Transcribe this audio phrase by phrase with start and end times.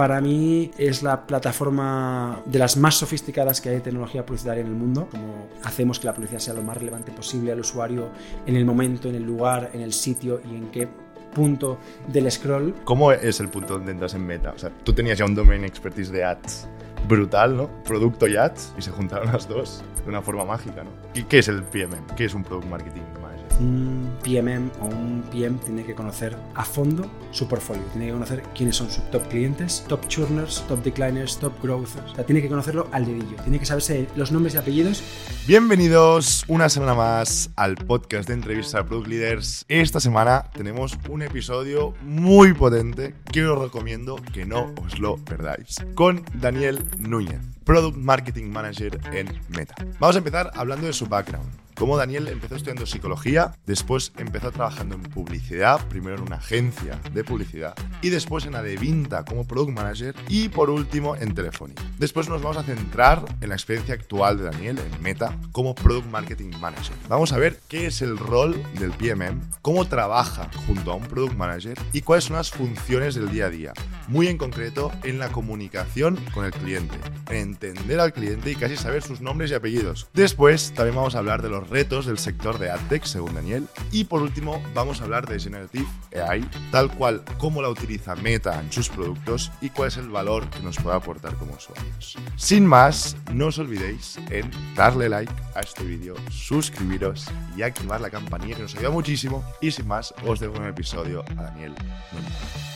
[0.00, 4.68] Para mí es la plataforma de las más sofisticadas que hay de tecnología publicitaria en
[4.68, 5.08] el mundo.
[5.10, 8.08] Como hacemos que la publicidad sea lo más relevante posible al usuario
[8.46, 10.88] en el momento, en el lugar, en el sitio y en qué
[11.34, 11.76] punto
[12.08, 12.76] del scroll.
[12.84, 14.52] ¿Cómo es el punto donde entras en meta?
[14.52, 16.66] O sea, tú tenías ya un domain expertise de ads
[17.06, 17.68] brutal, ¿no?
[17.84, 20.88] Producto y ads, y se juntaron las dos de una forma mágica, ¿no?
[21.12, 22.14] ¿Y qué es el PMM?
[22.16, 23.39] ¿Qué es un Product Marketing Manager?
[23.60, 28.42] Un PMM o un PM tiene que conocer a fondo su portfolio, tiene que conocer
[28.54, 32.12] quiénes son sus top clientes, top churners, top decliners, top growthers.
[32.12, 35.02] O sea, tiene que conocerlo al dedillo, tiene que saberse los nombres y apellidos.
[35.46, 39.66] Bienvenidos una semana más al podcast de entrevista a Product Leaders.
[39.68, 45.76] Esta semana tenemos un episodio muy potente que os recomiendo que no os lo perdáis.
[45.94, 49.74] Con Daniel Núñez, Product Marketing Manager en Meta.
[49.98, 51.69] Vamos a empezar hablando de su background.
[51.80, 57.24] Como Daniel empezó estudiando psicología, después empezó trabajando en publicidad, primero en una agencia de
[57.24, 61.82] publicidad y después en Adevinta como Product Manager y por último en Telefónica.
[61.98, 66.06] Después nos vamos a centrar en la experiencia actual de Daniel en Meta como Product
[66.08, 66.94] Marketing Manager.
[67.08, 71.34] Vamos a ver qué es el rol del PMM, cómo trabaja junto a un Product
[71.34, 73.72] Manager y cuáles son las funciones del día a día,
[74.06, 76.98] muy en concreto en la comunicación con el cliente,
[77.30, 80.08] en entender al cliente y casi saber sus nombres y apellidos.
[80.12, 83.66] Después también vamos a hablar de los retos del sector de AdTech, según Daniel.
[83.92, 88.60] Y por último, vamos a hablar de Generative AI, tal cual cómo la utiliza Meta
[88.60, 92.18] en sus productos y cuál es el valor que nos puede aportar como usuarios.
[92.36, 98.10] Sin más, no os olvidéis en darle like a este vídeo, suscribiros y activar la
[98.10, 99.44] campanilla que nos ayuda muchísimo.
[99.60, 101.74] Y sin más, os dejo un episodio a Daniel.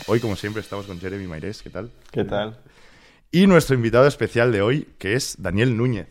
[0.06, 1.62] Hoy, como siempre, estamos con Jeremy Maires.
[1.62, 1.90] ¿Qué tal?
[2.10, 2.60] ¿Qué tal?
[3.32, 6.06] Y nuestro invitado especial de hoy, que es Daniel Núñez.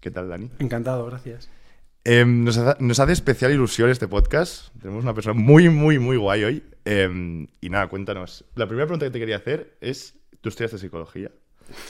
[0.00, 0.50] ¿Qué tal, Dani?
[0.58, 1.48] Encantado, gracias.
[2.08, 4.68] Em, nos, hace especial ilusión este podcast.
[4.80, 6.62] Tenemos una persona muy, muy, muy guay hoy.
[6.84, 8.44] Em, y nada, cuéntanos.
[8.54, 11.32] La primera pregunta que te quería hacer es, tú estudiaste psicología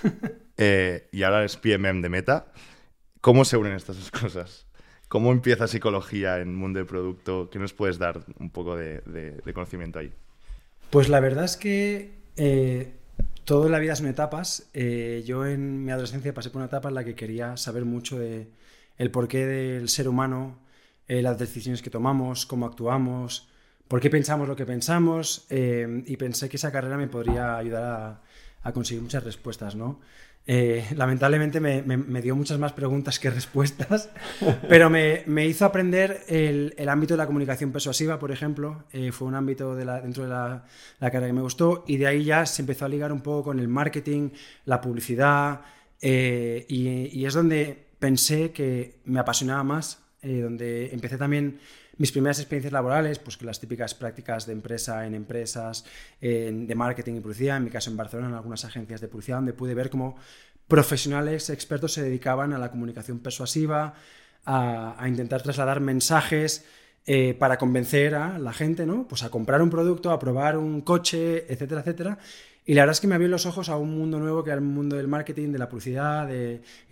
[0.57, 2.47] eh, y ahora eres PMM de Meta.
[3.21, 4.67] ¿Cómo se unen estas dos cosas?
[5.09, 7.51] ¿Cómo empieza psicología en el mundo del producto?
[7.51, 9.03] ¿Qué nos puedes dar un poco de,
[9.53, 10.11] conocimiento ahí?
[10.89, 12.95] Pues la verdad es que eh,
[13.45, 14.71] todo en la vida son etapas.
[14.73, 18.19] Eh, yo en mi adolescencia pasé por una etapa en la que quería saber mucho
[18.19, 18.49] de
[18.99, 20.59] el porqué del ser humano,
[21.09, 23.49] eh, las decisiones que tomamos, cómo actuamos,
[23.87, 28.23] por qué pensamos lo que pensamos, eh, y pensé que esa carrera me podría ayudar
[28.63, 30.01] a, conseguir muchas respuestas, ¿no?
[30.49, 34.11] Eh, lamentablemente me, dio muchas más preguntas que respuestas,
[34.69, 38.85] pero me, hizo aprender el, ámbito de la comunicación persuasiva, por ejemplo.
[39.13, 40.65] fue un ámbito de la, dentro de la,
[40.99, 43.61] carrera que me gustó y de ahí ya se empezó a ligar un poco con
[43.61, 44.31] el marketing,
[44.65, 45.61] la publicidad
[46.03, 51.59] y, es donde pensé que me apasionaba más, eh, donde empecé también
[51.99, 55.87] mis primeras experiencias laborales, pues que las típicas prácticas de empresa en empresas,
[56.21, 59.55] de marketing y publicidad, en mi caso en Barcelona, en algunas agencias de publicidad, donde
[59.55, 60.17] pude ver cómo
[60.69, 63.95] profesionales expertos se dedicaban a la comunicación persuasiva,
[64.45, 66.65] a, intentar trasladar mensajes
[67.05, 69.07] eh, para convencer a la gente, ¿no?
[69.07, 72.19] Pues a comprar un producto, a probar un coche, etcétera, etcétera.
[72.67, 74.59] Y la verdad es que me abrió los ojos a un mundo nuevo que era
[74.59, 76.35] el mundo del marketing, de la publicidad y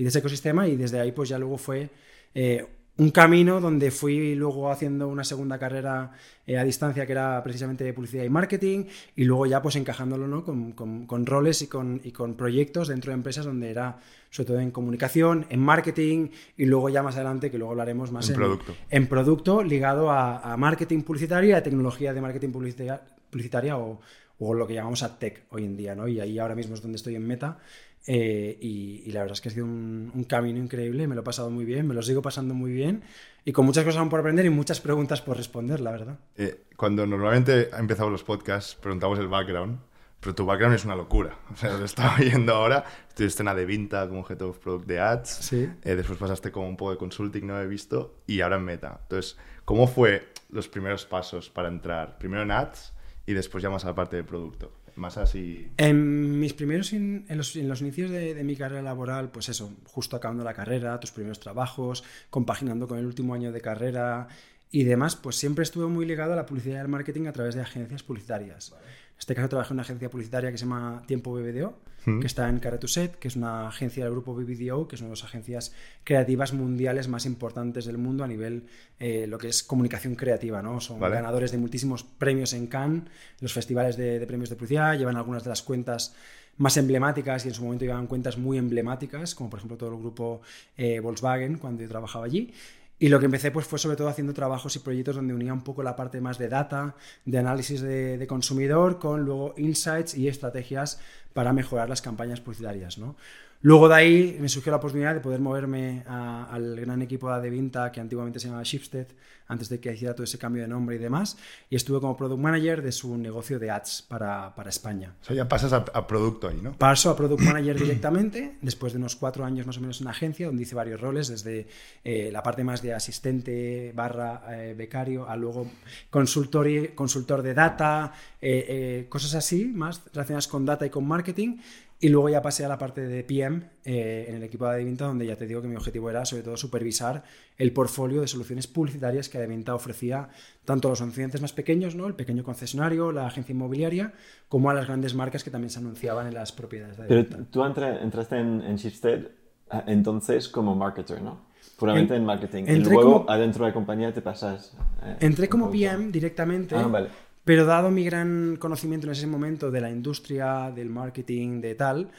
[0.03, 1.91] de ese ecosistema y desde ahí pues ya luego fue
[2.33, 2.65] eh,
[2.97, 6.13] un camino donde fui luego haciendo una segunda carrera
[6.47, 8.85] eh, a distancia que era precisamente de publicidad y marketing
[9.17, 10.45] y luego ya pues encajándolo ¿no?
[10.45, 13.99] con, roles y con, y con proyectos dentro de empresas donde era
[14.31, 18.29] sobre todo en comunicación, en marketing y luego ya más adelante que luego hablaremos más
[18.29, 18.77] en, producto.
[18.91, 24.01] En producto ligado a, a marketing publicitario y a tecnología de marketing publicitaria o
[24.39, 26.09] o lo que llamamos a tech hoy en día, ¿no?
[26.09, 27.59] Y ahí ahora mismo es donde estoy en Meta.
[28.07, 31.49] Eh, y, la verdad es que ha sido un, camino increíble, me lo he pasado
[31.49, 33.03] muy bien, me lo sigo pasando muy bien
[33.47, 36.19] y con muchas cosas por aprender y muchas preguntas por responder, la verdad.
[36.37, 39.79] Eh, cuando normalmente empezado los podcasts preguntamos el background,
[40.21, 41.39] pero tu background es una locura.
[41.55, 45.29] O sea, lo estaba viendo ahora, estuviste en Adevinta como Head of Product de Ads,
[45.31, 45.71] sí.
[45.83, 48.99] Eh, después pasaste como un poco de consulting, no he visto, y ahora en Meta.
[49.03, 52.19] Entonces, ¿cómo fue los primeros pasos para entrar?
[52.19, 52.94] Primero en Ads
[53.27, 54.73] y después ya más a la parte de producto.
[54.97, 55.73] Más así.
[55.77, 60.55] En mis primeros, en, los, inicios de, mi carrera laboral, pues eso, justo acabando la
[60.55, 64.29] carrera, tus primeros trabajos, compaginando con el último año de carrera
[64.71, 67.55] y demás, pues siempre estuve muy ligado a la publicidad y al marketing a través
[67.55, 68.75] de agencias publicitarias.
[69.15, 71.79] En este caso trabajé en una agencia publicitaria que se llama Tiempo BBDO,
[72.21, 75.17] que está en Caratuset, que es una agencia del grupo BBDO, que es una de
[75.17, 75.73] las agencias
[76.03, 78.67] creativas mundiales más importantes del mundo a nivel
[78.99, 80.61] eh, lo que es comunicación creativa.
[80.61, 80.81] ¿no?
[80.81, 83.05] Son ganadores de muchísimos premios en Cannes,
[83.41, 86.15] los festivales de, premios de publicidad, llevan algunas de las cuentas
[86.59, 89.99] más emblemáticas y en su momento llevaban cuentas muy emblemáticas, como por ejemplo todo el
[89.99, 90.43] grupo
[90.77, 92.53] eh, Volkswagen cuando yo trabajaba allí.
[92.99, 95.63] Y lo que empecé pues, fue sobre todo haciendo trabajos y proyectos donde unía un
[95.63, 96.95] poco la parte más de data,
[97.25, 101.01] de análisis de, consumidor, con luego insights y estrategias
[101.33, 102.99] para mejorar las campañas publicitarias.
[102.99, 103.17] ¿no?
[103.65, 107.91] Luego de ahí me surgió la oportunidad de poder moverme al gran equipo de Adevinta
[107.91, 109.07] que antiguamente se llamaba Shifted,
[109.47, 111.39] antes de que hiciera todo ese cambio de nombre y demás,
[111.71, 115.15] y estuve como product manager de su negocio de ads para, para España.
[115.23, 116.73] O sea, ya pasas a, producto ahí, ¿no?
[116.77, 120.47] Paso a product manager directamente, después de unos cuatro años más o menos en agencia,
[120.47, 121.67] donde hice varios roles, desde
[122.05, 125.71] eh, la parte más de asistente barra eh, becario, a luego
[126.11, 128.13] consultor, consultor de data,
[128.43, 131.57] eh, cosas así, más relacionadas con data y con marketing,
[132.01, 135.07] y luego ya pasé a la parte de PM eh, en el equipo de Adevinta,
[135.07, 137.23] donde ya te digo que mi objetivo era sobre todo supervisar
[137.57, 140.29] el portfolio de soluciones publicitarias que Adevinta ofrecía
[140.65, 142.07] tanto a los anunciantes más pequeños, ¿no?
[142.07, 144.13] el pequeño concesionario, la agencia inmobiliaria,
[144.49, 147.37] como a las grandes marcas que también se anunciaban en las propiedades de Adevinta.
[147.37, 149.29] Pero tú entraste en, en Shifted
[149.71, 151.55] ah, entonces como marketer, ¿no?
[151.79, 152.65] Puramente en, marketing.
[152.69, 154.77] Y luego adentro de la compañía te pasas.
[155.03, 156.77] Eh, entré como PM directamente.
[156.77, 157.09] Ah, vale.
[157.45, 162.11] Pero dado mi gran conocimiento en ese momento de la industria, del marketing, de tal,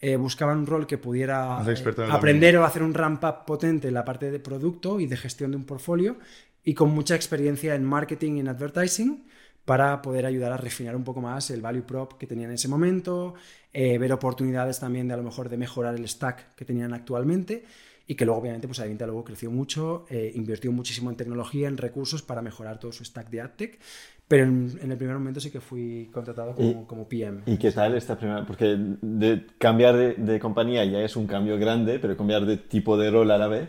[0.00, 4.04] eh, buscaba un rol que pudiera eh, aprender o hacer un ramp-up potente en la
[4.04, 6.18] parte de producto y de gestión de un portfolio
[6.62, 9.24] y con mucha experiencia en marketing y en advertising
[9.64, 12.68] para poder ayudar a refinar un poco más el value prop que tenían en ese
[12.68, 13.34] momento,
[13.72, 17.64] eh, ver oportunidades también de a lo mejor de mejorar el stack que tenían actualmente
[18.06, 20.04] y que luego obviamente pues Adevinta luego creció mucho,
[20.34, 23.80] invirtió muchísimo en tecnología, en recursos para mejorar todo su stack de AdTech
[24.26, 27.42] pero en, el primer momento sí que fui contratado como, como PM.
[27.46, 28.46] ¿Y qué tal esta primera?
[28.46, 32.96] Porque de cambiar de, de, compañía ya es un cambio grande, pero cambiar de tipo
[32.96, 33.68] de rol a la vez.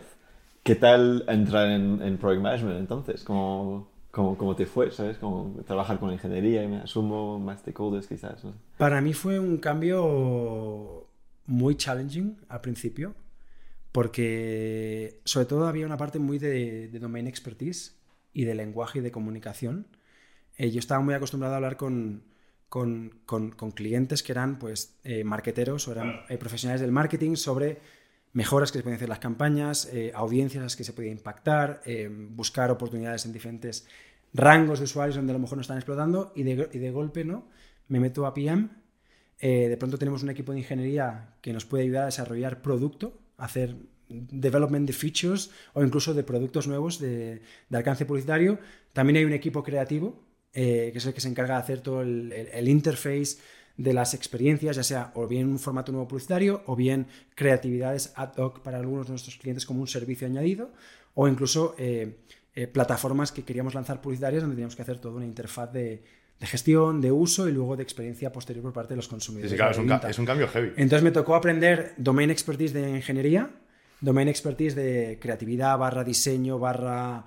[0.62, 3.22] ¿Qué tal entrar en, en Project Management entonces?
[3.22, 4.90] ¿Cómo, cómo, cómo te fue?
[4.90, 5.18] ¿Sabes?
[5.18, 8.42] ¿Cómo trabajar con ingeniería y me asumo más stakeholders quizás?
[8.78, 11.06] Para mí fue un cambio
[11.44, 13.14] muy challenging al principio,
[13.96, 17.96] porque sobre todo había una parte muy de, de domain expertise
[18.34, 19.86] y de lenguaje y de comunicación
[20.58, 22.22] eh, yo estaba muy acostumbrado a hablar con,
[22.68, 27.80] con, con, clientes que eran pues eh, marketeros o eran eh, profesionales del marketing sobre
[28.34, 31.80] mejoras que se podían hacer las campañas, audiencias a las que se podía impactar,
[32.32, 33.86] buscar oportunidades en diferentes
[34.34, 37.24] rangos de usuarios donde a lo mejor no están explotando y de, y de golpe
[37.24, 37.46] no
[37.88, 38.68] me meto a PM.
[39.40, 43.76] de pronto tenemos un equipo de ingeniería que nos puede ayudar a desarrollar producto, hacer
[44.08, 47.42] development de features o incluso de productos nuevos de,
[47.72, 48.58] alcance publicitario.
[48.92, 50.22] También hay un equipo creativo
[50.52, 53.38] eh, que es el que se encarga de hacer todo el, interface
[53.76, 58.36] de las experiencias, ya sea o bien un formato nuevo publicitario o bien creatividades ad
[58.38, 60.72] hoc para algunos de nuestros clientes como un servicio añadido
[61.12, 62.16] o incluso eh,
[62.54, 66.02] eh, plataformas que queríamos lanzar publicitarias donde teníamos que hacer toda una interfaz de,
[66.40, 69.50] gestión, de uso y luego de experiencia posterior por parte de los consumidores.
[69.50, 70.72] Sí, claro, es un, es un, cambio heavy.
[70.76, 73.50] Entonces me tocó aprender domain expertise de ingeniería,
[74.00, 77.24] domain expertise de creatividad barra diseño barra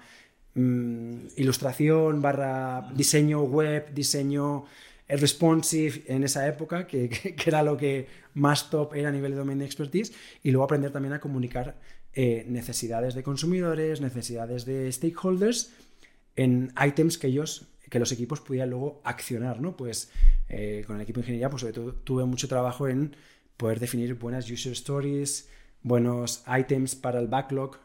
[0.55, 4.65] Mm, ilustración barra diseño web, diseño
[5.07, 7.09] eh, responsive en esa época, que,
[7.45, 10.11] era lo que más top era a nivel de domain expertise,
[10.43, 11.77] y luego aprender también a comunicar
[12.13, 15.71] eh, necesidades de consumidores, necesidades de stakeholders
[16.35, 19.75] en items que ellos que los equipos pudieran luego accionar, ¿no?
[19.75, 20.11] Pues
[20.47, 23.15] eh, con el equipo de ingeniería, pues sobre todo tuve mucho trabajo en
[23.57, 25.49] poder definir buenas user stories,
[25.81, 27.77] buenos items para el backlog,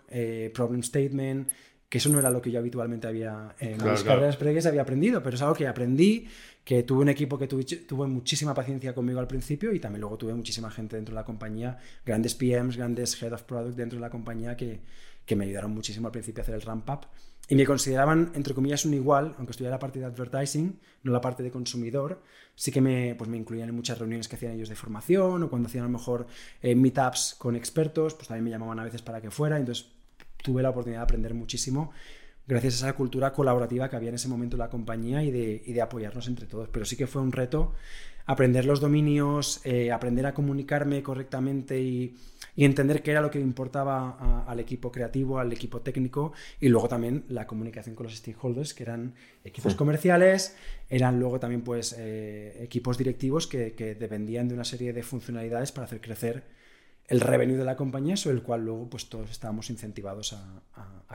[0.52, 1.48] problem statement,
[1.94, 5.22] que eso no era lo que yo habitualmente había en mis carreras previas había aprendido,
[5.22, 6.26] pero es algo que aprendí,
[6.64, 10.34] que tuve un equipo que tuvo muchísima paciencia conmigo al principio y también luego tuve
[10.34, 14.10] muchísima gente dentro de la compañía, grandes PMs, grandes Head of Product dentro de la
[14.10, 14.80] compañía que,
[15.24, 17.06] que me ayudaron muchísimo al principio a hacer el ramp up
[17.48, 21.20] y me consideraban, entre comillas, un igual, aunque estuviera la parte de advertising, no la
[21.20, 22.22] parte de consumidor,
[22.54, 25.50] sí que me, pues me incluían en muchas reuniones que hacían ellos de formación o
[25.50, 26.26] cuando hacían a lo mejor
[26.62, 29.88] eh, meetups con expertos, pues también me llamaban a veces para que fuera, entonces
[30.42, 31.92] tuve la oportunidad de aprender muchísimo
[32.46, 35.82] gracias a esa cultura colaborativa que había en ese momento en la compañía y de,
[35.82, 36.68] apoyarnos entre todos.
[36.68, 37.74] Pero sí que fue un reto
[38.26, 42.16] aprender los dominios, eh, aprender a comunicarme correctamente y,
[42.56, 47.24] entender qué era lo que importaba al equipo creativo, al equipo técnico y luego también
[47.28, 50.56] la comunicación con los stakeholders, que eran equipos comerciales,
[50.88, 55.72] eran luego también pues eh, equipos directivos que, que dependían de una serie de funcionalidades
[55.72, 56.44] para hacer crecer
[57.08, 60.60] el revenue de la compañía sobre el cual luego pues todos estábamos incentivados a,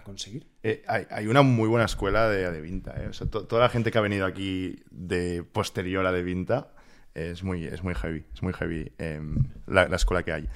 [0.03, 0.47] conseguir.
[0.63, 2.95] Eh, hay, una muy buena escuela de Adevinta.
[2.97, 3.11] ¿eh?
[3.27, 6.71] toda la gente que ha venido aquí de posterior a Adevinta
[7.13, 10.47] es muy, es muy heavy, es muy heavy em, la, escuela que hay.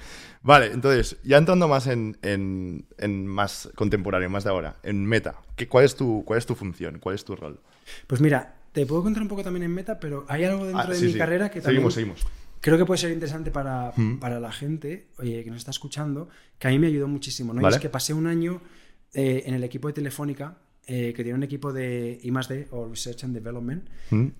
[0.42, 2.16] Vale, entonces, ya entrando más en,
[3.26, 6.98] más contemporáneo, más de ahora, en Meta, ¿qué, cuál, es tu, ¿cuál es tu función?
[6.98, 7.60] ¿Cuál es tu rol?
[8.06, 10.94] Pues mira, te puedo contar un poco también en Meta, pero hay algo dentro ah,
[10.94, 11.90] de mi carrera que también...
[11.90, 16.30] Seguimos, seguimos creo que puede ser interesante para, para la gente que nos está escuchando,
[16.58, 17.52] que a mí me ayudó muchísimo.
[17.52, 17.68] ¿no?
[17.68, 18.62] es que pasé un año
[19.12, 20.56] eh, en el equipo de Telefónica,
[20.86, 22.68] eh, que tiene un equipo de I+.D.
[22.70, 23.86] o Research and Development,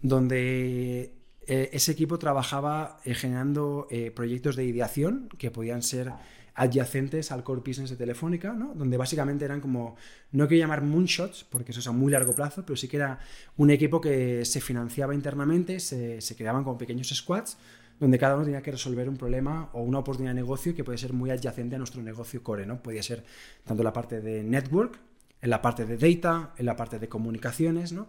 [0.01, 1.13] donde
[1.47, 6.13] eh, ese equipo trabajaba eh, generando eh, proyectos de ideación que podían ser
[6.55, 8.73] adyacentes al core business de Telefónica, ¿no?
[8.75, 9.97] donde básicamente eran como,
[10.31, 13.19] no quiero llamar moonshots, porque eso es a muy largo plazo, pero sí que era
[13.57, 17.59] un equipo que se financiaba internamente, se, se creaban como pequeños squads,
[17.99, 20.99] donde cada uno tenía que resolver un problema o una oportunidad de negocio que puede
[20.99, 22.83] ser muy adyacente a nuestro negocio core, ¿no?
[22.83, 23.25] Podía ser
[23.65, 24.99] tanto la parte de network,
[25.41, 28.09] en la parte de data, en la parte de comunicaciones, ¿no?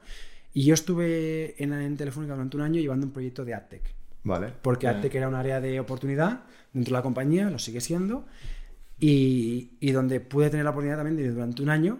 [0.56, 3.94] Y yo estuve en, en Telefónica durante un año llevando un proyecto de AdTech.
[4.24, 4.54] Vale.
[4.62, 4.98] Porque Bien.
[4.98, 8.26] AdTech era un área de oportunidad dentro de la compañía, lo sigue siendo,
[8.98, 12.00] y, y donde pude tener la oportunidad también de durante un año,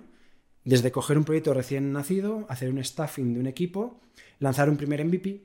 [0.64, 4.00] desde coger un proyecto recién nacido, hacer un staffing de un equipo,
[4.40, 5.44] lanzar un primer MVP,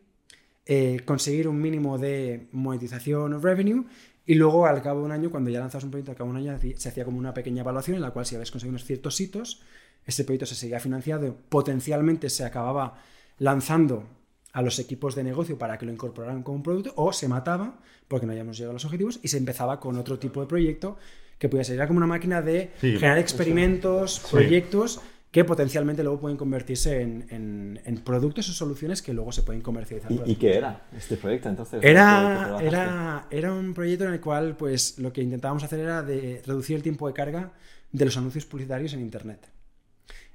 [0.67, 3.87] eh, conseguir un mínimo de monetización o revenue,
[4.25, 6.39] y luego al cabo de un año, cuando ya lanzas un proyecto, al cabo de
[6.39, 8.85] un año se hacía como una pequeña evaluación en la cual si habías conseguido unos
[8.85, 9.63] ciertos hitos,
[10.11, 12.99] ese proyecto se seguía financiado, potencialmente se acababa
[13.39, 14.05] lanzando
[14.53, 17.79] a los equipos de negocio para que lo incorporaran como un producto o se mataba
[18.09, 20.97] porque no habíamos llegado a los objetivos y se empezaba con otro tipo de proyecto
[21.39, 24.27] que podía ser como una máquina de Sí, generar experimentos, Sí.
[24.33, 25.01] proyectos
[25.31, 29.63] que potencialmente luego pueden convertirse en, en- en productos o soluciones que luego se pueden
[29.63, 30.11] comercializar.
[30.27, 31.79] ¿Y, qué era este proyecto entonces?
[31.81, 32.67] ¿Qué- qué Era, trabajaste?
[32.67, 36.75] era, era un proyecto en el cual pues, lo que intentábamos hacer era de reducir
[36.75, 37.53] el tiempo de carga
[37.93, 39.49] de los anuncios publicitarios en Internet.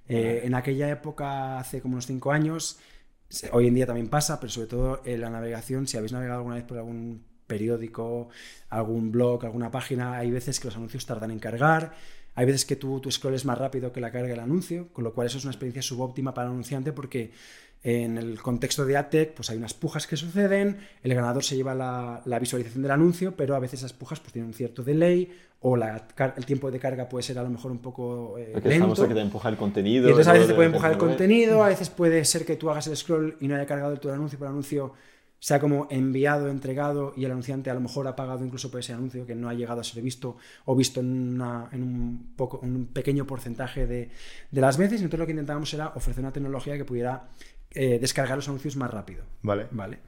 [0.08, 2.80] Eh, en aquella época, hace como unos 5 años,
[3.52, 6.56] hoy en día también pasa, pero sobre todo en la navegación, si habéis navegado alguna
[6.56, 8.30] vez por algún periódico,
[8.70, 11.94] algún blog, alguna página, hay veces que los anuncios tardan en cargar,
[12.36, 15.04] hay veces que tú, tu scroll es más rápido que la carga del anuncio, con
[15.04, 17.32] lo cual eso es una experiencia subóptima para el anunciante porque
[17.88, 21.76] en el contexto de AdTech pues hay unas pujas que suceden, el ganador se lleva
[21.76, 25.32] la, la visualización del anuncio, pero a veces esas pujas pues tienen un cierto delay
[25.62, 28.80] o la el tiempo de carga puede ser a lo mejor un poco eh, lento.
[28.86, 30.08] famoso que te empuja el contenido.
[30.08, 32.56] Y entonces a veces te puede de empujar el contenido, a veces puede ser que
[32.56, 34.94] tú hagas el scroll y no haya cargado el anuncio, pero el anuncio
[35.38, 38.94] sea como enviado, entregado y el anunciante a lo mejor ha pagado incluso por ese
[38.94, 42.60] anuncio que no ha llegado a ser visto o visto en, una- en un, poco,
[42.64, 44.10] un pequeño porcentaje de,
[44.50, 45.02] de las veces.
[45.02, 47.28] Entonces lo que intentábamos era ofrecer una tecnología que pudiera
[47.76, 49.24] eh, descargar los anuncios más rápido.
[49.42, 49.68] Vale.
[49.72, 50.00] Vale.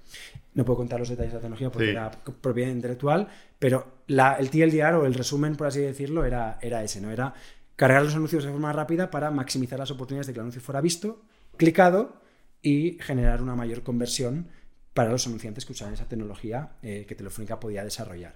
[0.53, 1.91] No puedo contar los detalles de la tecnología porque Sí.
[1.91, 3.27] era propiedad intelectual,
[3.59, 7.11] pero la- el TLDR o el resumen, por así decirlo, era, era ese, ¿no?
[7.11, 7.33] Era
[7.75, 10.81] cargar los anuncios de forma rápida para maximizar las oportunidades de que el anuncio fuera
[10.81, 11.21] visto,
[11.57, 12.21] clicado
[12.63, 14.47] y generar una mayor conversión
[14.95, 18.33] para los anunciantes que usaban esa tecnología eh, que Telefónica podía desarrollar.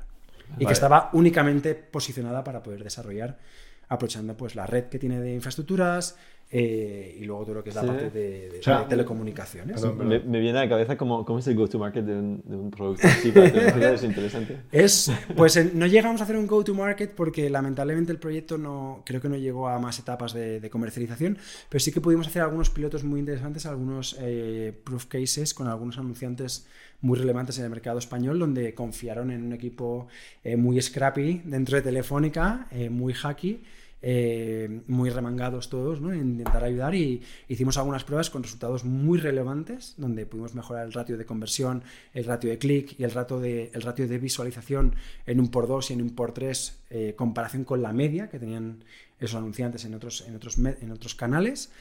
[0.50, 0.66] Y Vale.
[0.68, 3.40] que estaba únicamente posicionada para poder desarrollar
[3.88, 6.18] aprovechando pues la red que tiene de infraestructuras
[6.54, 7.88] eh, y luego todo lo que es la Sí.
[7.88, 9.80] parte de, de- O sea, de telecomunicaciones.
[9.80, 10.10] Perdón, perdón.
[10.10, 12.70] Me, me viene a la cabeza cómo, cómo es el go-to-market de un, de un
[12.72, 13.32] producto así.
[13.36, 14.58] es interesante.
[14.72, 19.22] Es, pues en- no llegamos a hacer un go-to-market porque lamentablemente el proyecto no, creo
[19.22, 21.38] que no llegó a más etapas de, de comercialización,
[21.70, 25.98] pero sí que pudimos hacer algunos pilotos muy interesantes, algunos eh, proof cases con algunos
[25.98, 26.68] anunciantes
[27.00, 30.08] muy relevantes en el mercado español, donde confiaron en un equipo
[30.44, 33.64] eh, muy scrappy dentro de Telefónica, eh, muy hacky.
[34.04, 36.12] Eh, muy remangados todos, ¿no?
[36.12, 40.94] En intentar ayudar y hicimos algunas pruebas con resultados muy relevantes, donde pudimos mejorar el
[40.94, 45.68] ratio de conversión, el ratio de clic y el ratio de, visualización en un por
[45.68, 48.84] 2 y en un por 3, eh, comparación con la media que tenían
[49.20, 51.72] esos anunciantes en otros, en otros canales.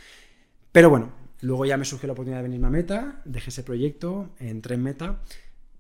[0.73, 4.31] Pero bueno, luego ya me surgió la oportunidad de venirme a Meta, dejé ese proyecto,
[4.39, 5.21] entré en Meta,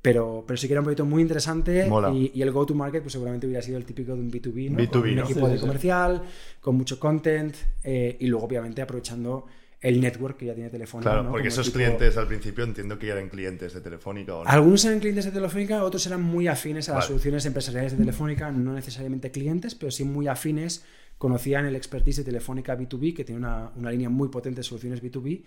[0.02, 3.46] pero, pero sí que era un proyecto muy interesante y, y el go-to-market pues seguramente
[3.46, 4.78] hubiera sido el típico de un B2B, ¿no?
[4.78, 5.22] B2B, Con un ¿no?
[5.24, 6.22] equipo Sí, de sí, comercial,
[6.60, 7.54] con mucho content
[7.84, 9.46] eh, y luego obviamente aprovechando
[9.82, 11.10] el network que ya tiene Telefónica.
[11.10, 11.30] Claro, ¿no?
[11.30, 14.44] porque Como esos equipo- clientes al principio entiendo que ya eran clientes de Telefónica o
[14.44, 14.50] no.
[14.50, 17.08] Algunos eran clientes de Telefónica, otros eran muy afines a las Vale.
[17.08, 20.84] soluciones empresariales de Telefónica, no necesariamente clientes, pero sí muy afines,
[21.20, 25.02] conocían el expertise de Telefónica B2B, que tiene una, una línea muy potente de soluciones
[25.02, 25.44] B2B,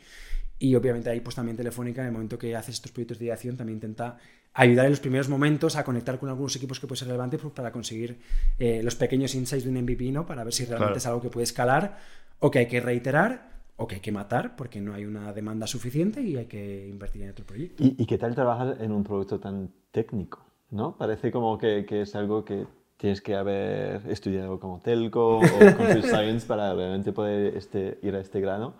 [0.59, 3.57] y obviamente ahí pues también Telefónica, en el momento que haces estos proyectos de ideación,
[3.57, 4.17] también intenta
[4.53, 7.51] ayudar en los primeros momentos a conectar con algunos equipos que puede ser relevante pues,
[7.53, 8.19] para conseguir
[8.59, 10.27] eh, los pequeños insights de un MVP, ¿no?
[10.27, 10.97] Para ver si realmente Claro.
[10.99, 11.97] es algo que puede escalar
[12.37, 15.65] o que hay que reiterar o que hay que matar porque no hay una demanda
[15.65, 17.83] suficiente y hay que invertir en otro proyecto.
[17.83, 20.45] ¿Y, y qué tal trabajar en un producto tan técnico?
[20.69, 20.95] ¿no?
[20.97, 22.65] Parece como que, que es algo que
[23.03, 25.41] tienes que haber estudiado como telco o
[25.77, 28.75] computer science para realmente poder este, ir a este grano.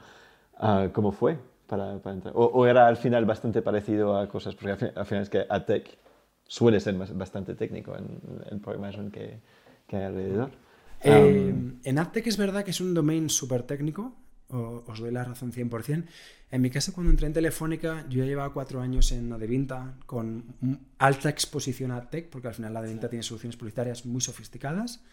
[0.58, 1.38] Ah, ¿Cómo fue
[1.68, 2.34] para, para entrar?
[2.34, 4.56] O, o era al final bastante parecido a cosas?
[4.56, 5.98] Porque al, fin- al final es que AdTech
[6.48, 8.06] suele ser bas- bastante técnico en
[8.50, 9.40] el management que,
[9.88, 10.52] que hay alrededor.
[11.04, 14.14] Eh, Um, en AdTech es verdad que es un domain súper técnico,
[14.54, 16.06] o- os doy la razón 100%.
[16.52, 20.56] En mi caso, cuando entré en Telefónica, yo ya llevaba cuatro años en Adevinta con
[21.00, 25.04] alta exposición a AdTech, porque al final la Adevinta tiene soluciones publicitarias muy sofisticadas,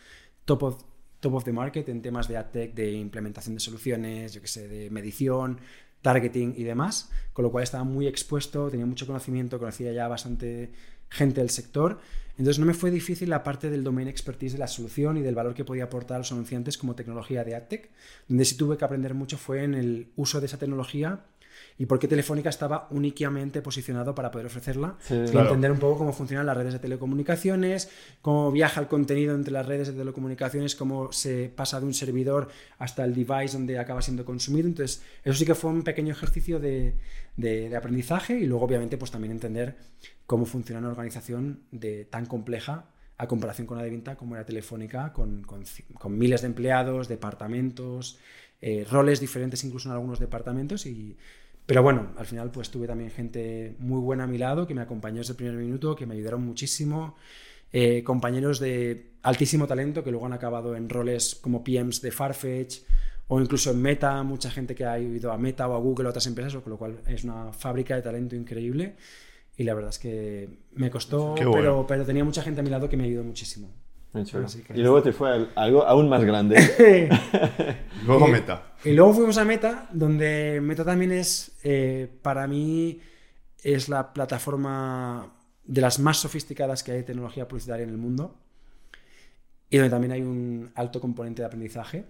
[0.44, 0.84] top of,
[1.20, 4.68] top of the market en temas de AdTech, de implementación de soluciones, yo que sé,
[4.68, 5.58] de medición,
[6.02, 10.72] targeting y demás, con lo cual estaba muy expuesto, tenía mucho conocimiento, conocía ya bastante
[11.10, 12.00] gente del sector.
[12.40, 15.34] Entonces no me fue difícil la parte del domain expertise de la solución y del
[15.34, 17.90] valor que podía aportar a los anunciantes como tecnología de AdTech.
[18.28, 21.20] Donde sí tuve que aprender mucho fue en el uso de esa tecnología
[21.76, 25.48] y por qué Telefónica estaba únicamente posicionado para poder ofrecerla Sí, y claro.
[25.48, 27.90] entender un poco cómo funcionan las redes de telecomunicaciones,
[28.22, 32.48] cómo viaja el contenido entre las redes de telecomunicaciones, cómo se pasa de un servidor
[32.78, 34.66] hasta el device donde acaba siendo consumido.
[34.68, 36.94] Entonces, eso sí que fue un pequeño ejercicio de,
[37.36, 39.76] de- de aprendizaje y luego, obviamente, pues también entender
[40.30, 42.84] cómo funciona una organización de, tan compleja
[43.18, 45.64] a comparación con la de Vinta como era Telefónica, con, con
[45.98, 48.16] con miles de empleados, departamentos,
[48.62, 51.16] eh, roles diferentes incluso en algunos departamentos y
[51.66, 54.82] pero bueno, al final pues tuve también gente muy buena a mi lado que me
[54.82, 57.16] acompañó desde el primer minuto, que me ayudaron muchísimo,
[57.72, 62.82] eh, compañeros de altísimo talento que luego han acabado en roles como PMs de Farfetch
[63.26, 66.10] o incluso en Meta, mucha gente que ha ido a Meta o a Google o
[66.10, 68.94] otras empresas, con lo cual es una fábrica de talento increíble
[69.60, 71.52] y la verdad es que me costó, bueno.
[71.52, 73.68] pero, pero tenía mucha gente a mi lado que me ayudó muchísimo.
[74.14, 76.56] Así que- Y luego te fue al- algo aún más grande.
[78.06, 78.72] Luego Eh, meta.
[78.84, 83.00] Y luego fuimos a Meta, donde Meta también es, eh, para mí,
[83.62, 85.30] es la plataforma
[85.64, 88.40] de las más sofisticadas que hay de tecnología publicitaria en el mundo
[89.68, 92.06] y donde también hay un alto componente de aprendizaje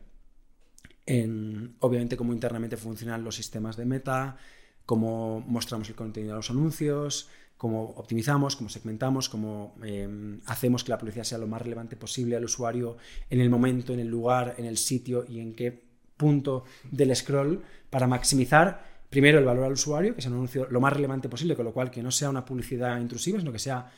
[1.07, 4.37] en, obviamente, cómo internamente funcionan los sistemas de Meta,
[4.90, 10.90] cómo mostramos el contenido de los anuncios, cómo optimizamos, cómo segmentamos, cómo eh, hacemos que
[10.90, 12.97] la publicidad sea lo más relevante posible al usuario
[13.30, 15.80] en el momento, en el lugar, en el sitio y en qué
[16.16, 20.80] punto del scroll para maximizar primero el valor al usuario, que sea un anuncio lo
[20.80, 23.92] más relevante posible, con lo cual que no sea una publicidad intrusiva, sino que sea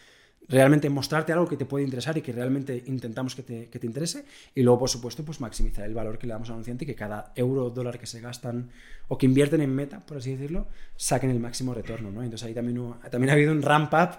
[0.48, 3.86] realmente mostrarte algo que te puede interesar y que realmente intentamos que te, que te
[3.86, 4.24] interese.
[4.54, 6.94] Y luego, por supuesto, pues maximizar el valor que le damos al anunciante y que
[6.94, 8.70] cada euro o dólar que se gastan
[9.08, 12.10] o que invierten en meta, por así decirlo, saquen el máximo retorno.
[12.10, 12.22] ¿no?
[12.22, 14.18] Entonces ahí también, hubo- también ha habido un ramp up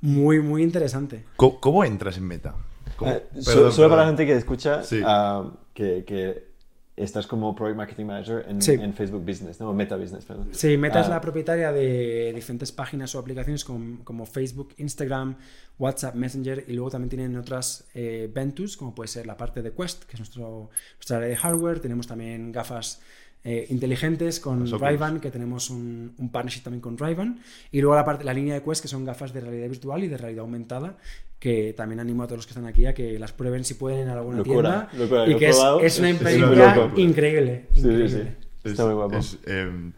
[0.00, 1.24] muy, muy interesante.
[1.36, 2.54] ¿Cómo, cómo entras en meta?
[2.96, 3.10] ¿Cómo?
[3.12, 5.00] Eh, Perdón, solo para la gente que escucha, Sí.
[5.04, 6.49] ah, que, que
[7.02, 8.72] estás como Product Marketing Manager en, Sí.
[8.72, 9.72] en Facebook Business, ¿no?
[9.72, 10.48] Meta Business, perdón.
[10.52, 15.36] Sí, Meta es Ah, la propietaria de diferentes páginas o aplicaciones como, como Facebook, Instagram,
[15.78, 19.72] WhatsApp, Messenger y luego también tienen otras eh, Ventus, como puede ser la parte de
[19.72, 21.80] Quest, que es nuestro, nuestra área de hardware.
[21.80, 23.00] Tenemos también gafas
[23.42, 25.00] eh, inteligentes con Los Oculus.
[25.00, 27.16] ray que tenemos un, un partnership también con ray
[27.72, 30.08] Y luego la, parte, la línea de Quest, que son gafas de realidad virtual y
[30.08, 30.96] de realidad aumentada,
[31.38, 34.00] que también animo a todos los que están aquí a que las prueben si pueden
[34.00, 35.04] en alguna Locura, tienda.
[35.04, 37.66] locura, y que es, es una experiencia increíble.
[37.72, 38.08] Sí, sí, increíble.
[38.62, 38.70] sí.
[38.70, 39.16] Está muy guapo.
[39.16, 39.92] es, em,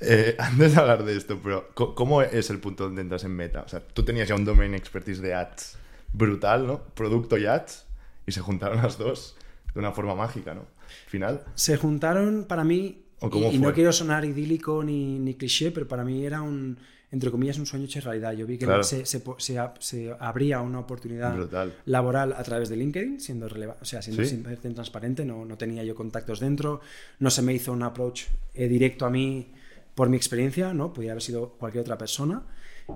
[0.00, 3.62] eh, antes de hablar de esto, pero ¿cómo es el punto donde entras en meta?
[3.62, 5.78] O sea, tú tenías ya un domain expertise de ads
[6.12, 6.80] brutal, ¿no?
[6.94, 7.86] Producto y ads,
[8.26, 9.36] y se juntaron las dos
[9.74, 10.62] de una forma mágica, ¿no?
[11.04, 11.44] Al final.
[11.54, 15.70] se juntaron para mí, ¿O cómo y, y no quiero sonar idílico ni, ni cliché,
[15.70, 16.76] pero para mí era un,
[17.10, 18.32] entre comillas, un sueño hecho realidad.
[18.32, 18.82] Yo vi que Claro.
[18.82, 21.72] se, se se se abría una oportunidad Brutal.
[21.86, 24.36] laboral a través de LinkedIn, siendo releva- o sea, siendo Sí.
[24.36, 26.80] 100% transparente, no, no tenía yo contactos dentro,
[27.20, 28.22] no se me hizo un approach
[28.54, 29.52] eh, directo a mí
[29.94, 30.92] por mi experiencia, ¿no?
[30.92, 32.42] Podría haber sido cualquier otra persona.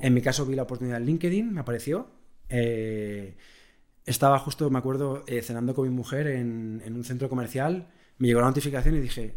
[0.02, 2.08] En mi caso vi la oportunidad en LinkedIn, me apareció.
[2.50, 3.36] eh,
[4.08, 8.28] estaba justo, me acuerdo, eh, cenando con mi mujer en, en un centro comercial, me
[8.28, 9.34] llegó la notificación y dije,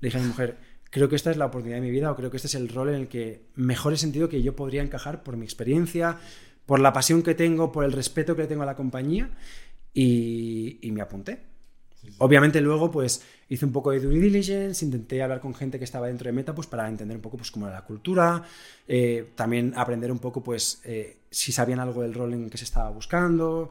[0.00, 0.58] le dije a mi mujer,
[0.90, 2.68] creo que esta es la oportunidad de mi vida o creo que este es el
[2.68, 6.18] rol en el que mejor he sentido que yo podría encajar por mi experiencia,
[6.66, 9.30] por la pasión que tengo, por el respeto que le tengo a la compañía
[9.94, 11.52] y, y me apunté.
[12.18, 16.08] Obviamente luego pues hice un poco de due diligence, intenté hablar con gente que estaba
[16.08, 18.42] dentro de Meta pues para entender un poco pues cómo era la cultura,
[18.88, 22.58] eh, también aprender un poco pues eh, si sabían algo del rol en el que
[22.58, 23.70] se estaba buscando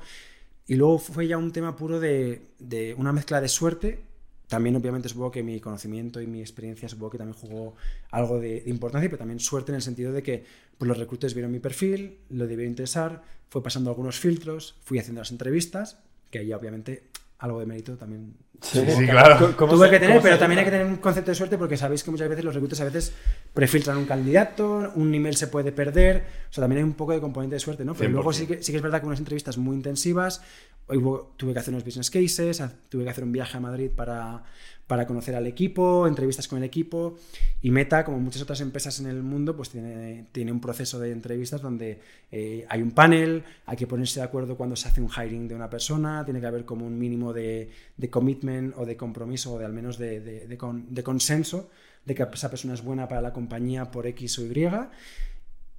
[0.68, 4.04] y luego fue ya un tema puro de, de una mezcla de suerte.
[4.48, 7.76] También obviamente supongo que mi conocimiento y mi experiencia supongo que también jugó
[8.12, 10.44] algo de, importancia, pero también suerte en el sentido de que
[10.78, 15.22] pues, los reclutadores vieron mi perfil, lo debió interesar, fue pasando algunos filtros, fui haciendo
[15.22, 17.04] las entrevistas, que ahí obviamente
[17.42, 19.38] algo de mérito también Sí, Sí, claro.
[19.40, 21.32] ¿Cómo- cómo tuve se- que tener, cómo pero se- también hay que tener un concepto
[21.32, 23.12] de suerte porque sabéis que muchas veces los reclutas a veces
[23.56, 27.20] prefiltran un candidato, un email se puede perder, o sea, también hay un poco de
[27.20, 27.96] componente de suerte, ¿no?
[27.96, 28.14] Pero 100%.
[28.14, 30.44] luego sí que, sí que es verdad que unas entrevistas muy intensivas,
[30.90, 34.44] hubo- tuve que hacer unos business cases, tuve que hacer un viaje a Madrid para,
[34.92, 37.16] para conocer al equipo, entrevistas con el equipo
[37.62, 41.14] y Meta, como muchas otras empresas en el mundo, pues tiene, tiene un proceso de
[41.14, 42.00] entrevistas donde
[42.30, 45.56] eh, hay un panel, hay que ponerse de acuerdo cuando se hace un hiring de
[45.56, 49.60] una persona, tiene que haber como un mínimo de, de commitment o de compromiso o
[49.60, 51.70] de al menos de, de- de con- de consenso
[52.04, 54.68] de que esa persona es buena para la compañía por X o Y.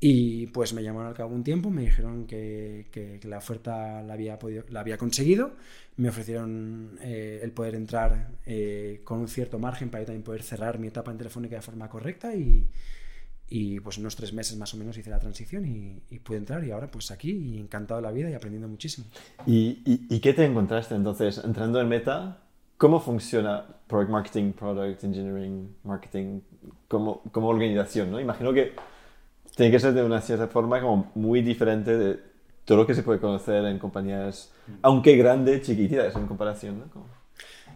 [0.05, 4.15] Y pues me llamaron al cabo de un tiempo, me dijeron que, la oferta la
[4.15, 5.53] había, podido, la había conseguido,
[5.97, 10.81] me ofrecieron eh, el poder entrar eh, con un cierto margen para también poder cerrar
[10.81, 12.69] mi etapa en Telefónica de forma correcta y,
[13.49, 16.65] y pues unos tres meses más o menos hice la transición y, y, pude entrar
[16.65, 19.07] y ahora pues aquí y encantado de la vida y aprendiendo muchísimo.
[19.47, 22.39] ¿Y, y, y qué te encontraste entonces entrando en Meta?
[22.77, 26.41] ¿Cómo funciona Product Marketing, Product Engineering, Marketing
[26.89, 28.11] como, como organización?
[28.11, 28.19] ¿no?
[28.19, 28.73] Imagino que
[29.57, 32.21] tiene que ser de una cierta forma como muy diferente de
[32.65, 36.79] todo lo que se puede conocer en compañías, aunque grandes, chiquititas en comparación.
[36.79, 37.07] ¿no?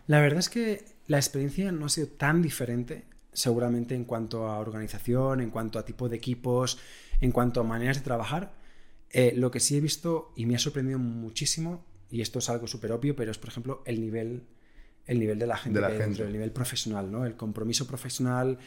[0.07, 4.59] La verdad es que la experiencia no ha sido tan diferente, seguramente en cuanto a
[4.59, 6.79] organización, en cuanto a tipo de equipos,
[7.21, 8.53] en cuanto a maneras de trabajar.
[9.11, 12.67] Eh, lo que sí he visto y me ha sorprendido muchísimo, y esto es algo
[12.67, 14.45] súper obvio, pero es, por ejemplo, el nivel
[15.07, 17.25] el nivel de la gente, de dentro, el nivel profesional, ¿no?
[17.25, 18.59] El compromiso profesional,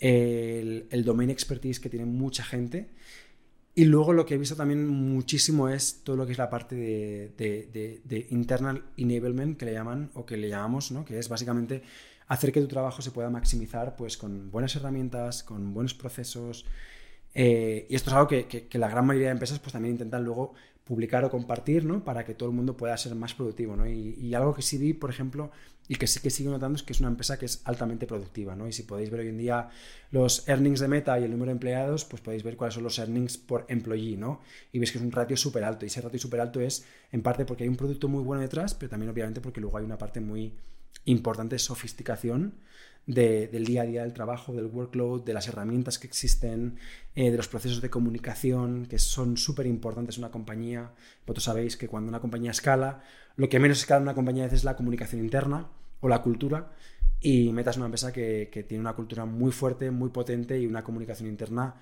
[0.00, 2.88] el, el domain expertise que tiene mucha gente.
[3.74, 6.74] Y luego lo que he visto también muchísimo es todo lo que es la parte
[6.74, 11.04] de, de, de, internal enablement, que le llaman, o que le llamamos, ¿no?
[11.04, 11.82] que es básicamente
[12.26, 16.66] hacer que tu trabajo se pueda maximizar pues, con buenas herramientas, con buenos procesos.
[17.34, 19.94] Eh, y esto es algo que, que, que, la gran mayoría de empresas pues, también
[19.94, 20.54] intentan luego
[20.88, 22.02] publicar o compartir, ¿no?
[22.02, 23.86] Para que todo el mundo pueda ser más productivo, ¿no?
[23.86, 25.50] Y, algo que sí vi, por ejemplo,
[25.88, 28.54] y que sí que sigo notando es que es una empresa que es altamente productiva,
[28.54, 28.68] ¿no?
[28.68, 29.70] Y si podéis ver hoy en día
[30.10, 32.98] los earnings de Meta y el número de empleados, pues podéis ver cuáles son los
[32.98, 34.42] earnings por employee, ¿no?
[34.70, 35.86] Y veis que es un ratio súper alto.
[35.86, 38.74] Y ese ratio súper alto es en parte porque hay un producto muy bueno detrás,
[38.74, 40.52] pero también obviamente porque luego hay una parte muy
[41.06, 42.54] importante de sofisticación
[43.06, 46.76] del día a día del trabajo, del workload, de las herramientas que existen,
[47.14, 50.92] eh, de los procesos de comunicación que son súper importantes en una compañía.
[51.26, 53.02] Vosotros sabéis que cuando una compañía escala,
[53.36, 55.68] lo que menos escala en una compañía es la comunicación interna
[56.00, 56.72] o la cultura.
[57.20, 60.66] Y Meta es una empresa que, que tiene una cultura muy fuerte, muy potente y
[60.66, 61.74] una comunicación interna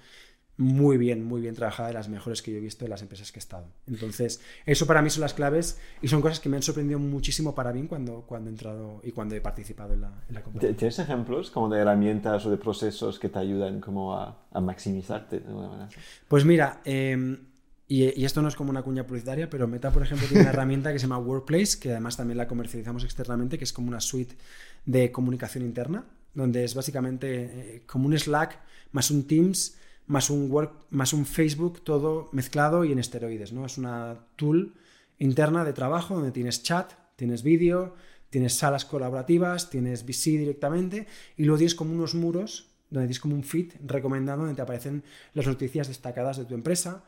[0.59, 3.31] muy bien, muy bien trabajada, de las mejores que yo he visto en las empresas
[3.31, 3.67] que he estado.
[3.87, 7.55] Entonces, eso para mí son las claves y son cosas que me han sorprendido muchísimo
[7.55, 10.75] para mí cuando, cuando he entrado y cuando he participado en la, en la compañía.
[10.75, 15.41] ¿Tienes ejemplos como de herramientas o de procesos que te ayudan como a, a maximizarte
[15.41, 15.89] de alguna manera?
[16.27, 17.37] Pues mira, eh,
[17.89, 20.93] y, esto no es como una cuña publicitaria, pero Meta, por ejemplo, tiene una herramienta
[20.93, 24.35] que se llama Workplace, que además también la comercializamos externamente, que es como una suite
[24.85, 27.45] de comunicación interna, donde es básicamente
[27.77, 28.59] eh, como un Slack
[28.93, 33.67] más un Teams más un, work, más un Facebook, todo mezclado y en esteroides, ¿no?
[33.67, 34.75] Es una tool
[35.19, 37.95] interna de trabajo donde tienes chat, tienes vídeo,
[38.31, 43.35] tienes salas colaborativas, tienes VC directamente y luego tienes como unos muros donde tienes como
[43.35, 45.03] un feed recomendado donde te aparecen
[45.35, 47.03] las noticias destacadas de tu empresa.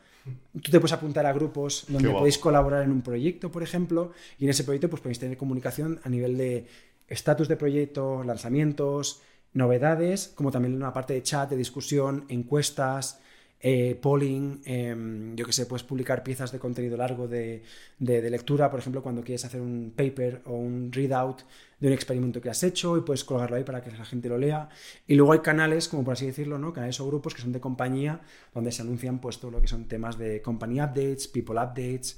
[0.53, 4.45] Tú te puedes apuntar a grupos donde podéis colaborar en un proyecto, por ejemplo, y
[4.45, 6.67] en ese proyecto pues podéis tener comunicación a nivel de
[7.07, 9.21] estatus de proyecto, lanzamientos,
[9.53, 13.19] novedades, como también una parte de chat, de discusión, encuestas,
[13.61, 17.63] eh, polling, em, yo que sé, puedes publicar piezas de contenido largo de,
[17.97, 21.41] de, lectura, por ejemplo, cuando quieres hacer un paper o un readout
[21.79, 24.37] de un experimento que has hecho y puedes colgarlo ahí para que la gente lo
[24.37, 24.69] lea.
[25.07, 26.71] Y luego hay canales, como por así decirlo, ¿no?
[26.71, 28.21] canales o grupos que son de compañía,
[28.53, 32.17] donde se anuncian pues todo lo que son temas de company updates, people updates.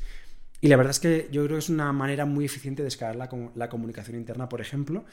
[0.63, 3.15] Y la verdad es que yo creo que es una manera muy eficiente de escalar
[3.15, 5.05] la, la comunicación interna, por ejemplo,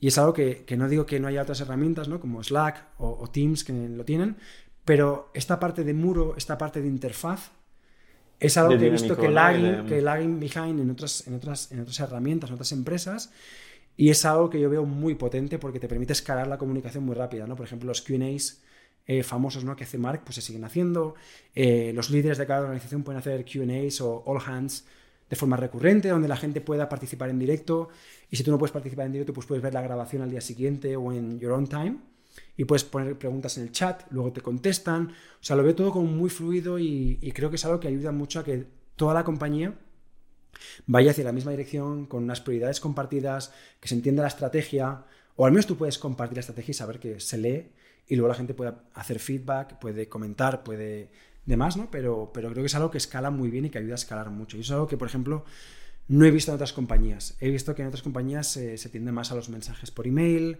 [0.00, 2.20] y es algo que, que, no digo que no haya otras herramientas, ¿no?
[2.20, 4.36] como Slack o, o, Teams que lo tienen,
[4.86, 7.50] pero esta parte de muro, esta parte de interfaz,
[8.38, 11.80] es algo que he visto que lagging, que lagging behind en otras, en, otras, en
[11.80, 13.32] otras herramientas, en otras empresas,
[13.96, 17.16] y es algo que yo veo muy potente porque te permite escalar la comunicación muy
[17.16, 17.46] rápida.
[17.46, 17.56] ¿no?
[17.56, 18.62] Por ejemplo, los QAs
[19.06, 19.74] eh, famosos ¿no?
[19.74, 21.16] que hace Mark pues se siguen haciendo,
[21.54, 24.84] eh, los líderes de cada organización pueden hacer QAs o all hands
[25.28, 27.88] de forma recurrente, donde la gente pueda participar en directo.
[28.30, 30.40] Y si tú no puedes participar en directo, pues puedes ver la grabación al día
[30.40, 31.96] siguiente o en your own time.
[32.56, 35.08] Y puedes poner preguntas en el chat, luego te contestan.
[35.08, 38.12] O sea, lo veo todo como muy fluido y, creo que es algo que ayuda
[38.12, 39.74] mucho a que toda la compañía
[40.86, 45.04] vaya hacia la misma dirección, con unas prioridades compartidas, que se entienda la estrategia,
[45.36, 47.72] o al menos tú puedes compartir la estrategia y saber que se lee
[48.08, 51.10] y luego la gente puede hacer feedback, puede comentar, puede
[51.44, 51.90] demás, ¿no?
[51.90, 54.30] Pero, pero creo que es algo que escala muy bien y que ayuda a escalar
[54.30, 54.56] mucho.
[54.56, 55.44] Y eso es algo que, por ejemplo,
[56.08, 57.36] no he visto en otras compañías.
[57.40, 60.58] He visto que en otras compañías se, se tiende más a los mensajes por email.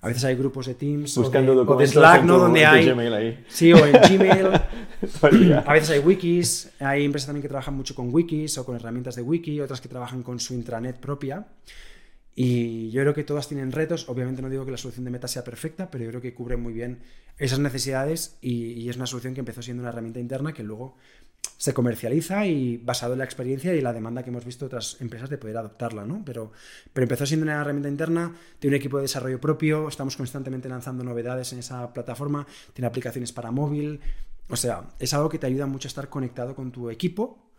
[0.00, 2.38] A veces hay grupos de Teams Buscando o, de, Slack, ¿no?
[2.38, 2.88] Donde hay...
[2.88, 3.44] Ahí.
[3.48, 4.46] Sí, o en Gmail.
[5.66, 6.70] a veces hay wikis.
[6.78, 9.88] Hay empresas también que trabajan mucho con wikis o con herramientas de wiki, otras que
[9.88, 11.48] trabajan con su intranet propia.
[12.36, 14.08] Y yo creo que todas tienen retos.
[14.08, 16.56] Obviamente no digo que la solución de Meta sea perfecta, pero yo creo que cubre
[16.56, 17.00] muy bien
[17.36, 20.96] esas necesidades y, y, es una solución que empezó siendo una herramienta interna que luego
[21.58, 24.96] se comercializa y basado en la experiencia y la demanda que hemos visto de otras
[25.00, 26.22] empresas de poder adoptarla, ¿no?
[26.24, 26.52] Pero,
[26.92, 31.02] pero empezó siendo una herramienta interna, tiene un equipo de desarrollo propio, estamos constantemente lanzando
[31.04, 34.00] novedades en esa plataforma, tiene aplicaciones para móvil,
[34.50, 37.50] O sea, es algo que te ayuda mucho a estar conectado con tu equipo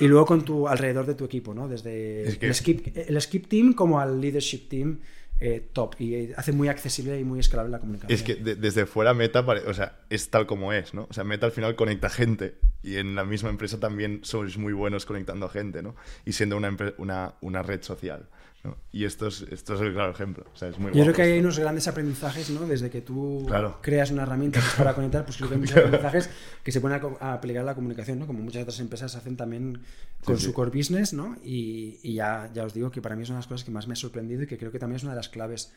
[0.00, 1.68] y luego con tu alrededor de tu equipo, ¿no?
[1.68, 4.98] Desde Es que- el, skip, el skip team como al leadership team
[5.40, 5.94] eh, top.
[5.98, 8.14] Y eh, hace muy accesible y muy escalable la comunicación.
[8.14, 11.06] Es que de- desde fuera Meta, pare- o sea, es tal como es, ¿no?
[11.10, 14.72] O sea, Meta al final conecta gente y en la misma empresa también sois muy
[14.72, 15.96] buenos conectando a gente, ¿no?
[16.24, 18.28] Y siendo una, una, una red social,
[18.64, 18.76] ¿no?
[18.92, 20.44] Y esto es, esto es el claro ejemplo.
[20.52, 21.40] O sea, es muy Yo creo que hay esto.
[21.42, 22.66] unos grandes aprendizajes, ¿no?
[22.66, 23.78] Desde que tú Claro.
[23.82, 26.30] creas una herramienta es para conectar, pues creo que hay muchos aprendizajes
[26.62, 28.26] que se ponen a, a aplicar a la comunicación, ¿no?
[28.26, 29.80] Como muchas otras empresas hacen también
[30.24, 30.54] con Sí, su sí.
[30.54, 31.36] core business, ¿no?
[31.44, 33.70] Y, y ya, ya os digo que para mí es una de las cosas que
[33.70, 35.72] más me ha sorprendido y que creo que también es una de las claves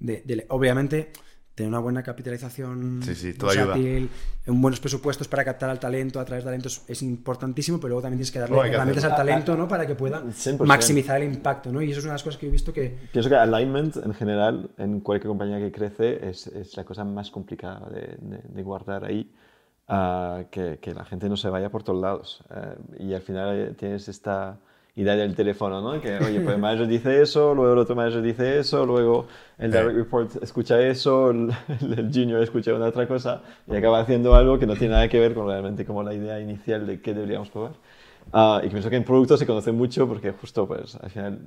[0.00, 1.12] de, de- obviamente
[1.54, 3.34] tener una buena capitalización Sí, sí,
[4.46, 8.18] buenos presupuestos para captar al talento a través de talentos es importantísimo, pero luego también
[8.18, 9.68] tienes que darle No, hay que herramientas al talento, ¿no?
[9.68, 10.64] Para que pueda 100%.
[10.64, 11.82] maximizar el impacto, ¿no?
[11.82, 14.14] Y eso es una de las cosas que he visto que Pienso que alignment en
[14.14, 18.62] general en cualquier compañía que crece es, es la cosa más complicada de, de- de
[18.62, 19.30] guardar ahí,
[19.88, 22.42] ah, que, que la gente no se vaya por todos lados.
[22.54, 24.58] Eh, y al final eh, tienes esta
[24.94, 26.00] idea del teléfono, ¿no?
[26.00, 29.26] Que, oye, pues el manager dice eso, luego el otro manager dice eso, luego
[29.58, 31.50] el direct report escucha eso, el,
[31.96, 35.18] el junior escucha una otra cosa y acaba haciendo algo que no tiene nada que
[35.20, 37.72] ver con realmente como la idea inicial de qué deberíamos probar.
[38.32, 41.38] Ah, y pienso que en productos se conoce mucho porque justo pues al final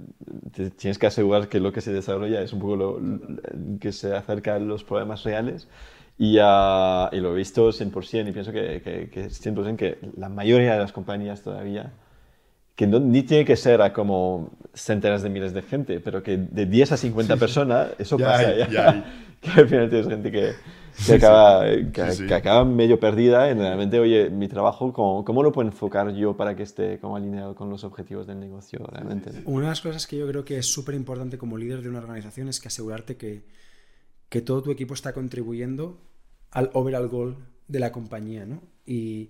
[0.54, 3.20] te tienes que asegurar que lo que se desarrolla es un poco lo, lo-
[3.80, 5.68] que se acerca a los problemas reales
[6.18, 9.98] y, ah, y lo he visto 100% y pienso que, que, que es 100% que
[10.18, 11.92] la mayoría de las compañías todavía
[12.76, 16.38] que no, ni tiene que ser a como centenas de miles de gente, pero que
[16.38, 18.70] de 10 a 50 personas eso Ya pasa hay, ya.
[18.70, 19.04] ya hay.
[19.42, 20.52] que al final tienes gente que,
[21.06, 22.28] que acaba, que, Sí, sí.
[22.28, 26.36] que acaba medio perdida en realmente, oye, mi trabajo, ¿cómo, ¿cómo lo puedo enfocar yo
[26.36, 29.32] para que esté como alineado con los objetivos del negocio realmente?
[29.46, 32.00] Una de las cosas que yo creo que es súper importante como líder de una
[32.00, 33.44] organización es que asegurarte que,
[34.30, 35.98] que todo tu equipo está contribuyendo
[36.52, 37.36] al overall goal
[37.68, 38.62] de la compañía, ¿no?
[38.86, 39.30] Y,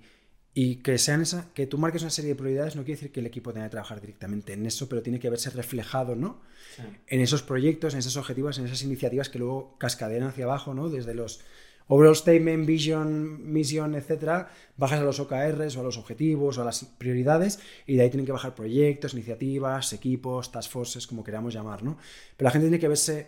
[0.58, 3.20] y que sean esa, que tú marques una serie de prioridades no quiere decir que
[3.20, 6.40] el equipo tenga que trabajar directamente en eso, pero tiene que verse reflejado, ¿no?
[7.08, 10.90] En esos proyectos, en esos objetivos, en esas iniciativas que luego cascadean hacia abajo, ¿no?
[10.90, 11.42] Desde los
[11.88, 16.66] overall statement, vision, mission, etcétera, bajas a los OKRs o a los objetivos o a
[16.66, 21.54] las prioridades y de ahí tienen que bajar proyectos, iniciativas, equipos, task forces, como queramos
[21.54, 21.98] llamar, ¿no?
[22.38, 23.28] Pero la gente tiene que verse,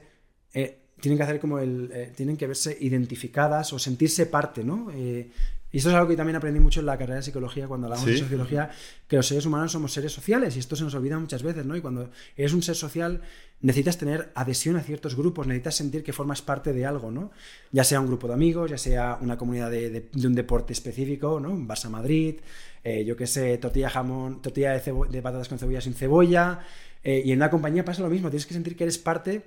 [0.54, 4.92] eh, tienen que hacer como el, eh, tienen que verse identificadas o sentirse parte, ¿no?
[4.92, 5.30] Eh,
[5.72, 8.06] y esto es algo que también aprendí mucho en la carrera de psicología cuando hablamos
[8.06, 8.70] de sociología,
[9.08, 11.76] que los seres humanos somos seres sociales y esto se nos olvida muchas veces, ¿no?
[11.76, 13.22] Y cuando eres un ser social
[13.60, 17.32] necesitas tener adhesión a ciertos grupos, necesitas sentir que formas parte de algo, ¿no?
[17.72, 20.74] Ya sea un grupo de amigos, ya sea una comunidad de, de- de un deporte
[20.74, 21.50] específico, ¿no?
[21.52, 22.36] Un Barça Madrid,
[22.84, 26.60] eh, yo qué sé, tortilla jamón, tortilla de, de patatas con cebolla sin cebolla.
[27.04, 29.44] eh, y en una compañía pasa lo mismo, tienes que sentir que eres parte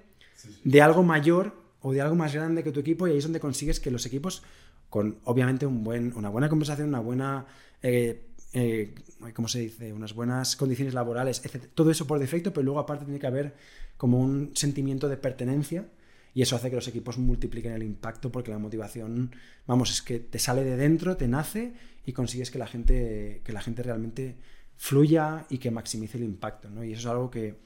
[0.64, 3.40] de algo mayor o de algo más grande que tu equipo y ahí es donde
[3.40, 4.42] consigues que los equipos
[4.90, 7.46] con obviamente un buen, una buena conversación, una buena,
[7.82, 8.94] eh, eh,
[9.32, 9.92] ¿cómo se dice?
[9.92, 11.66] Unas buenas condiciones laborales, etc.
[11.74, 13.54] Todo eso por defecto, pero luego aparte tiene que haber
[13.96, 15.86] como un sentimiento de pertenencia
[16.34, 19.34] y eso hace que los equipos multipliquen el impacto porque la motivación,
[19.66, 21.72] vamos, es que te sale de dentro, te nace
[22.04, 24.36] y consigues que la gente, que la gente realmente
[24.76, 26.82] fluya y que maximice el impacto, ¿no?
[26.82, 27.56] Y eso es algo que,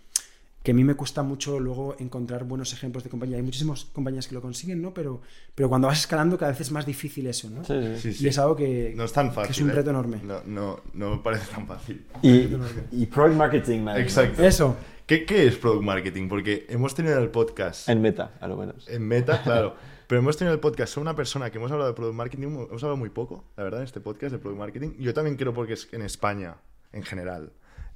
[0.65, 3.37] que a mí me cuesta mucho luego encontrar buenos ejemplos de compañía.
[3.37, 4.95] Hay muchísimas compañías que lo consiguen, ¿no?
[4.95, 5.21] Pero,
[5.55, 7.63] pero cuando vas escalando cada vez es más difícil eso, ¿no?
[7.65, 8.13] Sí, sí.
[8.15, 8.25] Sí.
[8.25, 9.51] Y es algo que, No es tan que fácil.
[9.51, 9.75] es un ¿eh?
[9.75, 10.21] reto enorme.
[10.25, 12.07] No, no, no me parece tan fácil.
[12.23, 12.49] Y,
[12.93, 14.09] y Product Marketing Management.
[14.09, 14.43] Exacto.
[14.43, 14.77] Eso.
[15.07, 16.29] ¿Qué, qué es Product Marketing?
[16.31, 18.89] Porque hemos tenido en el podcast, En meta, a lo menos.
[18.89, 19.75] en Meta, claro,
[20.07, 22.47] pero hemos tenido en el podcast a una persona que hemos hablado de Product Marketing,
[22.47, 24.93] hemos hablado muy poco, la verdad, en este podcast de Product Marketing.
[24.99, 26.57] Yo también creo porque es en España,
[26.93, 27.53] en general,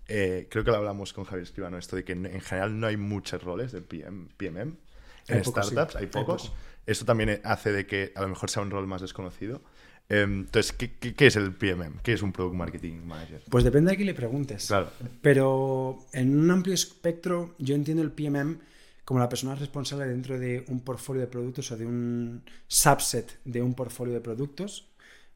[0.09, 2.87] eh, creo que lo hablamos con Javier Escribano, esto de que en en general no
[2.87, 4.77] hay muchos roles de PM, PMM.
[5.29, 5.73] En Hay pocos, sí.
[5.73, 6.43] startups hay Hay pocos.
[6.49, 6.55] poco.
[6.87, 9.61] Esto también hace de que a lo mejor sea un rol más desconocido.
[10.09, 11.99] Eh, entonces, ¿qué, qué, qué es el PMM?
[12.03, 13.43] ¿Qué es un Product Marketing Manager?
[13.51, 14.67] Pues depende de quién le preguntes.
[14.69, 14.91] Claro.
[15.21, 18.59] Pero en un amplio espectro, yo entiendo el PMM
[19.05, 23.61] como la persona responsable dentro de un portfolio de productos o de un subset de
[23.61, 24.87] un portfolio de productos.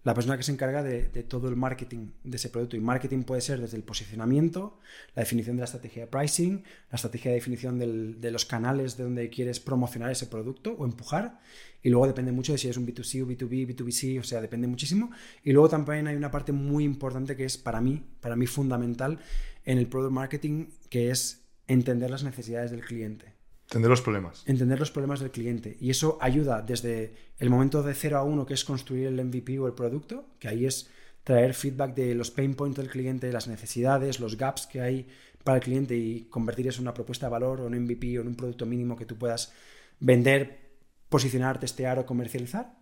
[0.04, 2.76] La persona que se encarga de, todo el marketing de ese producto.
[2.76, 4.78] Y marketing puede ser desde el posicionamiento,
[5.14, 8.96] la definición de la estrategia de pricing, la estrategia de definición del- de los canales
[8.96, 11.40] de donde quieres promocionar ese producto o empujar.
[11.84, 14.66] Y luego depende mucho de si es un B2C o B2B, B2BC, o sea, depende
[14.66, 15.10] muchísimo.
[15.44, 19.20] Y luego también hay una parte muy importante que es para mí, para mí fundamental
[19.64, 23.40] en el product marketing, que es entender las necesidades del cliente
[23.72, 24.42] Entender los problemas.
[24.46, 25.78] entender los problemas del cliente.
[25.80, 29.58] Y eso ayuda desde el momento de 0 a 1, que es construir el MVP
[29.58, 30.90] o el producto, que ahí es
[31.24, 35.08] traer feedback de los pain points del cliente, las necesidades, los gaps que hay
[35.42, 38.18] para el cliente y convertir eso en una propuesta de valor o en un MVP
[38.18, 39.54] o en un producto mínimo que tú puedas
[40.00, 40.60] vender,
[41.08, 42.74] posicionar, testear o comercializar.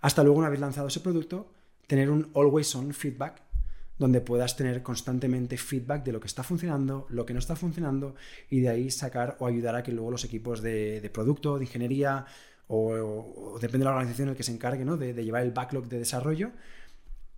[0.00, 1.52] Hasta luego, una vez lanzado ese producto,
[1.86, 3.42] tener un always on feedback
[3.98, 8.14] donde puedas tener constantemente feedback de lo que está funcionando, lo que no está funcionando
[8.50, 12.26] y de ahí sacar o ayudar a que luego los equipos de, producto, de ingeniería
[12.68, 14.96] o, depende de la organización en que se encargue ¿no?
[14.96, 16.52] de, llevar el backlog de desarrollo,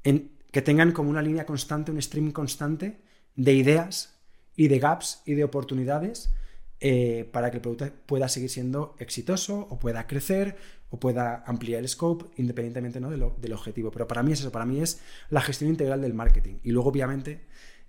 [0.03, 3.01] que tengan como una línea constante, un stream constante
[3.35, 4.15] de ideas
[4.55, 6.33] y de gaps y de oportunidades
[6.81, 10.57] eh, para que el producto pueda seguir siendo exitoso o pueda crecer
[10.95, 13.11] o pueda ampliar el scope independientemente ¿no?
[13.11, 13.91] del objetivo.
[13.91, 16.59] Pero para mí es eso, para mí es la gestión integral del marketing.
[16.63, 17.41] Y luego, obviamente,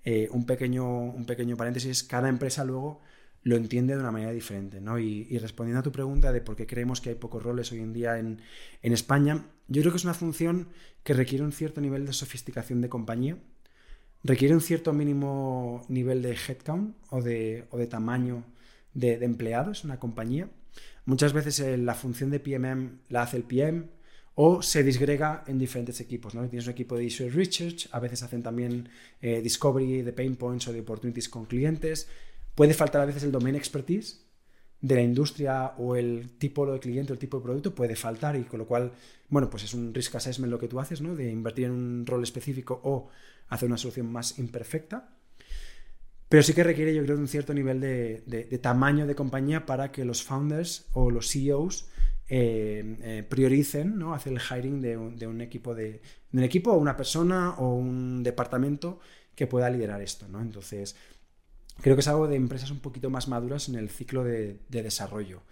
[0.03, 3.01] eh, un, pequeño, un pequeño paréntesis, cada empresa luego
[3.43, 4.81] lo entiende de una manera diferente.
[4.81, 4.97] ¿no?
[4.97, 7.93] Y, respondiendo a tu pregunta de por qué creemos que hay pocos roles hoy en
[7.93, 8.41] día en,
[8.81, 10.69] en España, yo creo que es una función
[11.03, 13.37] que requiere un cierto nivel de sofisticación de compañía,
[14.23, 18.43] requiere un cierto mínimo nivel de headcount o de, o de tamaño
[18.95, 20.49] de, de empleados en una compañía
[21.05, 23.85] Muchas veces eh, la función de PMM la hace el PM
[24.35, 26.35] o se disgrega en diferentes equipos.
[26.35, 26.47] ¿no?
[26.47, 28.89] Tienes un equipo de Issue Research, a veces hacen también
[29.21, 32.07] eh, Discovery de Pain Points o de Opportunities con clientes.
[32.53, 34.25] Puede faltar a veces el Domain Expertise
[34.81, 38.35] de la industria o el tipo de cliente o el tipo de producto puede faltar
[38.35, 38.91] y con lo cual,
[39.29, 41.15] bueno, pues es un risk assessment lo que tú haces, ¿no?
[41.15, 43.09] De invertir en un rol específico o
[43.47, 45.15] hacer una solución más imperfecta.
[46.29, 50.05] Pero sí que requiere, yo creo, un cierto nivel de, tamaño de compañía para que
[50.05, 51.87] los founders o los CEOs
[52.27, 54.15] eh, eh, prioricen ¿no?
[54.15, 56.01] hacer el hiring de un, equipo de,
[56.33, 58.99] un equipo o una persona o un departamento
[59.35, 60.27] que pueda liderar esto.
[60.27, 60.41] ¿no?
[60.41, 60.95] Entonces,
[61.81, 65.43] creo que es algo de empresas un poquito más maduras en el ciclo de, desarrollo.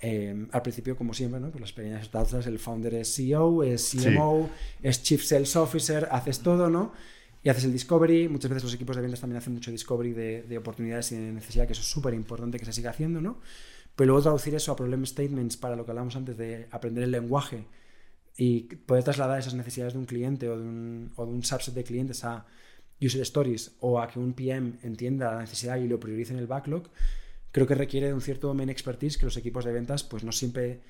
[0.00, 1.50] Eh, al principio, como siempre, ¿no?
[1.50, 4.48] pues las pequeñas startups, el founder es CEO, es CMO,
[4.82, 6.92] es Chief Sales Officer, haces todo, ¿no?
[7.42, 8.28] Y haces el discovery.
[8.28, 11.66] Muchas veces los equipos de ventas también hacen mucho discovery de, oportunidades y de necesidad,
[11.66, 13.40] que eso es súper importante que se siga haciendo, ¿no?
[13.96, 17.10] Pero luego traducir eso a problem statements para lo que hablamos antes de aprender el
[17.10, 17.64] lenguaje
[18.36, 21.74] y poder trasladar esas necesidades de un cliente o de un, o de un subset
[21.74, 22.46] de clientes a
[23.00, 26.46] user stories o a que un PM entienda la necesidad y lo priorice en el
[26.46, 26.84] backlog,
[27.50, 30.30] creo que requiere de un cierto domain expertise que los equipos de ventas pues no
[30.30, 30.80] siempre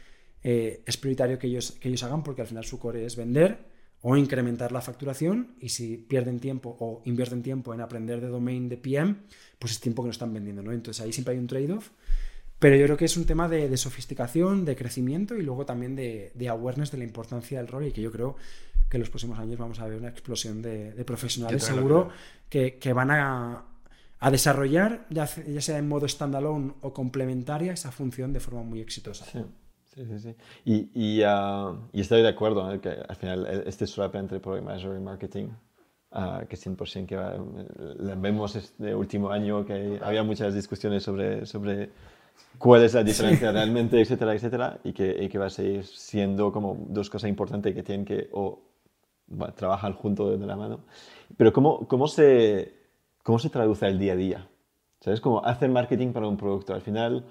[0.43, 3.78] eh, es prioritario que ellos, que ellos hagan porque al final su core es vender
[4.01, 8.69] o incrementar la facturación y si pierden tiempo o invierten tiempo en aprender de domain
[8.69, 9.17] de PM,
[9.59, 10.73] pues es tiempo que no están vendiendo, ¿no?
[10.73, 11.91] Entonces ahí siempre hay un trade-off,
[12.59, 16.49] pero yo creo que es un tema de, sofisticación, de crecimiento y luego también de,
[16.49, 18.37] awareness de la importancia del rol y que yo creo
[18.89, 22.11] que en los próximos años vamos a ver una explosión de, profesionales seguro
[22.49, 23.65] que, van a,
[24.31, 29.25] desarrollar, ya, sea en modo standalone o complementaria, esa función de forma muy exitosa.
[29.25, 29.39] Sí,
[30.07, 30.35] sí, sí.
[30.65, 32.81] Y, y, uh, y estoy de acuerdo ¿eh?
[32.81, 35.47] que al final e, este swap entre Product Manager y Marketing,
[36.13, 37.35] uh, que 100% que va,
[38.17, 41.91] vemos este último año que había muchas discusiones sobre, sobre
[42.59, 46.53] cuál es la diferencia realmente, etcétera, etcétera, y que, y que va a seguir siendo
[46.53, 48.61] como dos cosas importantes que tienen que o
[49.27, 50.81] bueno, trabajar juntos de la mano.
[51.37, 52.75] Pero ¿cómo, cómo, se,
[53.23, 54.49] ¿cómo se traduce al día a día?
[55.01, 55.21] ¿Sabes?
[55.21, 56.75] Como hacer marketing para un producto.
[56.75, 57.25] Al final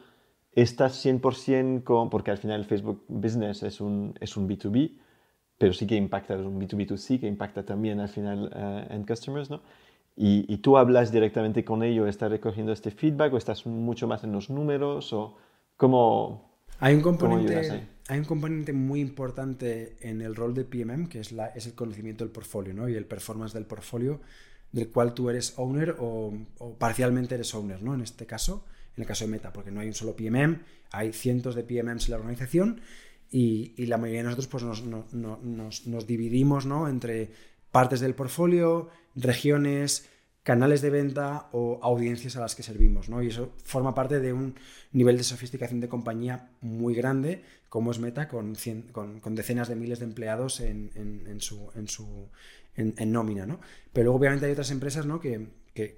[0.58, 4.98] estás 100% con, porque al final Facebook Business es un, es un B2B,
[5.56, 9.52] pero sí que impacta, es un B2B2C que impacta también al final uh, en customers,
[9.52, 9.62] ¿no?
[10.16, 14.24] Y, y, tú hablas directamente con ellos, estás recogiendo este feedback o estás mucho más
[14.24, 15.38] en los números o
[15.76, 16.58] cómo...
[16.80, 21.32] Hay un componente, hay un componente muy importante en el rol de PMM que es,
[21.32, 22.90] la, es el conocimiento del portfolio ¿no?
[22.90, 24.20] y el performance del portfolio
[24.72, 27.94] del cual tú eres owner o, o parcialmente eres owner, ¿no?
[27.94, 28.66] En este caso
[28.98, 30.60] en el caso de Meta, porque no hay un solo PMM,
[30.92, 32.82] hay cientos de PMMs en la organización
[33.30, 34.64] y, la mayoría de nosotros pues,
[35.14, 36.88] nos, dividimos ¿no?
[36.88, 37.30] entre
[37.72, 40.08] partes del portfolio, regiones,
[40.44, 43.10] canales de venta o audiencias a las que servimos.
[43.10, 43.22] ¿no?
[43.22, 44.56] Y eso forma parte de un
[44.94, 48.56] nivel de sofisticación de compañía muy grande, como es Meta, con,
[48.94, 50.90] con, decenas de miles de empleados en,
[51.40, 52.30] su, en, su
[52.76, 53.46] en, nómina.
[53.46, 53.60] ¿no?
[53.92, 55.20] Pero luego obviamente hay otras empresas ¿no?
[55.20, 55.50] que,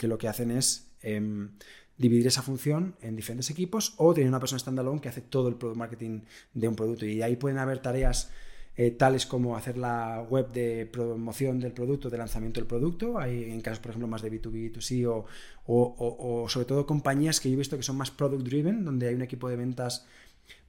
[0.02, 0.88] lo que hacen es...
[1.02, 1.52] Em,
[2.00, 5.56] dividir esa función en diferentes equipos o tener una persona standalone que hace todo el
[5.56, 6.22] product marketing
[6.54, 7.06] de un producto.
[7.06, 8.32] Y ahí pueden haber tareas
[8.78, 13.20] eh, tales como hacer la web de promoción del producto, de lanzamiento del producto.
[13.20, 15.26] Hay en casos, por ejemplo, más de B2B, B2C o,
[15.68, 19.16] o, sobre todo compañías que yo he visto que son más product driven, donde hay
[19.16, 20.08] un equipo de ventas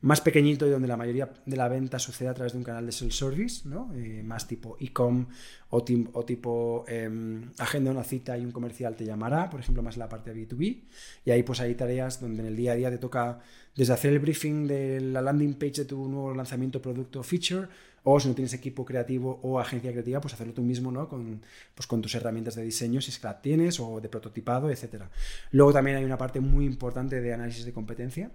[0.02, 2.86] más pequeñito y donde la mayoría de la venta sucede a través de un canal
[2.86, 3.92] de self-service, ¿no?
[3.94, 5.26] Eh, más tipo e-com
[5.68, 10.08] o, tipo em, agenda una cita y un comercial te llamará, por ejemplo, más la
[10.08, 10.82] parte de B2B.
[11.26, 13.40] Y ahí pues hay tareas donde en el día a día te toca
[13.76, 17.68] desde hacer el briefing de la landing page de tu nuevo lanzamiento, producto o feature,
[18.02, 21.08] o si no tienes equipo creativo o agencia creativa, pues hacerlo tú mismo, ¿no?
[21.08, 21.42] Con,
[21.74, 25.04] pues con tus herramientas de diseño, si es que la tienes, o de prototipado, etc.
[25.52, 28.30] Luego también hay una parte muy importante de análisis de competencia,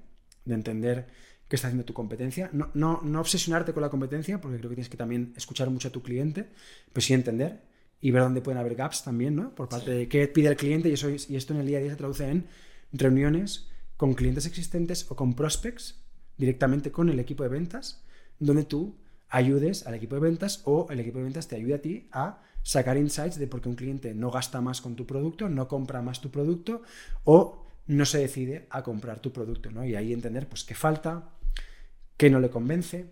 [0.45, 1.07] de entender
[1.47, 2.49] qué está haciendo tu competencia.
[2.53, 5.89] No, no, no obsesionarte con la competencia, porque creo que tienes que también escuchar mucho
[5.89, 6.49] a tu cliente,
[6.91, 7.61] pero sí entender
[8.01, 9.55] y ver dónde pueden haber gaps también, ¿no?
[9.55, 11.81] Por parte de qué pide el cliente y, eso, y esto en el día a
[11.81, 12.45] día se traduce en
[12.91, 13.67] reuniones
[13.97, 16.03] con clientes existentes o con prospects
[16.37, 18.03] directamente con el equipo de ventas,
[18.39, 18.97] donde tú
[19.29, 22.41] ayudes al equipo de ventas o el equipo de ventas te ayude a ti a
[22.61, 26.01] sacar insights de por qué un cliente no gasta más con tu producto, no compra
[26.01, 26.81] más tu producto
[27.23, 29.85] o no se decide a comprar tu producto, ¿no?
[29.85, 31.34] Y ahí entender pues qué falta,
[32.17, 33.05] qué no le convence,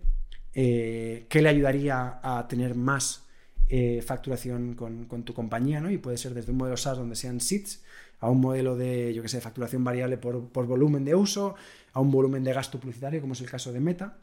[0.54, 3.24] eh, qué le ayudaría a tener más
[3.68, 5.90] eh, facturación con, tu compañía, ¿no?
[5.90, 7.82] Y puede ser desde un modelo SaaS donde sean seats
[8.20, 11.54] a un modelo de, yo que sé, facturación variable por, por volumen de uso,
[11.92, 14.18] a un volumen de gasto publicitario, como es el caso de Meta.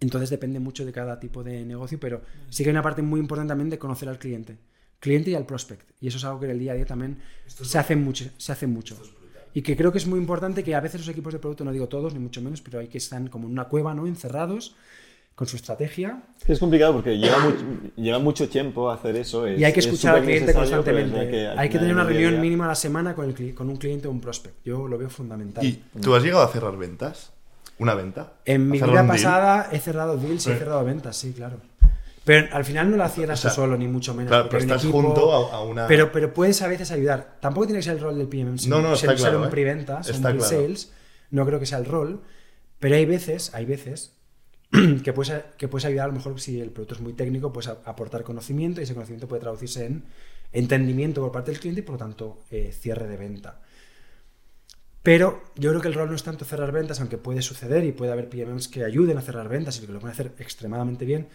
[0.00, 3.20] Entonces depende mucho de cada tipo de negocio, pero sí que hay una parte muy
[3.20, 4.56] importante también de conocer al cliente,
[4.98, 5.90] cliente y al prospect.
[6.00, 8.52] Y eso es algo que en el día a día también se hace, mucho, se
[8.52, 8.96] hace mucho.
[9.54, 11.72] Y que creo que es muy importante que a veces los equipos de producto, no
[11.72, 14.06] digo todos, ni mucho menos, pero hay que estar como en una cueva, ¿no?
[14.06, 14.74] Encerrados
[15.34, 16.22] con su estrategia.
[16.46, 17.64] Es complicado porque lleva, mucho,
[17.96, 19.48] lleva mucho tiempo hacer eso.
[19.48, 21.48] y hay que escuchar al cliente constantemente.
[21.48, 24.10] Hay que, tener una reunión mínima a la semana con, el, con un cliente o
[24.10, 24.56] un prospect.
[24.64, 25.64] Yo lo veo fundamental.
[25.64, 27.32] ¿Y tú has llegado a cerrar ventas?
[27.78, 28.34] ¿Una venta?
[28.44, 31.56] En mi vida pasada he cerrado deals y he cerrado ventas, sí, claro.
[32.24, 34.28] Pero al final no la cierras tú solo, ni mucho menos.
[34.28, 35.86] Claro, pero estás junto a, una.
[35.86, 37.38] Pero, pero puedes a veces ayudar.
[37.40, 38.56] Tampoco tiene que ser el rol del PM.
[38.68, 39.48] No, no, está ser un ¿eh?
[39.50, 40.92] pre-ventas, un pre-sales.
[41.30, 42.20] No creo que sea el rol.
[42.78, 44.16] Pero hay veces, hay veces
[45.04, 47.68] que puedes, que puedes ayudar, a lo mejor si el producto es muy técnico, puedes
[47.68, 50.04] aportar conocimiento y ese conocimiento puede traducirse en
[50.52, 53.60] entendimiento por parte del cliente y por lo tanto eh, cierre de venta.
[55.02, 57.92] Pero yo creo que el rol no es tanto cerrar ventas, aunque puede suceder y
[57.92, 61.28] puede haber PMs que ayuden a cerrar ventas y que lo pueden hacer extremadamente bien.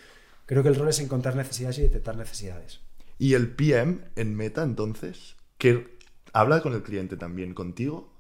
[0.45, 2.81] Creo que el rol es encontrar necesidades y detectar necesidades.
[3.17, 5.35] ¿Y el PM en Meta entonces?
[5.57, 5.97] ¿Que
[6.33, 8.13] habla con el cliente también contigo?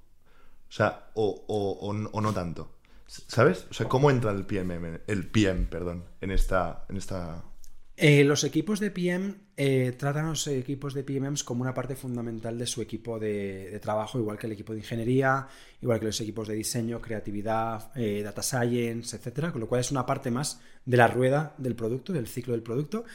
[0.67, 2.71] O sea, o, o, o, no tanto.
[3.07, 3.67] ¿Sabes?
[3.69, 7.43] O sea, ¿cómo entra el PM, el PM, perdón, en esta, en esta
[7.97, 11.95] eh, los equipos de PM eh, tratan a los equipos de PMs como una parte
[11.95, 15.47] fundamental de su equipo de, trabajo, igual que el equipo de ingeniería,
[15.81, 19.91] igual que los equipos de diseño, creatividad, eh, data science, etcétera, con lo cual es
[19.91, 23.05] una parte más de la rueda del producto, del ciclo del producto.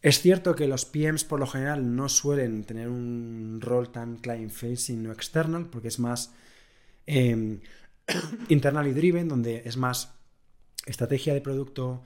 [0.00, 4.52] Es cierto que los PMs por lo general no suelen tener un rol tan client
[4.52, 6.32] facing o external, porque es más
[7.04, 7.60] em,
[8.48, 10.14] internal y driven, donde es más
[10.86, 12.04] estrategia de producto,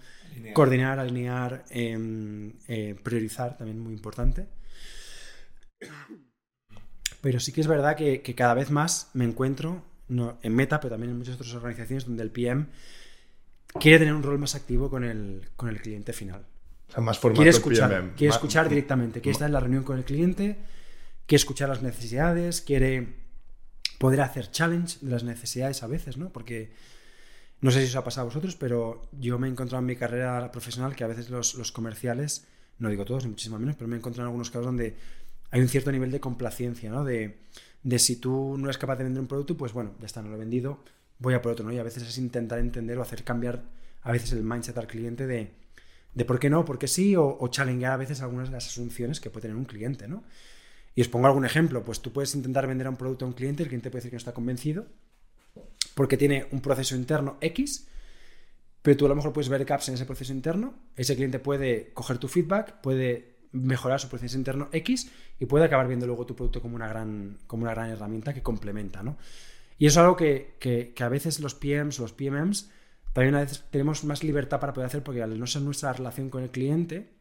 [0.54, 4.46] Coordinar, alinear, em, eh, priorizar, también muy importante.
[7.20, 10.92] Pero sí que es verdad que, cada vez más me encuentro, no, en Meta, pero
[10.92, 12.66] también en muchas otras organizaciones donde el PM
[13.80, 16.44] quiere tener un rol más activo con el, con el cliente final.
[16.88, 19.96] O sea, más formato quiere escuchar, Quiere escuchar directamente, quiere estar en la reunión con
[19.96, 20.58] el cliente,
[21.26, 23.22] quiere escuchar las necesidades, quiere
[23.98, 26.30] poder hacer challenge de las necesidades a veces, ¿no?
[26.30, 26.72] Porque
[27.62, 29.94] no sé si os ha pasado a vosotros, pero yo me he encontrado en mi
[29.94, 32.44] carrera profesional que a veces los, comerciales,
[32.78, 34.96] no digo todos, ni muchísimo menos, pero me he encontrado en algunos casos donde
[35.52, 37.04] hay un cierto nivel de complacencia, ¿no?
[37.04, 37.38] De,
[37.98, 40.34] si tú no eres capaz de vender un producto, pues bueno, ya está, no lo
[40.34, 40.82] he vendido,
[41.20, 41.72] voy a por otro, ¿no?
[41.72, 43.62] Y a veces es intentar entender o hacer cambiar
[44.02, 45.52] a veces el mindset al cliente de,
[46.14, 48.66] de por qué no, por qué sí, o, o challengear a veces algunas de las
[48.66, 50.24] asunciones que puede tener un cliente, ¿no?
[50.96, 53.62] Y os pongo algún ejemplo, pues tú puedes intentar vender un producto a un cliente,
[53.62, 54.88] el cliente puede decir que no está convencido,
[55.95, 57.88] porque tiene un proceso interno X,
[58.82, 61.93] pero tú a lo mejor puedes ver gaps en ese proceso interno, ese cliente puede
[61.93, 66.34] coger tu feedback, puede mejorar su proceso interno X y puede acabar viendo luego tu
[66.34, 69.16] producto como una gran, como una gran herramienta que complementa, ¿no?
[69.78, 72.70] Y eso es algo que, a veces los PMs, los PMMs,
[73.12, 76.30] también a veces tenemos más libertad para poder hacer porque al no ser nuestra relación
[76.30, 77.12] con el cliente,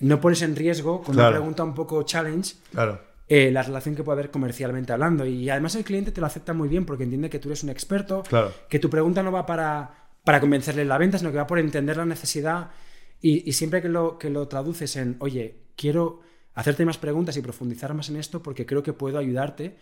[0.00, 3.00] no pones en riesgo con una pregunta un poco challenge claro.
[3.30, 5.26] Eh, la relación que puede haber comercialmente hablando.
[5.26, 7.68] Y además el cliente te lo acepta muy bien porque entiende que tú eres un
[7.68, 8.22] experto,
[8.70, 11.98] que tu pregunta no va para, para convencerle la venta, sino que va por entender
[11.98, 12.70] la necesidad.
[13.20, 16.20] Y, siempre que lo, que lo traduces en, oye, quiero
[16.54, 19.76] hacerte más preguntas y profundizar más en esto porque creo que puedo ayudarte,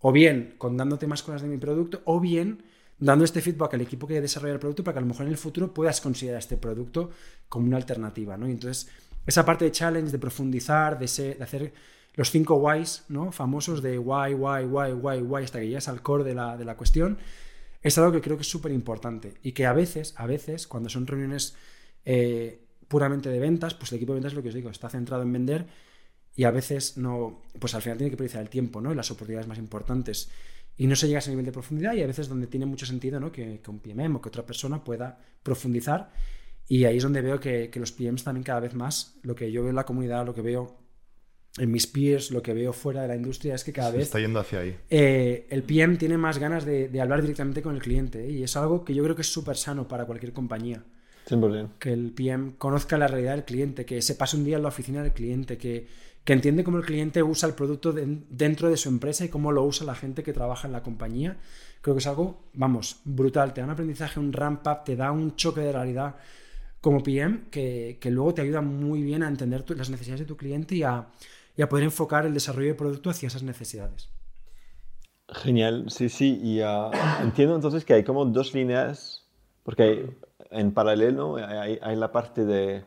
[0.00, 2.62] o bien con dándote más cosas de mi producto, o bien
[2.98, 5.32] dando este feedback al equipo que desarrolla el producto para que a lo mejor en
[5.32, 7.10] el futuro puedas considerar este producto
[7.48, 8.38] como una alternativa.
[8.38, 8.48] ¿no?
[8.48, 8.90] Y entonces,
[9.26, 11.72] esa parte de challenge, de profundizar, de, de hacer
[12.16, 13.30] los cinco whys, ¿no?
[13.30, 16.64] Famosos de why, why, why, why, why, hasta que llegas al core de la, de
[16.64, 17.18] la cuestión,
[17.82, 20.88] es algo que creo que es súper importante y que a veces, a veces, cuando
[20.88, 21.54] son reuniones
[22.04, 25.22] eh, puramente de ventas, pues el equipo de ventas, lo que os digo, está centrado
[25.22, 25.66] en vender
[26.34, 28.94] y a veces no, pues al final tiene que priorizar el tiempo, ¿no?
[28.94, 30.30] las oportunidades más importantes.
[30.78, 32.84] Y no se llega a ese nivel de profundidad y a veces donde tiene mucho
[32.84, 33.32] sentido, ¿no?
[33.32, 36.12] Que, que un PMM o que otra persona pueda profundizar
[36.68, 39.50] y ahí es donde veo que, que, los PMs también cada vez más, lo que
[39.50, 40.85] yo veo en la comunidad, lo que veo
[41.58, 44.06] en mis peers, lo que veo fuera de la industria es que cada Se vez
[44.06, 44.76] está yendo hacia ahí.
[44.90, 48.30] eh, el PM tiene más ganas de, de hablar directamente con el cliente ¿eh?
[48.30, 50.82] y es algo que yo creo que es súper sano para cualquier compañía.
[51.28, 51.70] 100%.
[51.78, 54.68] Que el PM conozca la realidad del cliente, que se pase un día en la
[54.68, 55.86] oficina del cliente, que,
[56.24, 59.50] que entiende cómo el cliente usa el producto de- dentro de su empresa y cómo
[59.50, 61.36] lo usa la gente que trabaja en la compañía.
[61.80, 63.54] Creo que es algo, vamos, brutal.
[63.54, 66.14] Te da un aprendizaje, un ramp up, te da un choque de realidad
[66.80, 70.26] como PM que, que luego te ayuda muy bien a entender tu- las necesidades de
[70.26, 71.08] tu cliente y a,
[71.56, 74.10] y a poder enfocar el desarrollo de producto hacia esas necesidades.
[75.28, 76.38] Genial, sí, sí.
[76.42, 76.90] Y ah,
[77.20, 79.26] entiendo entonces que hay como dos líneas,
[79.64, 80.16] porque hay-
[80.50, 82.84] en paralelo hay, hay la parte de,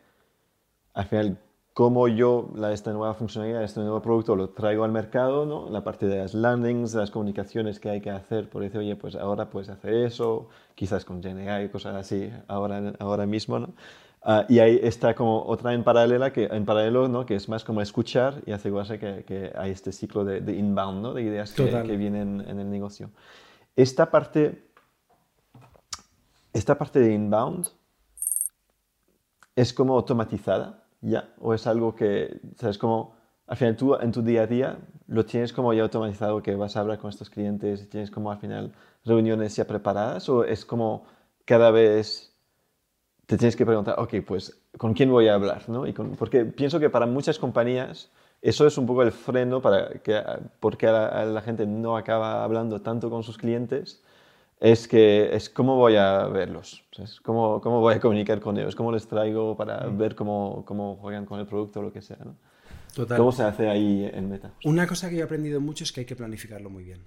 [0.93, 1.39] al final,
[1.73, 5.69] cómo yo la, esta nueva funcionalidad, este nuevo producto lo traigo al mercado, ¿no?
[5.69, 9.15] La parte de las landings, las comunicaciones que hay que hacer, por decir, oye, pues
[9.15, 13.73] ahora puedes hacer eso, quizás con GenAI, cosas así, ahora, ahora mismo, ¿no?
[14.21, 17.25] Ah, y ahí está como otra en, paralela que, en paralelo, ¿no?
[17.25, 21.01] que es más como escuchar y asegurarse que, que hay este ciclo de, de inbound,
[21.01, 21.13] ¿no?
[21.13, 23.11] de ideas que, que vienen en el negocio.
[23.75, 24.71] Esta parte,
[26.51, 27.69] esta parte de inbound
[29.55, 33.15] es como automatizada ya, o es algo que, sabes, como
[33.47, 36.75] al final tú en tu día a día lo tienes como ya automatizado que vas
[36.75, 38.73] a hablar con estos clientes y tienes como al final
[39.05, 41.05] reuniones ya preparadas o es como
[41.45, 42.28] cada vez
[43.29, 45.69] te tienes que preguntar, ok, pues, ¿con quién voy a hablar?
[45.69, 45.85] ¿no?
[45.85, 48.09] Y con- porque pienso que para muchas compañías
[48.41, 50.19] eso es un poco el freno para que,
[50.59, 54.01] porque a la, a la gente no acaba hablando tanto con sus clientes,
[54.59, 57.21] es que es cómo voy a verlos, ¿sabes?
[57.21, 61.27] ¿Cómo, cómo voy a comunicar con ellos, cómo les traigo para ver cómo, cómo juegan
[61.27, 62.17] con el producto o lo que sea.
[62.25, 62.35] ¿no?
[62.95, 63.15] Total.
[63.15, 64.53] ¿Cómo se hace ahí en Meta?
[64.63, 67.03] Una cosa que yo he aprendido mucho es que hay que planificarlo muy bien.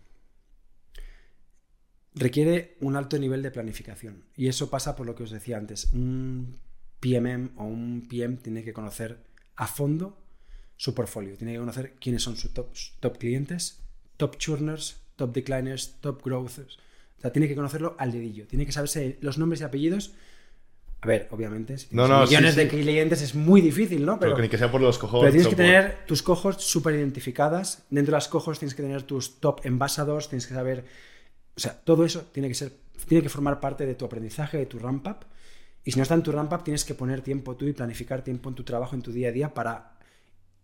[2.15, 4.25] Requiere un alto nivel de planificación.
[4.37, 5.91] Y eso pasa por lo que os decía antes.
[5.93, 6.59] Un
[7.01, 9.19] PMM o un PM tiene que conocer
[9.57, 10.19] a fondo
[10.77, 11.37] su portfolio.
[11.37, 12.69] Tiene que conocer quiénes son sus top,
[13.01, 13.81] top clientes,
[14.19, 16.77] top churners, top decliners, top growthers.
[17.19, 18.47] O sea, tiene que conocerlo al dedillo.
[18.47, 20.13] Tiene que saberse los nombres y apellidos.
[21.01, 22.61] A ver, obviamente, si No, no, sí, millones sí.
[22.61, 24.21] de clientes es muy difícil, ¿no?
[24.21, 25.23] Pero, que ni que sea por los cojones.
[25.23, 27.85] Pero tienes que por- tener tus cohorts súper identificadas.
[27.91, 30.85] Dentro de las cohorts tienes que tener tus top envasados, tienes que saber.
[31.57, 32.73] O sea, todo eso tiene que ser.
[33.07, 35.27] Tiene que formar parte de tu aprendizaje, de tu ramp up.
[35.85, 38.23] Y si no está en tu ramp up, tienes que poner tiempo tú y planificar
[38.23, 39.99] tiempo en tu trabajo, en tu día a día, para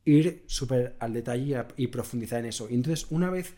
[0.04, 2.68] ir súper al detalle y, profundizar en eso.
[2.70, 3.54] Y entonces, una vez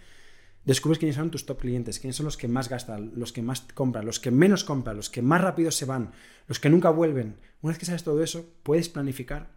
[0.65, 3.61] descubres quiénes son tus top clientes, quiénes son los que más gastan, los que más
[3.75, 6.13] compran, los que menos compran, los que más rápido se van,
[6.49, 7.37] los que nunca vuelven.
[7.61, 9.51] Una vez que sabes todo eso, puedes planificar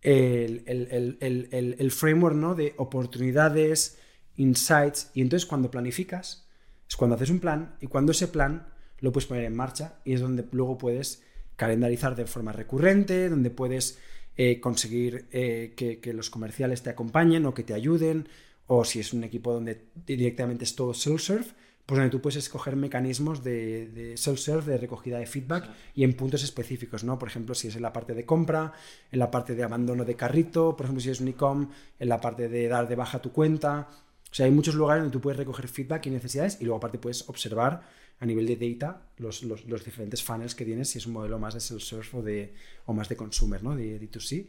[0.00, 2.54] el, el- el- el- el- el framework ¿no?
[2.54, 3.98] de oportunidades,
[4.36, 6.47] insights, y entonces cuando planificas
[6.88, 8.68] es cuando haces un plan y cuando ese plan
[9.00, 11.22] lo puedes poner en marcha y es donde luego puedes
[11.56, 13.98] calendarizar de forma recurrente, donde puedes
[14.36, 18.28] eh, conseguir eh, que, que los comerciales te acompañen o que te ayuden,
[18.68, 21.46] o si es un equipo donde directamente es todo self-serve,
[21.84, 26.14] pues donde tú puedes escoger mecanismos de, de self-serve, de recogida de feedback y en
[26.14, 27.18] puntos específicos, ¿no?
[27.18, 28.74] Por ejemplo, si es en la parte de compra,
[29.10, 32.20] en la parte de abandono de carrito, por ejemplo, si es un e-com, en la
[32.20, 33.88] parte de dar de baja tu cuenta.
[34.30, 36.98] O sea, hay muchos lugares donde tú puedes recoger feedback y necesidades y luego aparte
[36.98, 37.82] puedes observar
[38.20, 41.54] a nivel de data los, los- diferentes funnels que tienes, si es un modelo más
[41.54, 42.54] de self-serve o, de,
[42.86, 43.74] o más de consumer, ¿no?
[43.76, 44.48] De D2C.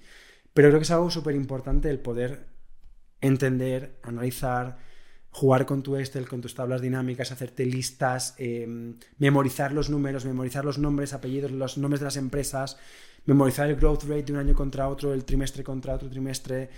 [0.53, 2.47] Pero creo que es algo súper importante el poder
[3.21, 4.77] entender, analizar,
[5.32, 8.67] jugar con tu Excel, con tus tablas dinámicas, hacerte listas, eh,
[9.19, 12.77] memorizar los números, memorizar los nombres, apellidos, los nombres de las empresas,
[13.25, 16.69] memorizar el growth rate de un año contra otro, el trimestre contra otro trimestre.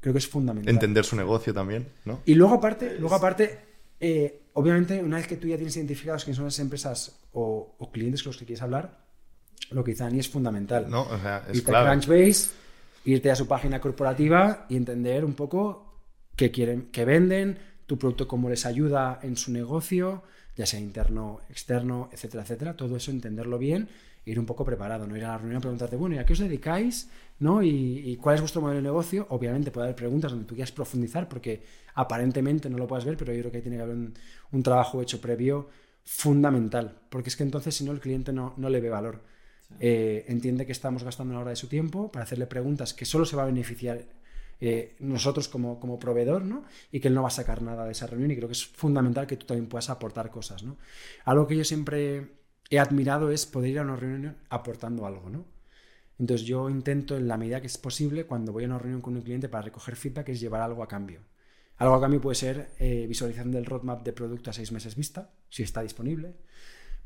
[0.00, 0.72] Creo que es fundamental.
[0.72, 2.20] Entender su negocio también, ¿no?
[2.24, 3.66] Y luego aparte, luego aparte
[4.00, 7.90] eh, obviamente, una vez que tú ya tienes identificados quiénes son las empresas o, o
[7.90, 9.06] clientes con los que quieres hablar,
[9.70, 10.88] lo que dice Dani es fundamental.
[10.88, 11.88] No, o sea, es irte clave.
[11.88, 12.50] a Crunchbase,
[13.04, 16.02] irte a su página corporativa y entender un poco
[16.36, 20.22] qué quieren, qué venden, tu producto cómo les ayuda en su negocio,
[20.56, 22.76] ya sea interno, externo, etcétera, etcétera.
[22.76, 23.88] Todo eso entenderlo bien,
[24.26, 26.34] ir un poco preparado, no ir a la reunión a preguntarte, bueno, ¿y a qué
[26.34, 27.08] os dedicáis?
[27.38, 27.62] ¿No?
[27.62, 29.26] ¿Y, y cuál es vuestro modelo de negocio?
[29.30, 31.62] Obviamente puede haber preguntas donde tú quieras profundizar porque
[31.94, 34.14] aparentemente no lo puedes ver, pero yo creo que ahí tiene que haber un,
[34.52, 35.68] un trabajo hecho previo
[36.04, 39.22] fundamental, porque es que entonces si no el cliente no, no le ve valor.
[39.80, 43.24] Eh, entiende que estamos gastando una hora de su tiempo para hacerle preguntas que solo
[43.24, 44.06] se va a beneficiar
[44.60, 46.64] eh, nosotros como, como proveedor, ¿no?
[46.92, 48.66] Y que él no va a sacar nada de esa reunión y creo que es
[48.66, 50.76] fundamental que tú también puedas aportar cosas, ¿no?
[51.24, 52.28] Algo que yo siempre
[52.70, 55.44] he admirado es poder ir a una reunión aportando algo, ¿no?
[56.18, 59.16] Entonces yo intento en la medida que es posible cuando voy a una reunión con
[59.16, 61.20] un cliente para recoger feedback es llevar algo a cambio.
[61.76, 65.30] Algo a cambio puede ser eh, visualización del roadmap de producto a seis meses vista,
[65.50, 66.34] si está disponible.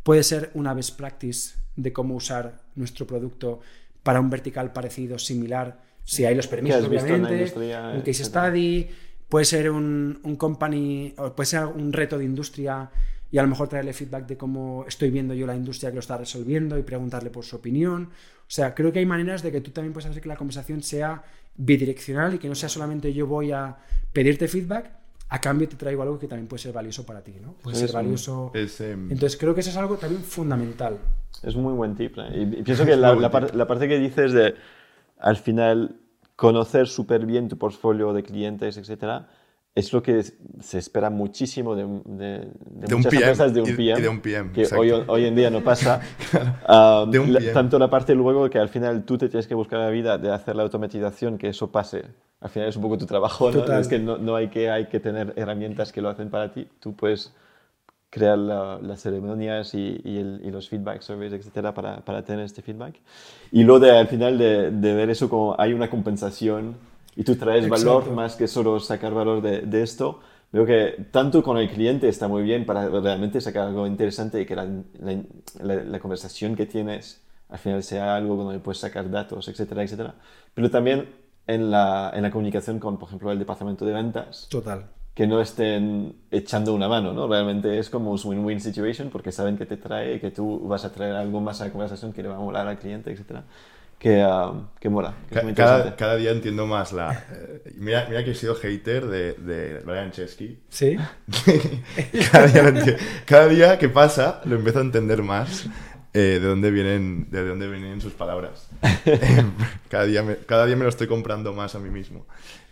[0.04, 3.60] Puede ser una best practice de cómo usar nuestro producto
[4.02, 8.46] para un vertical parecido, similar, Si hay los permisos, obviamente, un case etcétera?
[8.46, 8.88] study,
[9.28, 12.90] puede ser un, un company, o puede ser un reto de industria
[13.30, 16.00] y a lo mejor traerle feedback de cómo estoy viendo yo la industria que lo
[16.00, 18.04] está resolviendo y preguntarle por su opinión.
[18.04, 20.82] O sea, creo que hay maneras de que tú también puedes hacer que la conversación
[20.82, 21.22] sea
[21.56, 23.76] bidireccional y que no sea solamente yo voy a
[24.12, 24.90] pedirte feedback,
[25.28, 27.52] a cambio te traigo algo que también puede ser valioso para ti, ¿no?
[27.62, 27.96] Puede ser Eso.
[27.98, 28.50] valioso.
[28.54, 30.98] Es, em, Entonces creo que eso es algo también fundamental.
[31.44, 32.18] Es muy buen tip.
[32.18, 32.22] ¿eh?
[32.34, 34.54] Y, y pienso que la, la par- la parte que dices de,
[35.18, 35.96] al final,
[36.34, 39.28] conocer súper bien tu portfolio de clientes, etcétera,
[39.74, 40.22] es lo que
[40.60, 43.98] se espera muchísimo de, un- de, de De un muchas PM, empresas de un PM.
[43.98, 46.00] y de un PM, Que hoy, hoy en día no pasa.
[46.66, 47.52] Ah, De un la- PM.
[47.52, 50.30] tanto la parte luego que al final tú te tienes que buscar la vida de
[50.32, 52.04] hacer la automatización, que eso pase.
[52.40, 53.58] Al final es un poco tu trabajo, ¿no?
[53.60, 53.80] Total.
[53.80, 56.66] Es que no, no hay que hay que tener herramientas que lo hacen para ti.
[56.80, 57.32] Tú puedes
[58.10, 62.44] crear la- las ceremonias y, y el- y los feedback surveys, etcétera, para, para tener
[62.44, 62.96] este feedback.
[63.52, 66.74] Y luego de, al final de, de ver eso como hay una compensación
[67.16, 68.14] y tú traes valor Exacto.
[68.14, 70.20] más que solo sacar valor de, de esto.
[70.52, 74.46] Veo que tanto con el cliente está muy bien para realmente sacar algo interesante y
[74.46, 74.64] que la,
[75.00, 75.22] la-
[75.62, 80.14] la- la conversación que tienes al final sea algo donde puedes sacar datos, etcétera, etcétera.
[80.54, 81.08] Pero también
[81.46, 84.90] en la, en la comunicación con, por ejemplo, el departamento de ventas Total.
[85.14, 87.26] que no estén echando una mano, ¿no?
[87.28, 90.92] Realmente es como un win-win situation porque saben que te trae, que tú vas a
[90.92, 93.44] traer algo más a la conversación que le va a molar al cliente, etcétera.
[94.00, 97.22] Que, ah, que mola, que cada, día entiendo más la...
[97.32, 100.58] eh, mira, mira que he sido hater de, de Brian Chesky.
[100.70, 100.96] ¿Sí?
[102.32, 102.96] cada, día
[103.26, 105.66] cada que pasa lo empiezo a entender más
[106.14, 108.70] eh, de dónde vienen de dónde vienen sus palabras.
[109.90, 112.26] Cada, día me, cada día me lo estoy comprando más a mí mismo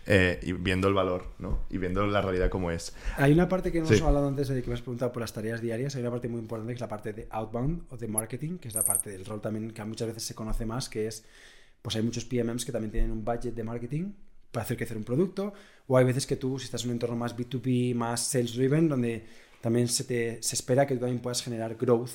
[0.05, 1.59] eh, y viendo el valor, ¿no?
[1.69, 2.95] Y viendo la realidad como es.
[3.17, 3.95] Hay una parte que no Sí.
[3.95, 5.95] hemos hablado antes de que me has preguntado por las tareas diarias.
[5.95, 8.67] Hay una parte muy importante que es la parte de outbound o de marketing, que
[8.67, 11.23] es la parte del rol también que muchas veces se conoce más, que es,
[11.81, 14.11] pues hay muchos PMMs que también tienen un budget de marketing
[14.51, 15.53] para hacer crecer un producto,
[15.87, 18.89] o hay veces que tú, si estás en un entorno más B2B, más sales driven,
[18.89, 19.23] donde
[19.61, 22.09] también se, te, se espera que tú también puedas generar growth.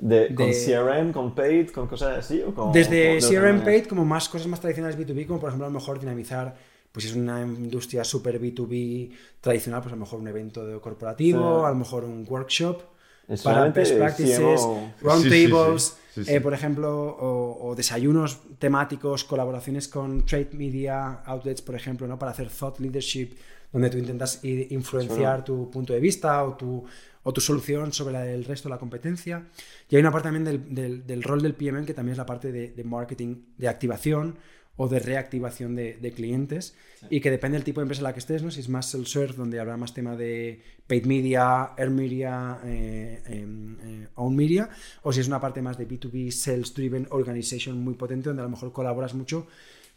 [0.00, 2.42] De, ¿Con de- CRM, con Paid, con cosas así?
[2.42, 5.66] O con, Desde con- CRM Paid como más cosas más tradicionales B2B, como por ejemplo
[5.66, 6.56] a lo mejor dinamizar,
[6.92, 10.78] pues si es una industria súper B2B tradicional, pues a lo mejor un evento de
[10.78, 11.66] corporativo, Sí.
[11.66, 12.82] a lo mejor un workshop
[13.28, 14.92] Es para best practices, CMO.
[15.00, 15.98] roundtables, Sí, sí, sí.
[16.14, 16.34] Sí, sí.
[16.34, 22.18] eh, por ejemplo, o, o desayunos temáticos, colaboraciones con trade media outlets, por ejemplo, ¿no?
[22.18, 23.30] para hacer thought leadership,
[23.72, 26.84] donde tú intentas influenciar tu punto de vista o tu,
[27.22, 29.46] o tu solución sobre la del resto de la competencia.
[29.88, 32.26] Y hay una parte también del, del- del rol del PMM que también es la
[32.26, 34.36] parte de, de marketing, de activación
[34.76, 36.74] o de reactivación de, de clientes
[37.10, 38.50] y que depende del tipo de empresa en la que estés, ¿no?
[38.50, 43.76] si es más self-serve, donde habrá más tema de paid media, earned media, eh, em,
[43.80, 44.70] eh, own media,
[45.02, 48.50] o si es una parte más de B2B, sales-driven organization muy potente, donde a lo
[48.50, 49.46] mejor colaboras mucho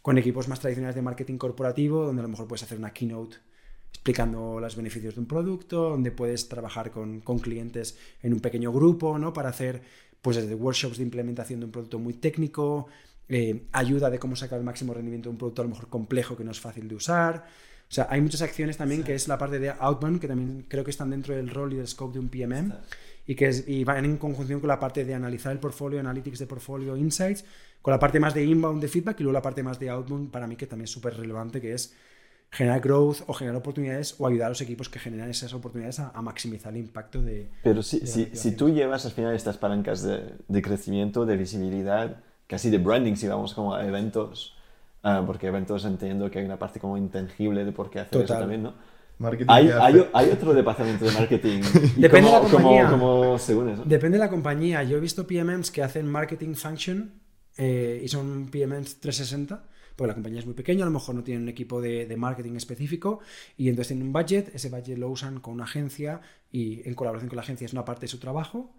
[0.02, 3.36] con equipos más tradicionales de marketing corporativo, donde a lo mejor puedes hacer una keynote
[3.92, 8.72] explicando los beneficios de un producto, donde puedes trabajar con, con clientes en un pequeño
[8.72, 9.32] grupo, ¿no?
[9.32, 9.82] Para hacer,
[10.20, 12.88] pues desde workshops de implementación de un producto muy técnico,
[13.28, 16.36] eh, ayuda de cómo sacar el máximo rendimiento de un producto a lo mejor complejo
[16.36, 17.44] que no es fácil de usar.
[17.88, 20.82] O sea, hay muchas acciones también que es la parte de outbound, que también creo
[20.84, 22.72] que están dentro del rol y del scope de un PMM,
[23.26, 26.38] y que es- y van en conjunción con la parte de analizar el portfolio, analytics
[26.40, 27.44] de portfolio, insights,
[27.82, 30.30] con la parte más de inbound de feedback y luego la parte más de outbound
[30.32, 31.94] para mí que también es súper relevante, que es
[32.50, 36.10] generar growth o generar oportunidades o ayudar a los equipos que generan esas oportunidades a,
[36.10, 37.50] a maximizar el impacto de...
[37.62, 41.36] Pero si, de si, si tú llevas al final estas palancas de, de crecimiento, de
[41.36, 44.56] visibilidad, casi de branding, si vamos como a eventos,
[45.02, 48.26] ah, porque eventos entiendo que hay una parte como intangible de por qué hacer eso
[48.26, 48.40] Total.
[48.40, 48.74] también, ¿no?
[49.18, 51.62] Marketing Hay, hay, hay otro departamento de marketing.
[51.96, 52.90] ¿Y Depende de la compañía.
[52.90, 53.82] Cómo, eso?
[53.86, 54.82] Depende de la compañía.
[54.82, 57.12] Yo he visto PMMs que hacen marketing function
[57.56, 59.64] eh, y son PMMs 360,
[59.96, 62.16] porque la compañía es muy pequeña, a lo mejor no tienen un equipo de, de
[62.18, 63.20] marketing específico
[63.56, 66.20] y entonces tienen un budget, ese budget lo usan con una agencia
[66.52, 68.74] y en colaboración con la agencia es una parte de su trabajo.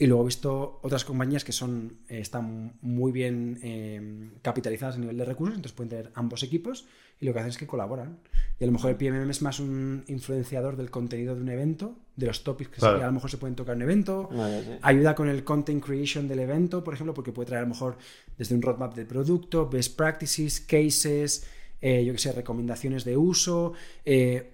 [0.00, 4.98] Y luego he visto otras compañías que son, eh, están muy bien eh, capitalizadas a
[5.00, 6.86] nivel de recursos, entonces pueden tener ambos equipos
[7.20, 8.18] y lo que hacen es que colaboran.
[8.60, 11.96] Y a lo mejor el PMM es más un influenciador del contenido de un evento,
[12.14, 14.62] de los topics que se- a lo mejor se pueden tocar en un evento, Vale,
[14.62, 14.70] sí.
[14.82, 17.96] ayuda con el content creation del evento, por ejemplo, porque puede traer a lo mejor
[18.36, 21.44] desde un roadmap del producto, best practices, cases,
[21.80, 23.72] eh, yo que sé, recomendaciones de uso,
[24.04, 24.52] eh,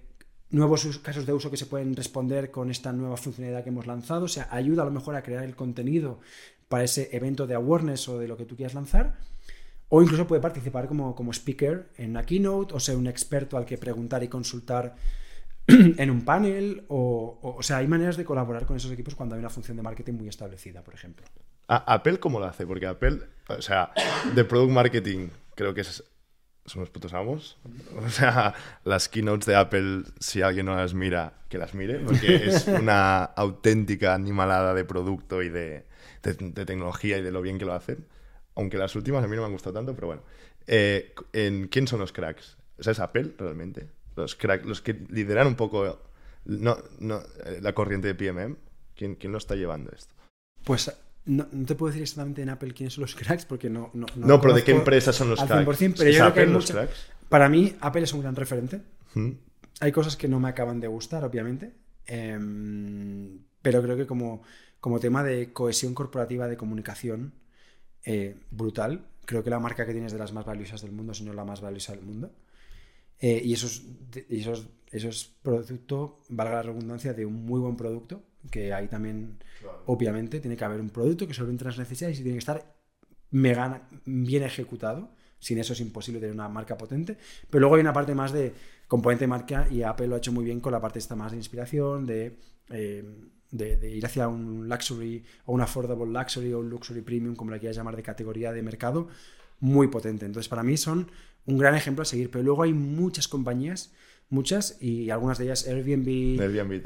[0.55, 4.25] nuevos casos de uso que se pueden responder con esta nueva funcionalidad que hemos lanzado,
[4.25, 6.19] o sea, ayuda a lo mejor a crear el contenido
[6.69, 9.17] para ese evento de awareness o de lo que tú quieras lanzar.
[9.89, 13.65] O incluso puede participar como, como speaker en una keynote o ser un experto al
[13.65, 14.95] que preguntar y consultar
[15.67, 16.85] en un panel.
[16.87, 19.77] O, o, o sea, hay maneras de colaborar con esos equipos cuando hay una función
[19.77, 21.25] de marketing muy establecida, por ejemplo.
[21.67, 22.65] A- Apple, ¿cómo lo hace?
[22.65, 23.91] Porque Apple, o sea,
[24.33, 26.03] de product marketing, creo que es
[26.65, 27.57] son los putos amos.
[28.05, 28.53] O sea,
[28.83, 33.23] las keynotes de Apple, si alguien no las mira, que las mire, porque es una
[33.23, 35.85] auténtica animalada de producto y de,
[36.23, 38.05] de, de tecnología y de lo bien que lo hacen.
[38.55, 40.23] Aunque las últimas a mí no me han gustado tanto, pero bueno.
[40.67, 42.57] Eh, en, ¿Quién son los cracks?
[42.77, 43.89] O sea, es Apple realmente.
[44.15, 45.99] Los cracks, los que lideran un poco
[46.45, 48.55] no, no, eh, la corriente de PMM.
[48.95, 50.13] ¿Quién, ¿Quién lo está llevando esto?
[50.63, 50.91] Pues
[51.25, 53.89] no, no te puedo decir exactamente en Apple quiénes son los cracks porque no.
[53.93, 55.67] No, No, pero ¿de qué empresas son los cracks?
[55.67, 57.07] 100%, pero ¿Es yo creo que hay mucha- cracks?
[57.29, 58.81] Para mí, Apple es un gran referente.
[59.15, 59.31] ¿Mm?
[59.81, 61.73] Hay cosas que no me acaban de gustar, obviamente.
[62.07, 64.43] em, pero creo que como,
[64.79, 67.33] como tema de cohesión corporativa de comunicación,
[68.03, 69.01] eh, brutal.
[69.25, 71.33] Creo que la marca que tienes es de las más valiosas del mundo, si no
[71.33, 72.31] la más valiosa del mundo.
[73.19, 77.25] Eh, y eso es, de- y eso, es, eso es producto, valga la redundancia, de
[77.25, 78.21] un muy buen producto,
[78.51, 79.37] que ahí también,
[79.85, 82.75] obviamente, tiene que haber un producto que solvente las necesidades y tiene que estar
[83.31, 85.11] mega bien ejecutado.
[85.39, 87.17] Sin eso es imposible tener una marca potente.
[87.49, 88.53] Pero luego hay una parte más de
[88.87, 91.31] componente de marca y Apple lo ha hecho muy bien con la parte esta más
[91.31, 92.37] de inspiración, de,
[92.69, 93.03] eh,
[93.51, 97.51] de, de ir hacia un luxury o un affordable luxury o un luxury premium, como
[97.51, 99.07] le quieras llamar, de categoría de mercado,
[99.59, 100.25] muy potente.
[100.25, 101.11] Entonces, para mí son
[101.45, 102.31] un gran ejemplo a seguir.
[102.31, 103.93] Pero luego hay muchas compañías,
[104.29, 106.37] muchas, y algunas de ellas Airbnb.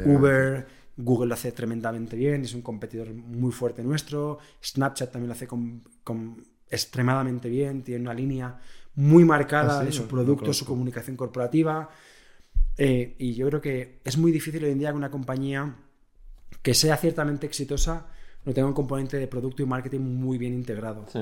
[0.05, 0.68] Uber,
[1.02, 5.47] Google lo hace tremendamente bien, es un competidor muy fuerte nuestro, Snapchat también lo hace
[5.47, 8.60] con, con extremadamente bien, tiene una línea
[8.95, 11.89] muy marcada Ah, sí, de su no producto, su comunicación corporativa.
[12.78, 15.76] Eh, y yo creo que es muy difícil hoy en día que una compañía
[16.62, 18.08] que sea ciertamente exitosa
[18.45, 21.06] no tenga un componente de producto y marketing muy bien integrado.
[21.12, 21.20] Sí.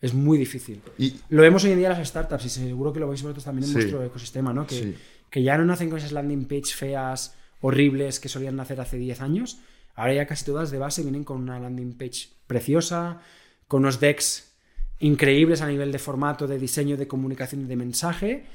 [0.00, 0.80] Es muy difícil.
[0.98, 3.44] Y, Lo vemos hoy en día en las startups y seguro que lo veis vosotros
[3.44, 3.74] también en Sí.
[3.76, 4.66] vuestro ecosistema, ¿no?
[4.66, 4.94] Que, Sí.
[5.30, 9.20] que ya no nacen con esas landing page feas, horribles que solían nacer hace 10
[9.20, 9.58] años.
[9.94, 13.20] Ahora ya casi todas de base vienen con una landing page preciosa,
[13.66, 14.56] con unos decks
[14.98, 18.46] increíbles a nivel de formato, de diseño, de comunicación y de mensaje.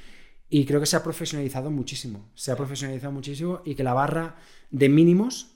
[0.50, 2.30] Y creo que se ha profesionalizado muchísimo.
[2.36, 4.36] Se ha profesionalizado muchísimo y que la barra
[4.70, 5.56] de mínimos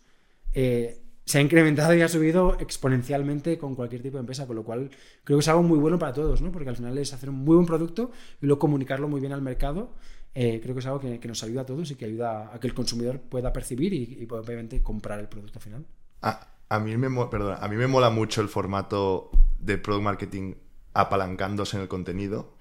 [0.54, 4.64] eh, se ha incrementado y ha subido exponencialmente con cualquier tipo de empresa, con lo
[4.64, 4.92] cual
[5.24, 6.52] creo que es algo muy bueno para todos, ¿no?
[6.52, 9.42] Porque al final es hacer un muy buen producto y luego comunicarlo muy bien al
[9.42, 9.96] mercado.
[10.38, 12.60] Eh, creo que es algo que, que nos ayuda a todos y que ayuda a
[12.60, 15.86] que el consumidor pueda percibir y, y obviamente comprar el producto final.
[16.22, 20.04] A, a mí me, mo- perdona, a mí me mola mucho el formato de product
[20.04, 20.54] marketing
[20.94, 22.54] apalancándose en el contenido.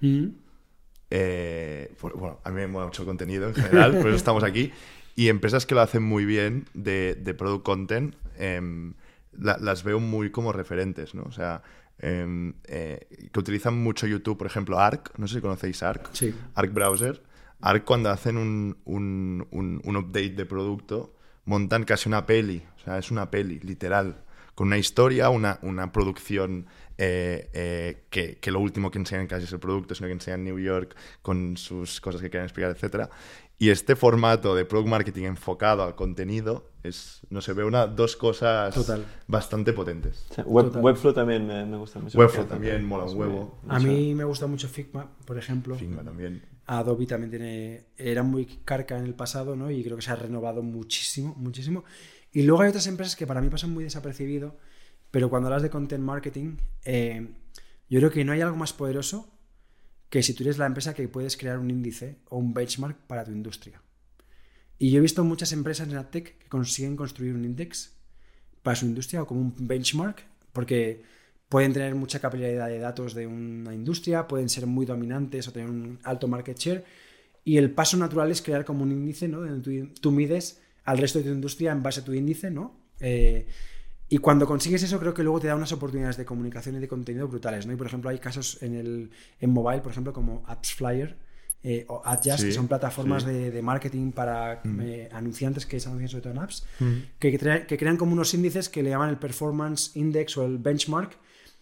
[1.09, 4.43] Eh, por- bueno, a mí me mola mucho el contenido en general, por eso estamos
[4.43, 4.71] aquí.
[5.15, 8.93] Y empresas que lo hacen muy bien de, de product content, em,
[9.33, 11.23] la- las veo muy como referentes, ¿no?
[11.23, 11.61] O sea,
[11.99, 16.09] em, eh, que utilizan mucho YouTube, por ejemplo, Arc, no sé si conocéis Arc.
[16.13, 16.33] Sí.
[16.55, 17.21] Arc Browser.
[17.61, 21.13] Arc cuando hacen un, un- un- un update de producto,
[21.45, 24.23] montan casi una peli, o sea, es una peli, literal,
[24.55, 26.65] con una historia, una, una producción
[26.97, 30.43] eh, eh, que, que lo último que enseñan casi es el producto, sino que enseñan
[30.45, 33.09] New York con sus cosas que quieren explicar, etcétera.
[33.57, 38.15] Y este formato de product marketing enfocado al contenido es, no sé, veo una, dos
[38.17, 39.05] cosas Total.
[39.27, 40.25] bastante potentes.
[40.33, 40.41] Sí.
[40.45, 40.83] Web- Total.
[40.83, 42.17] Webflow también me, me gusta mucho.
[42.17, 43.59] Webflow también mola un huevo.
[43.63, 45.75] muy- A mí me gusta mucho Figma, por ejemplo.
[45.75, 46.43] Figma también.
[46.65, 49.69] Adobe también tiene, era muy carca en el pasado, ¿no?
[49.69, 51.83] Y creo que se ha renovado muchísimo, muchísimo.
[52.31, 54.57] Y luego hay otras empresas que para mí pasan muy desapercibido,
[55.11, 57.27] pero cuando hablas de content marketing, eh,
[57.89, 59.31] yo creo que no hay algo más poderoso
[60.09, 63.23] que si tú eres la empresa que puedes crear un índice o un benchmark para
[63.23, 63.81] tu industria.
[64.77, 67.93] Y yo he visto muchas empresas en AdTech que consiguen construir un index
[68.61, 71.03] para su industria o como un benchmark, porque
[71.55, 75.69] pueden tener mucha capilaridad de datos de una industria, pueden ser muy dominantes o tener
[75.69, 76.83] un alto market share.
[77.45, 79.39] Y el paso natural es crear como un índice, ¿no?
[79.39, 82.75] Donde tú, tú mides al resto de tu industria en base a tu índice, ¿no?
[82.99, 83.47] Eh,
[84.09, 86.89] y cuando consigues eso, creo que luego te da unas oportunidades de comunicación y de
[86.89, 87.71] contenido brutales, ¿no?
[87.71, 91.15] Y por ejemplo, hay casos en, el, en mobile, por ejemplo, como AppsFlyer
[91.63, 93.29] eh, o AdJust, Sí, que son plataformas sí.
[93.29, 96.93] de, de marketing para eh, anunciantes que se anuncian sobre todo en apps, Mm.
[97.17, 100.57] que, que que crean como unos índices que le llaman el Performance Index o el
[100.57, 101.17] Benchmark,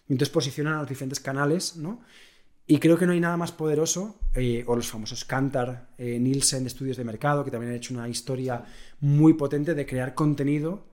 [0.10, 2.02] entonces posicionan a los diferentes canales, ¿no?
[2.66, 6.66] Y creo que no hay nada más poderoso, eh, o los famosos Kantar, eh, Nielsen,
[6.66, 8.64] estudios de mercado, que también han hecho una historia
[9.02, 10.93] muy potente de crear contenido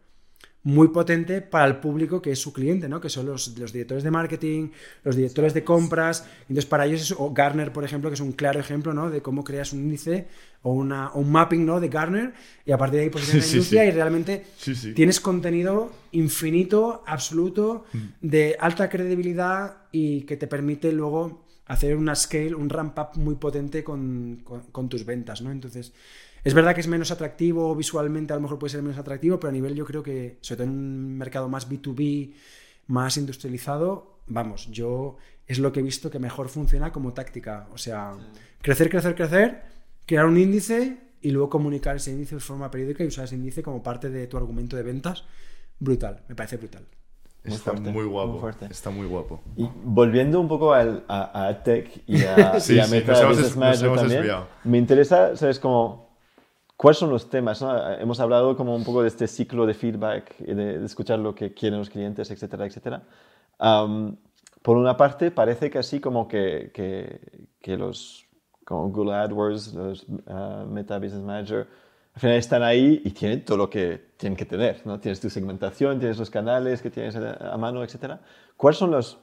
[0.63, 3.01] muy potente para el público que es su cliente, ¿no?
[3.01, 4.69] Que son los, los directores de marketing,
[5.05, 6.27] los directores de compras.
[6.43, 9.09] Entonces, para ellos es, o Garner, por ejemplo, que es un claro ejemplo, ¿no?
[9.09, 10.27] De cómo creas un índice
[10.63, 11.81] o, una, o un mapping, ¿no?
[11.81, 12.35] De Garner
[12.67, 13.89] y a partir de ahí posicionas Sí, la industria sí.
[13.89, 14.45] y realmente
[14.95, 17.85] tienes contenido infinito, absoluto,
[18.21, 23.37] de alta credibilidad y que te permite luego hacer una scale, un ramp up muy
[23.37, 25.51] potente con, con- con tus ventas, ¿no?
[25.53, 25.93] Entonces,
[26.45, 29.51] es verdad que es menos atractivo visualmente, a lo mejor puede ser menos atractivo, pero
[29.51, 32.33] a nivel yo creo que, sobre todo en un mercado más B2B,
[32.89, 35.17] más industrializado, vamos, yo
[35.47, 37.69] es lo que he visto que mejor funciona como táctica.
[37.73, 38.13] O sea,
[38.63, 39.63] crecer, crecer, crecer,
[40.07, 43.63] crear un índice y luego comunicar ese índice de forma periódica y usar ese índice
[43.63, 45.25] como parte de tu argumento de ventas.
[45.79, 46.85] Brutal, me parece brutal.
[47.43, 48.39] Muy Está fuerte, muy muy guapo.
[48.41, 48.67] fuerte.
[48.71, 49.41] Está muy guapo.
[49.57, 53.13] Y volviendo un poco al, a, a AdTech y a, Sí, y a sí, Meta
[53.13, 54.49] nos hemos Business des- nos Manager hemos también, desviado.
[54.65, 55.59] me interesa, ¿sabes?
[55.59, 56.10] Como,
[56.81, 57.61] ¿cuáles son los temas?
[57.61, 57.93] no?
[57.93, 61.53] Hemos hablado como un poco de este ciclo de feedback de, de escuchar lo que
[61.53, 63.03] quieren los clientes, etcétera, etcétera.
[63.59, 64.17] Am,
[64.63, 67.21] por una parte, parece que así como que, que,
[67.61, 68.25] que los
[68.65, 71.69] como Google AdWords, los ah, Meta Business Manager,
[72.15, 74.99] al final están ahí y tienen todo lo que tienen que tener, ¿no?
[75.01, 78.23] Tienes tu segmentación, tienes los canales que tienes a a mano, etcétera.
[78.57, 79.19] ¿Cuáles son los,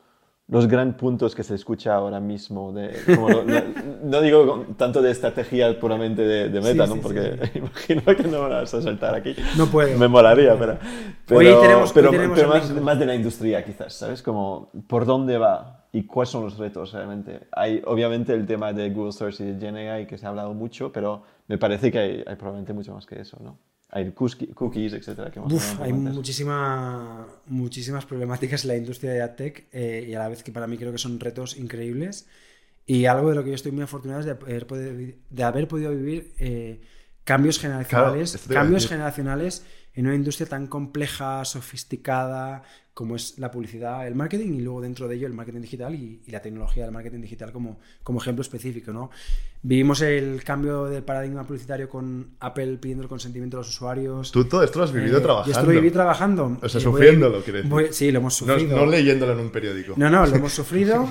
[0.50, 2.72] los gran puntos que se escucha ahora mismo?
[2.72, 3.54] De, como lo- no,
[4.04, 6.96] no digo tanto de estrategia puramente de, de meta, Sí, ¿no?
[6.96, 9.36] sí, Porque imagino que no me vas a saltar aquí.
[9.58, 9.98] No puedo.
[9.98, 10.78] Me molaría, pero...
[11.26, 14.22] pero Hoy tenemos- pero, tenemos pero más, más de la industria, quizás, ¿sabes?
[14.24, 15.86] Como, ¿por dónde va?
[15.92, 17.48] ¿Y cuáles son los retos realmente?
[17.52, 20.92] Hay, obviamente, el tema de Google Search y de GenAI, que se ha hablado mucho,
[20.92, 23.58] pero me parece que hay, hay probablemente mucho más que eso, ¿no?
[23.90, 29.68] Hay cookie- cookies, etcétera, que Uf, hay muchísima, muchísimas problemáticas en la industria de AdTech
[29.72, 32.28] eh, y a la vez que para mí creo que son retos increíbles.
[32.86, 35.68] Y algo de lo que yo estoy muy afortunado es de haber, podido- de haber
[35.68, 36.82] podido vivir eh,
[37.28, 42.64] cambios generacionales, a cambios generacionales en una industria tan compleja, sofisticada
[42.94, 46.22] como es la publicidad, el marketing y luego dentro de ello el marketing digital y,
[46.26, 48.92] y la tecnología del marketing digital como, como ejemplo específico.
[48.92, 49.12] ¿no?
[49.62, 54.32] Vivimos el cambio de paradigma publicitario con Apple pidiendo el consentimiento de los usuarios.
[54.32, 55.46] Tú todo esto lo has vivido Eh, trabajando.
[55.54, 56.58] Yo esto lo viví trabajando.
[56.62, 57.72] O sea, Eh, sufriéndolo, quiere decir.
[57.72, 58.78] voy- sí, lo hemos No, sufrido.
[58.78, 59.94] no leyéndolo en un periódico.
[59.96, 61.08] No, no, lo hemos sufrido.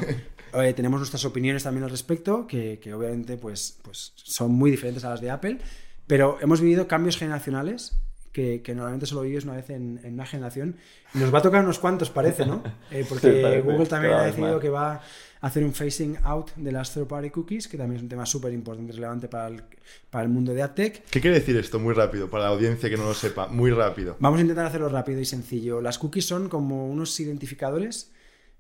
[0.55, 5.05] Eh, tenemos nuestras opiniones también al respecto, que, que obviamente pues, pues son muy diferentes
[5.05, 5.59] a las de Apple,
[6.07, 7.99] pero hemos vivido cambios generacionales
[8.33, 10.77] que, que normalmente solo vives una vez en, en una generación.
[11.15, 12.63] Y nos va a tocar unos cuantos, parece, ¿no?
[12.91, 13.63] Eh, porque Sí, parece.
[13.63, 14.61] Google también ha decidido más.
[14.61, 14.93] que va
[15.41, 18.53] a hacer un phasing out de las third-party cookies, que también es un tema súper
[18.53, 19.63] importante y relevante para el,
[20.11, 21.05] para el mundo de AdTech.
[21.11, 21.79] ¿Qué quiere decir esto?
[21.79, 23.47] Muy rápido, para la audiencia que no lo sepa.
[23.49, 24.17] Muy rápido.
[24.21, 25.81] Vamos a intentar hacerlo rápido y sencillo.
[25.81, 28.13] Las cookies son como unos identificadores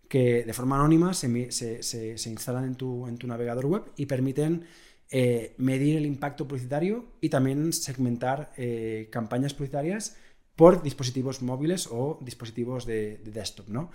[0.08, 3.82] que de forma anónima se, se- se- se instalan en tu, en tu navegador web
[3.96, 4.64] y permiten
[5.10, 10.16] eh, medir el impacto publicitario y también segmentar eh, campañas publicitarias
[10.56, 13.90] por dispositivos móviles o dispositivos de, de desktop, ¿no?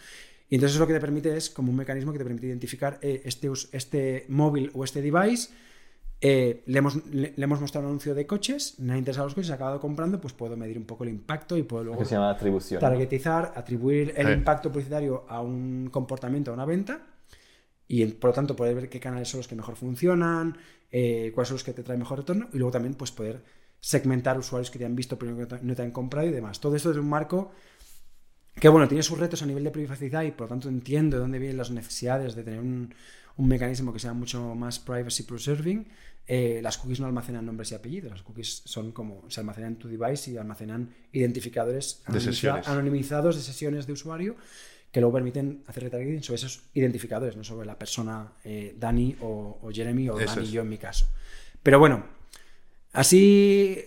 [0.50, 3.22] Y entonces lo que te permite es como un mecanismo que te permite identificar eh,
[3.26, 5.50] este, este móvil o este device
[6.24, 9.34] eh, le, hemos, le, le hemos mostrado un anuncio de coches, me ha interesado los
[9.34, 12.14] coches, ha acabado comprando, pues puedo medir un poco el impacto y puedo luego se
[12.14, 12.80] llama atribución.
[12.80, 12.88] ¿no?
[12.88, 14.34] targetizar, atribuir el Sí.
[14.34, 17.02] impacto publicitario a un comportamiento, a una venta,
[17.88, 20.58] y por lo tanto poder ver qué canales son los que mejor funcionan,
[20.92, 23.44] eh, cuáles son los que te traen mejor retorno, y luego también pues poder
[23.80, 26.60] segmentar usuarios que te han visto pero no te, no te han comprado y demás.
[26.60, 27.52] Todo esto es un marco
[28.56, 31.22] que bueno, tiene sus retos a nivel de privacidad y por lo tanto entiendo de
[31.22, 32.94] dónde vienen las necesidades de tener un,
[33.38, 35.88] un mecanismo que sea mucho más privacy preserving.
[36.28, 39.80] Eh, las cookies no almacenan nombres y apellidos, las cookies son como se almacenan en
[39.80, 42.68] tu device y almacenan identificadores De anonimiza- sesiones.
[42.68, 44.36] anonimizados de sesiones de usuario
[44.92, 49.60] que luego permiten hacer retargeting sobre esos identificadores, no sobre la persona eh, Dani o,
[49.62, 50.52] o Jeremy o Eso Dani es.
[50.52, 51.08] yo en mi caso.
[51.64, 52.04] Pero bueno,
[52.94, 53.78] así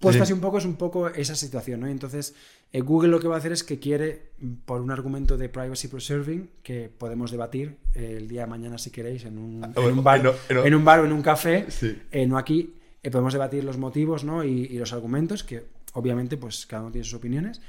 [0.00, 0.22] puesto Sí.
[0.24, 1.88] así un poco es un poco esa situación, ¿no?
[1.88, 2.34] Y entonces
[2.72, 4.30] eh, Google lo que va a hacer es que quiere,
[4.64, 8.90] por un argumento de privacy preserving, que podemos debatir eh, el día de mañana si
[8.90, 11.66] queréis en un, Ah, en bueno, un bar, en un bar o en un café,
[11.70, 11.96] Sí.
[12.12, 12.74] eh, no aquí,
[13.10, 14.44] podemos debatir los motivos ¿no?
[14.44, 15.64] y, y los argumentos, que
[15.94, 17.60] obviamente pues cada uno tiene sus opiniones,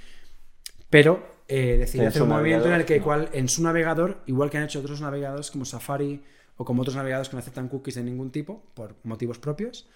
[0.89, 3.25] pero eh, decidir hacer un movimiento en el que navegador, no.
[3.25, 6.23] cual, en su navegador, igual que han hecho otros navegadores como Safari
[6.57, 9.89] o como otros navegadores que no aceptan cookies de ningún tipo, por motivos propios,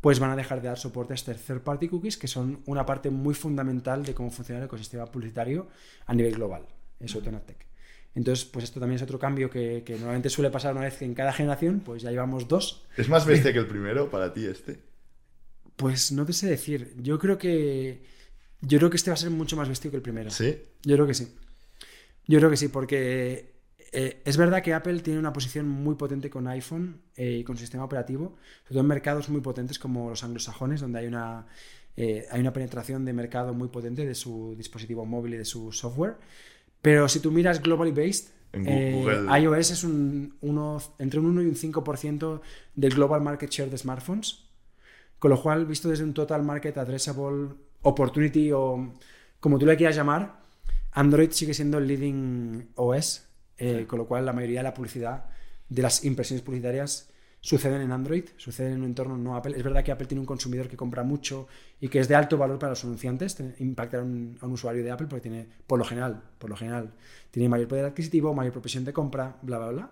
[0.00, 2.86] pues van a dejar de dar soporte a estas third party cookies, que son una
[2.86, 5.66] parte muy fundamental de cómo funciona el ecosistema publicitario
[6.06, 6.62] a nivel global,
[6.98, 7.66] en sobre todo en AdTech.
[8.14, 11.12] Entonces, pues esto también es otro cambio que, que normalmente suele pasar una vez en
[11.12, 12.86] cada generación, pues ya llevamos dos.
[12.96, 14.80] ¿Es más bestia que el primero para ti este?
[15.76, 18.15] Pues no te sé decir, yo creo que
[18.60, 20.30] yo creo que este va a ser mucho más vestido que el primero.
[20.30, 20.58] ¿Sí?
[20.82, 21.28] Yo creo que sí.
[22.26, 23.56] Yo creo que sí, porque
[23.92, 27.56] eh, es verdad que Apple tiene una posición muy potente con iPhone eh, y con
[27.56, 31.46] su sistema operativo, sobre todo en mercados muy potentes como los anglosajones, donde hay una,
[31.96, 35.72] eh, hay una penetración de mercado muy potente de su dispositivo móvil y de su
[35.72, 36.16] software.
[36.82, 41.54] Pero si tú miras globally based, iOS es un, uno, entre un 1 y un
[41.54, 42.40] 5%
[42.74, 44.46] del global market share de smartphones.
[45.18, 48.94] Con lo cual, visto desde un total market addressable opportunity o
[49.40, 50.40] como tú le quieras llamar,
[50.92, 55.26] Android sigue siendo el leading OS, eh, con lo cual la mayoría de la publicidad,
[55.68, 57.10] de las impresiones publicitarias,
[57.40, 59.56] suceden en Android, suceden en un entorno no Apple.
[59.56, 61.46] Es verdad que Apple tiene un consumidor que compra mucho
[61.80, 64.82] y que es de alto valor para los anunciantes, impactar a un, a un usuario
[64.82, 66.92] de Apple porque tiene, por lo general, por lo general,
[67.30, 69.90] tiene mayor poder adquisitivo, mayor propensión de compra, bla, bla, bla.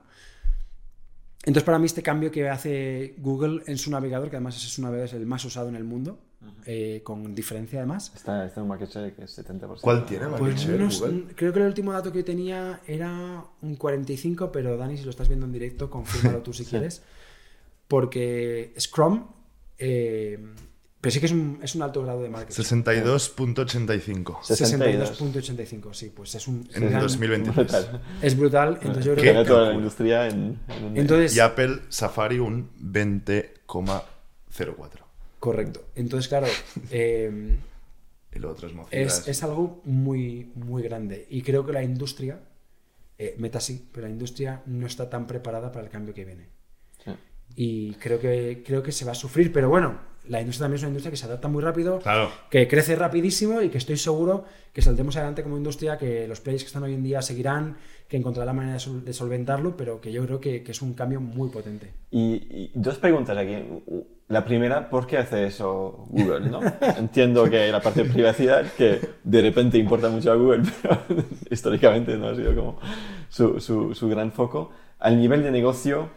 [1.45, 4.85] Entonces, para mí, este cambio que hace Google en su navegador, que además es un
[4.85, 6.18] navegador es el más usado en el mundo,
[6.66, 8.12] eh, con diferencia además.
[8.14, 9.80] Está, está en un market share que es 70%.
[9.80, 11.34] ¿Cuál tiene market Pues share, no- Google?
[11.34, 15.28] creo que el último dato que tenía era un 45, pero Dani, si lo estás
[15.28, 17.03] viendo en directo, confírmalo tú si quieres.
[17.88, 19.26] Porque Scrum,
[19.78, 20.38] eh,
[21.01, 22.57] pero sí que es un, es un alto grado de market.
[22.57, 22.82] share.
[22.82, 25.20] 62.85 62.
[25.20, 27.55] 62.85, sí, pues es un en gran- 2023.
[27.57, 28.03] Brutal.
[28.22, 29.20] Es brutal, entonces yo ¿Qué?
[29.20, 29.49] creo Tiene que...
[29.51, 34.90] toda la industria en, en un Entonces, Y Apple Safari un 20,04.
[35.45, 35.80] Correcto.
[35.95, 36.47] Entonces, claro,
[36.90, 37.57] eh,
[38.32, 41.26] lo otro es es, es algo muy, muy grande.
[41.28, 42.40] Y creo que la industria,
[43.18, 46.47] eh, Meta sí, pero la industria no está tan preparada para el cambio que viene.
[47.05, 47.11] Sí.
[47.57, 50.82] Y creo que, creo que se va a sufrir, pero bueno, la industria también es
[50.82, 52.30] una industria que se adapta muy rápido, Claro.
[52.51, 56.62] que crece rapidísimo y que estoy seguro que saldremos adelante como industria, que los players
[56.64, 57.76] que están hoy en día seguirán,
[58.09, 60.80] que encontrarán la manera de, sol- de solventarlo, pero que yo creo que, que es
[60.82, 61.90] un cambio muy potente.
[62.11, 63.55] Y, y dos preguntas aquí.
[64.29, 66.49] La primera, ¿por qué hace eso Google?
[66.49, 66.61] ¿no?
[66.97, 70.99] Entiendo que la parte de privacidad, que de repente importa mucho a Google, pero
[71.51, 72.79] históricamente no ha sido como
[73.29, 74.70] su, su, su gran foco.
[74.99, 76.09] Al nivel de negocio,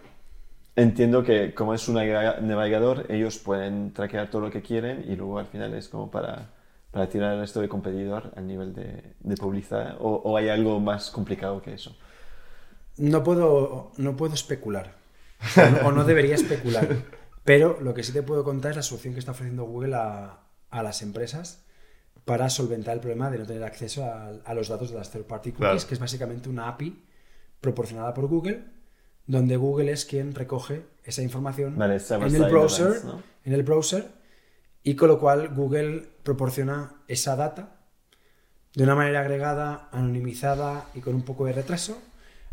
[0.77, 5.39] entiendo que como es un navegador, ellos pueden traquear todo lo que quieren y luego
[5.39, 6.51] al final es como para,
[6.91, 9.97] para tirar al resto de competidor al nivel de, de publicidad.
[9.99, 11.97] O, ¿O hay algo más complicado que eso?
[12.97, 14.93] No puedo, no puedo especular,
[15.57, 16.87] o no, o no debería especular,
[17.47, 20.39] pero lo que sí te puedo contar es la solución que está ofreciendo Google a,
[20.69, 21.63] a las empresas
[22.25, 25.23] para solventar el problema de no tener acceso a, a los datos de las third
[25.23, 25.87] party cookies, Claro.
[25.87, 27.01] que es básicamente una API
[27.61, 28.65] proporcionada por Google,
[29.27, 33.23] donde Google es quien recoge esa información Vale, en el browser, events, ¿no?
[33.45, 34.07] en el browser,
[34.83, 37.77] y con lo cual Google proporciona esa data
[38.75, 41.97] de una manera agregada, anonimizada y con un poco de retraso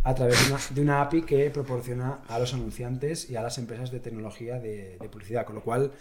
[0.05, 3.59] a través de una, de una API que proporciona a los anunciantes y a las
[3.59, 5.47] empresas de tecnología de, de publicidad.
[5.47, 5.93] Con lo cual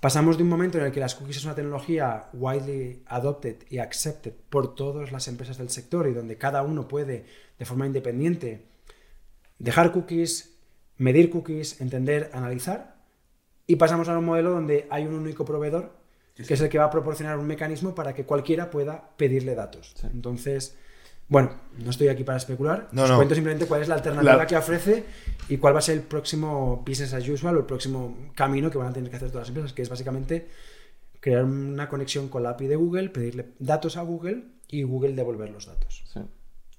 [0.00, 3.78] pasamos de un momento en el que las cookies es una tecnología widely adopted y
[3.78, 7.26] accepted por todas las empresas del sector y donde cada uno puede
[7.58, 8.66] de forma independiente
[9.58, 10.54] dejar cookies,
[10.96, 12.98] medir cookies, entender, analizar
[13.66, 15.98] y pasamos a un modelo donde hay un único proveedor
[16.46, 19.96] que es el que va a proporcionar un mecanismo para que cualquiera pueda pedirle datos.
[20.04, 20.76] Entonces,
[21.28, 23.16] bueno, no estoy aquí para especular, No, os no.
[23.16, 25.04] cuento simplemente cuál es la alternativa La- que ofrece
[25.48, 28.78] y cuál va a ser el próximo business as usual o el próximo camino que
[28.78, 30.48] van a tener que hacer todas las empresas, que es básicamente
[31.20, 35.50] crear una conexión con la API de Google, pedirle datos a Google y Google devolver
[35.50, 36.02] los datos.
[36.12, 36.20] Sí.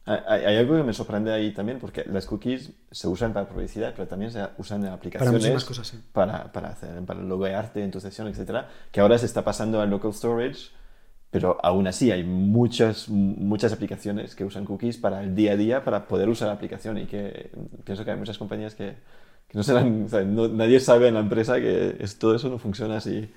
[0.05, 4.07] Hay, algo que me sorprende ahí también, porque las cookies se usan para publicidad, pero
[4.07, 5.99] también se usan en aplicaciones muchísimas cosas, sí.
[6.11, 8.65] para, para hacer, para loguearte en tu sesión, etc.
[8.91, 10.71] Que ahora se está pasando a local storage,
[11.31, 15.83] pero aún así hay muchas, muchas aplicaciones que usan cookies para el día a día,
[15.83, 17.51] para poder usar la aplicación y que
[17.83, 18.95] pienso que hay muchas compañías que,
[19.47, 22.49] que no serán, o sea, no- nadie sabe en la empresa que es- todo eso
[22.49, 23.29] no funciona así.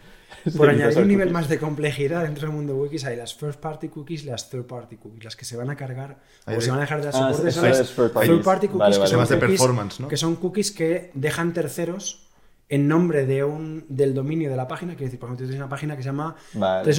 [0.56, 1.32] Por añadir un nivel cookies.
[1.34, 4.48] más de complejidad dentro del mundo de wikis hay las first party cookies y las
[4.48, 6.16] third party cookies, las que se van a cargar
[6.46, 8.68] o se van a dejar de dar Ah, soporte eso son las third party.
[8.68, 9.10] cookies Vale, que vale.
[9.10, 10.08] son Más de cookies performance, ¿no?
[10.08, 12.26] que son cookies que dejan terceros
[12.72, 15.60] en nombre de un, del dominio de la página, quiero decir, por ejemplo, tú tienes
[15.62, 16.90] una página que se llama Vale.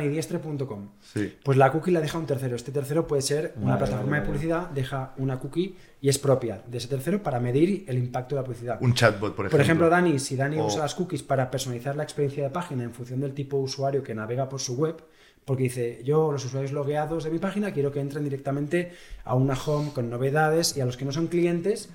[0.00, 0.88] www.danidiestre.com.
[1.02, 1.34] Sí.
[1.44, 2.56] Pues la cookie la deja un tercero.
[2.56, 4.26] Este tercero puede ser una Vale, plataforma vale, de vale.
[4.26, 8.40] publicidad, deja una cookie y es propia de ese tercero para medir el impacto de
[8.40, 8.78] la publicidad.
[8.80, 9.50] Un chatbot, por ejemplo.
[9.50, 12.84] Por ejemplo, Dani, si Dani O- usa las cookies para personalizar la experiencia de página
[12.84, 14.96] en función del tipo de usuario que navega por su web,
[15.44, 18.92] porque dice, yo, los usuarios logueados de mi página, quiero que entren directamente
[19.24, 21.90] a una home con novedades y a los que no son clientes,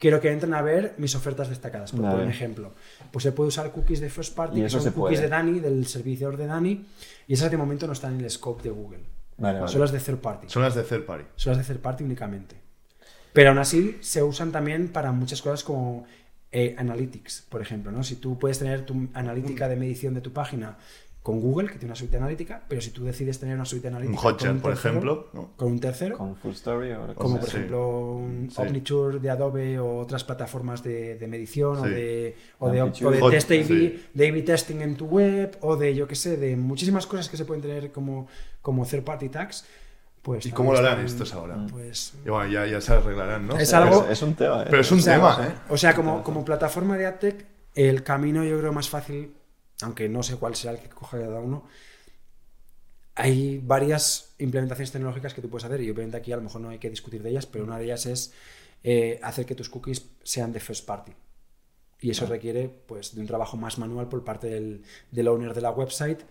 [0.00, 2.12] quiero que entren a ver mis ofertas destacadas, por, Vale.
[2.14, 2.74] poner un ejemplo.
[3.12, 5.20] Pues se puede usar cookies de first party, Y que son cookies puede.
[5.20, 6.86] de Dani, del servidor de Dani,
[7.28, 9.04] y esas de momento no están en el scope de Google.
[9.36, 9.70] Vale, vale.
[9.70, 10.48] Son las de third party.
[10.48, 11.24] Son las de third party.
[11.36, 12.56] Son las de third party únicamente.
[13.32, 16.04] Pero aún así se usan también para muchas cosas como
[16.50, 17.92] eh, analytics, por ejemplo.
[17.92, 18.02] ¿no?
[18.02, 20.76] Si tú puedes tener tu analítica de medición de tu página
[21.22, 24.18] con Google, que tiene una suite analítica, pero si tú decides tener una suite analítica
[24.18, 25.50] Un Hotjar, con un por tercero- ejemplo, ¿no?
[25.54, 27.56] con un tercero, Con Full Story o como por sí.
[27.58, 28.62] ejemplo un Sí.
[28.62, 31.90] Omniture de Adobe o otras plataformas de, de medición o Sí.
[31.90, 34.02] de, o de, o de Hot- test sí.
[34.14, 37.36] de A/B testing en tu web o de, yo qué sé, de muchísimas cosas que
[37.36, 38.26] se pueden tener como,
[38.62, 39.66] como third party tags.
[40.22, 41.66] Pues ¿Y cómo lo harán estos ahora?
[41.70, 43.58] Pues Y bueno, ya, ya se arreglarán, ¿no?
[43.58, 44.62] Es algo- Es, es un tema.
[44.62, 44.66] ¿eh?
[44.68, 45.52] Pero es un o sea, tema, o ¿eh?
[45.70, 49.32] O sea, como, como plataforma de AdTech, el camino yo creo más fácil,
[49.82, 51.64] aunque no sé cuál será el que coja cada uno,
[53.14, 56.70] hay varias implementaciones tecnológicas que tú puedes hacer y obviamente aquí a lo mejor no
[56.70, 58.32] hay que discutir de ellas, pero una de ellas es
[58.82, 61.12] eh, hacer que tus cookies sean de first party.
[62.02, 65.60] Y eso requiere pues, de un trabajo más manual por parte del, del owner de
[65.60, 66.22] la website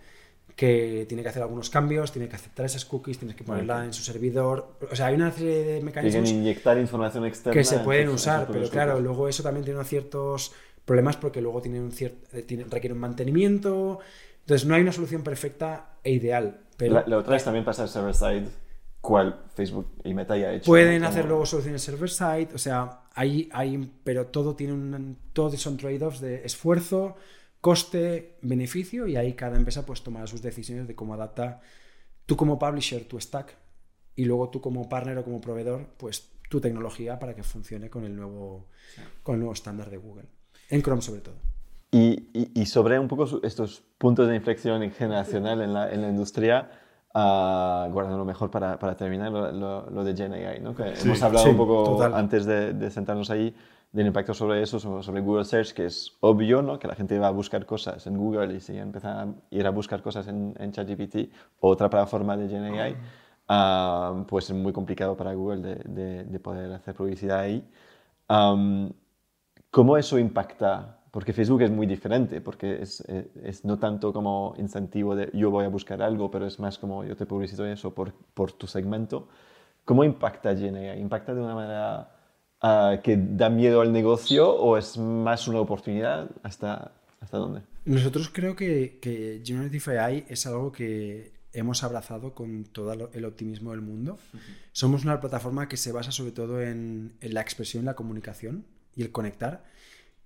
[0.56, 3.94] que tiene que hacer algunos cambios, tiene que aceptar esas cookies, tienes que ponerla en
[3.94, 4.76] su servidor.
[4.90, 7.58] O sea, hay una serie de mecanismos Tienen inyectar información externa.
[7.58, 10.52] que se pueden usar, pero claro, luego eso también tiene unos ciertos
[10.84, 14.00] problemas porque luego tiene un cierto, eh, tiene- requiere un mantenimiento.
[14.40, 16.60] Entonces no hay una solución perfecta e ideal.
[16.76, 18.48] Pero La, la otra es también pasar server-side,
[19.00, 20.66] cual Facebook y Meta ya ha hecho.
[20.66, 25.76] Pueden hacer luego soluciones server-side, o sea, hay, hay, pero todo tiene un, todos son
[25.76, 27.16] trade-offs de esfuerzo,
[27.60, 31.60] coste, beneficio y ahí cada empresa pues tomará sus decisiones de cómo adapta
[32.26, 33.56] tú como publisher tu stack
[34.16, 38.04] y luego tú como partner o como proveedor pues tu tecnología para que funcione con
[38.04, 38.66] el nuevo,
[39.22, 40.26] con el nuevo estándar de Google.
[40.70, 41.34] En Chrome sobre todo.
[41.92, 46.08] Y, y- y sobre un poco estos puntos de inflexión generacional en la, en la
[46.08, 46.70] industria,
[47.14, 50.74] ah, guardando lo mejor para, para terminar, lo, lo- lo de Gen AI, ¿no?
[50.74, 52.14] Que hemos hablado sí, un poco total.
[52.14, 53.54] antes de, de sentarnos ahí
[53.92, 56.78] del impacto sobre eso, sobre, Google Search, que es obvio, ¿no?
[56.78, 59.70] Que la gente va a buscar cosas en Google y si empieza a ir a
[59.70, 62.96] buscar cosas en, en ChatGPT o otra plataforma de Gen AI,
[63.48, 67.64] ah, pues es muy complicado para Google de, de- de poder hacer publicidad ahí.
[68.28, 68.92] Am,
[69.70, 70.98] ¿Cómo eso impacta?
[71.12, 75.50] Porque Facebook es muy diferente, porque es, eh, es no tanto como incentivo de yo
[75.50, 78.66] voy a buscar algo, pero es más como yo te publicito eso por, por tu
[78.66, 79.28] segmento.
[79.84, 80.96] ¿Cómo impacta GNA?
[80.96, 82.10] ¿Impacta de una manera
[82.60, 86.30] ah, que da miedo al negocio o es más una oportunidad?
[86.42, 87.62] ¿Hasta, hasta dónde?
[87.84, 93.72] Nosotros creo que, que Generative AI es algo que hemos abrazado con todo el optimismo
[93.72, 94.18] del mundo.
[94.72, 98.64] Somos una plataforma que se basa sobre todo en, en la expresión, la comunicación
[98.94, 99.64] y el conectar.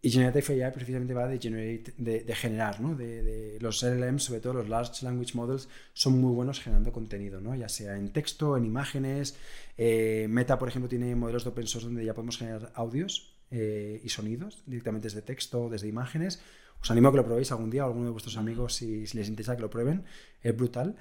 [0.04, 2.94] Y Generative AI precisamente va de, generate, de, de generar, ¿no?
[2.94, 7.40] De, de los LLMs, sobre todo los Large Language Models, son muy buenos generando contenido,
[7.40, 7.54] ¿no?
[7.54, 9.34] Ya sea en texto, en imágenes.
[9.78, 14.02] Eh, Meta, por ejemplo, tiene modelos de open source donde ya podemos generar audios eh,
[14.04, 16.42] y sonidos directamente desde texto, desde imágenes.
[16.82, 19.16] Os animo a que lo probéis algún día, o alguno de vuestros amigos, si, si
[19.16, 20.04] les interesa que lo prueben.
[20.42, 20.96] Es brutal.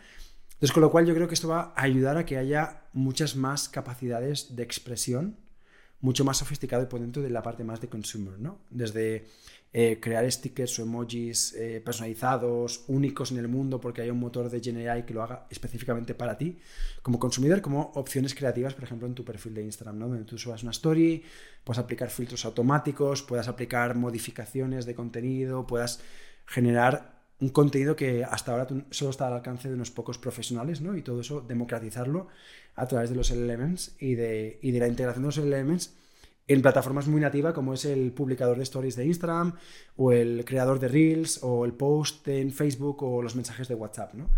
[0.53, 3.35] Entonces, con lo cual yo creo que esto va a ayudar a que haya muchas
[3.35, 5.42] más capacidades de expresión,
[6.03, 8.59] mucho más sofisticado y por dentro de la parte más de consumer, ¿no?
[8.69, 9.25] Desde
[9.71, 14.49] eh, crear stickers o emojis eh, personalizados, únicos en el mundo, porque hay un motor
[14.49, 16.59] de GenAI que lo haga específicamente para ti,
[17.01, 20.09] como consumidor, como opciones creativas, por ejemplo, en tu perfil de Instagram, ¿no?
[20.09, 21.23] Donde tú subas una story,
[21.63, 26.01] puedas aplicar filtros automáticos, puedas aplicar modificaciones de contenido, puedas
[26.45, 30.97] generar un contenido que hasta ahora solo está al alcance de unos pocos profesionales, ¿no?
[30.97, 32.27] Y todo eso democratizarlo
[32.75, 35.93] a través de los LLMs y de, y de la integración de los LLMs
[36.47, 39.53] en plataformas muy nativas como es el publicador de stories de Instagram
[39.95, 44.13] o el creador de Reels o el post en Facebook o los mensajes de WhatsApp,
[44.15, 44.29] ¿no?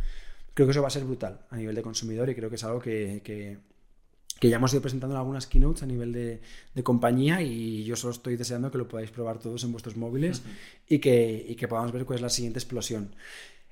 [0.54, 2.64] Creo que eso va a ser brutal a nivel de consumidor y creo que es
[2.64, 3.58] algo que, que-
[4.40, 6.42] que ya hemos ido presentando en algunas keynotes a nivel de,
[6.74, 10.44] de compañía y yo solo estoy deseando que lo podáis probar todos en vuestros móviles
[10.90, 13.16] y, que, y que podamos ver cuál es la siguiente explosión.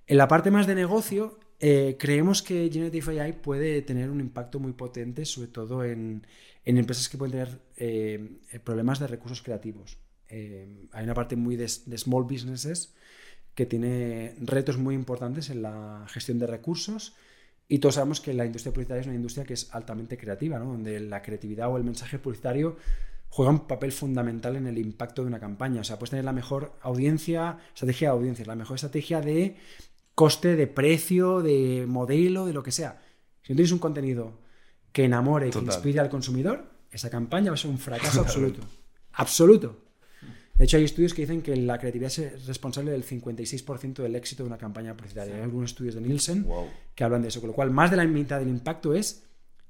[0.08, 4.60] En la parte más de negocio, eh, creemos que Generative AI puede tener un impacto
[4.60, 6.28] muy potente, sobre todo en,
[6.66, 9.98] en empresas que pueden tener eh, problemas de recursos creativos.
[10.28, 12.94] Eh, hay una parte muy de, de small businesses
[13.56, 17.16] que tiene retos muy importantes en la gestión de recursos
[17.70, 20.66] y todos sabemos que la industria publicitaria es una industria que es altamente creativa, ¿no?
[20.66, 22.76] donde la creatividad o el mensaje publicitario
[23.30, 25.80] juega un papel fundamental en el impacto de una campaña.
[25.80, 29.56] O sea, puedes tener la mejor audiencia, estrategia de audiencia, la mejor estrategia de
[30.16, 33.02] coste, de precio, de modelo, de lo que sea.
[33.42, 34.40] Si no tienes un contenido
[34.92, 38.62] que enamore, que inspire al consumidor, esa campaña va a ser un fracaso absoluto.
[39.14, 39.80] Absoluto.
[40.56, 44.44] De hecho, hay estudios que dicen que la creatividad es responsable del 56% del éxito
[44.44, 45.36] de una campaña publicitaria.
[45.36, 46.68] Hay algunos estudios de Nielsen Wow.
[46.94, 47.42] que hablan de eso.
[47.42, 49.24] Con lo cual, más de la mitad del impacto es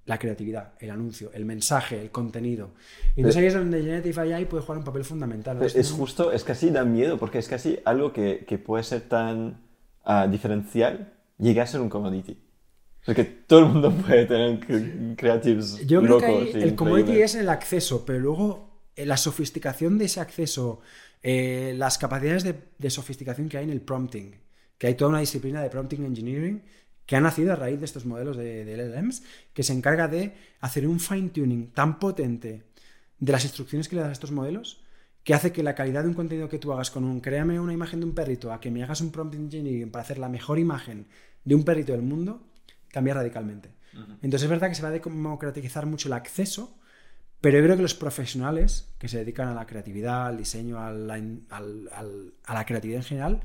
[0.05, 2.71] la creatividad, el anuncio, el mensaje, el contenido.
[3.15, 5.55] Y entonces ahí es donde Generative AI puede jugar un papel fundamental.
[5.55, 9.03] Entonces, es justo, es casi da miedo, porque es casi algo que, que puede ser
[9.03, 9.61] tan
[10.03, 12.37] ah, diferencial, llega a ser un commodity.
[13.05, 17.35] Porque todo el mundo puede tener cre- creatives Yo creo locos que el commodity es
[17.35, 20.79] el acceso, pero luego eh, la sofisticación de ese acceso,
[21.21, 24.35] eh, las capacidades de, de sofisticación que hay en el prompting,
[24.77, 26.63] que hay toda una disciplina de prompting engineering
[27.05, 29.23] que ha nacido a raíz de estos modelos de, de LLMs,
[29.53, 32.63] que se encarga de hacer un fine-tuning tan potente
[33.19, 34.82] de las instrucciones que le das a estos modelos
[35.23, 37.73] que hace que la calidad de un contenido que tú hagas con un créame una
[37.73, 40.59] imagen de un perrito a que me hagas un prompt engineering para hacer la mejor
[40.59, 41.07] imagen
[41.45, 42.41] de un perrito del mundo
[42.89, 43.69] cambia radicalmente.
[44.21, 46.77] Entonces es verdad que se va a democratizar mucho el acceso,
[47.41, 50.91] pero yo creo que los profesionales que se dedican a la creatividad, al diseño, a
[50.91, 53.39] la, al- a la creatividad en general,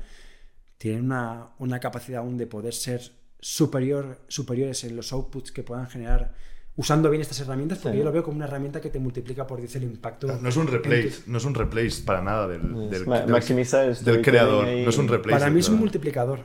[0.77, 5.87] tienen una, una capacidad aún de poder ser superior, superiores en los outputs que puedan
[5.87, 6.33] generar
[6.79, 7.99] usando bien estas herramientas, porque Sí.
[7.99, 10.27] yo lo veo como una herramienta que te multiplica por 10 el impacto.
[10.41, 14.21] No es un replace, tu- no es un replace para nada del, del, Ma- del-
[14.21, 14.65] creador.
[14.65, 15.39] No es un replace.
[15.39, 16.39] Para mí es un multiplicador.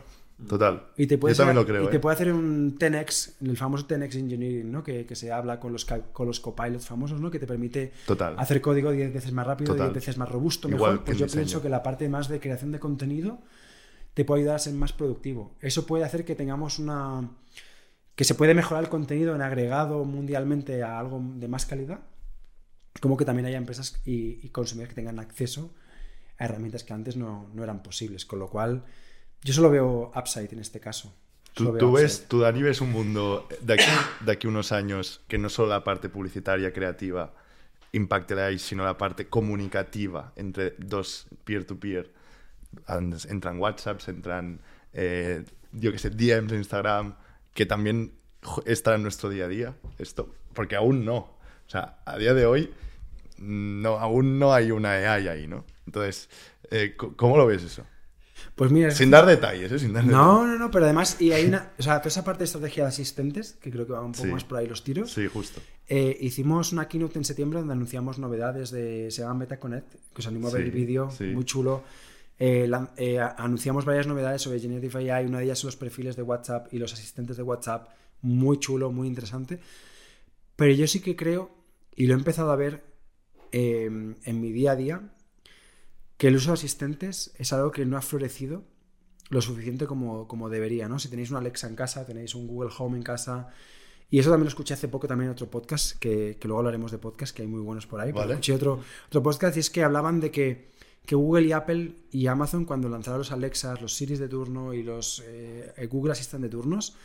[0.49, 0.87] Total.
[0.97, 1.85] Y te puede, Yo también lo creo.
[1.85, 2.01] y te ¿eh?
[2.01, 4.83] puede hacer un 10x, el famoso 10x engineering, ¿no?
[4.83, 7.31] que, que se habla con los, con los copilots famosos, ¿no?
[7.31, 8.35] que te permite Total.
[8.37, 9.87] hacer código 10 veces más rápido, Total.
[9.93, 11.05] 10 veces más robusto, Igual mejor.
[11.05, 11.43] Pues yo diseño.
[11.43, 13.39] pienso que la parte más de creación de contenido
[14.15, 15.53] te puede ayudar a ser más productivo.
[15.61, 17.31] Eso puede hacer que tengamos una...
[18.15, 22.01] que se puede mejorar el contenido en agregado mundialmente a algo de más calidad,
[23.01, 25.75] como que también haya empresas y, y consumidores que tengan acceso
[26.39, 28.25] a herramientas que antes no, no eran posibles.
[28.25, 28.85] Con lo cual,
[29.43, 31.13] yo solo veo upside en este caso.
[31.55, 33.85] Tú, tú ves, tú Dani ves un mundo de aquí,
[34.25, 37.33] de aquí unos años que no solo la parte publicitaria, creativa,
[37.93, 42.13] impacte ahí, sino la parte comunicativa entre dos peer-to-peer.
[42.87, 44.61] And- Entran WhatsApps, entran,
[44.93, 47.15] eh, yo qué sé, DMs de Instagram,
[47.55, 48.13] que también
[48.67, 51.17] está en nuestro día a día, esto, porque aún no.
[51.17, 52.71] O sea, a día de hoy,
[53.39, 55.65] no, aún no hay una AI ahí, ¿no?
[55.87, 56.29] Entonces,
[56.71, 57.85] eh, ¿cómo lo ves eso?
[58.55, 59.79] Pues mira, Sin dar detalles, ¿eh?
[59.79, 62.41] Sin dar No, no, no, pero además, y hay una, o sea, toda esa parte
[62.41, 64.31] de estrategia de asistentes, que creo que va un poco Sí.
[64.33, 65.13] más por ahí los tiros.
[65.13, 65.61] Sí, justo.
[65.89, 70.27] Eh, hicimos una keynote en septiembre donde anunciamos novedades de, se llama MetaConnect, que os
[70.27, 71.25] animo a ver Sí, el vídeo, sí.
[71.25, 71.83] muy chulo.
[72.39, 76.23] Eh, eh, anunciamos varias novedades sobre Generative AI, una de ellas son los perfiles de
[76.23, 77.89] WhatsApp y los asistentes de WhatsApp,
[78.23, 79.61] muy chulo, muy interesante.
[80.57, 81.51] Pero yo sí que creo,
[81.95, 82.85] y lo he empezado a ver
[83.53, 85.15] eh, en mi día a día,
[86.17, 88.65] que el uso de asistentes es algo que no ha florecido
[89.31, 90.99] lo suficiente como, como debería, ¿no?
[90.99, 93.49] Si tenéis un Alexa en casa, tenéis un Google Home en casa,
[94.11, 96.93] y eso también lo escuché hace poco también en otro podcast, que, que luego hablaremos
[96.93, 98.35] de podcast, que hay muy buenos por ahí, pero Vale.
[98.35, 100.71] escuché otro, otro podcast y es que hablaban de que,
[101.07, 104.83] que Google y Apple y Amazon cuando lanzaron los Alexas, los Siris de turno y
[104.83, 106.97] los eh, Google Assistant de turnos,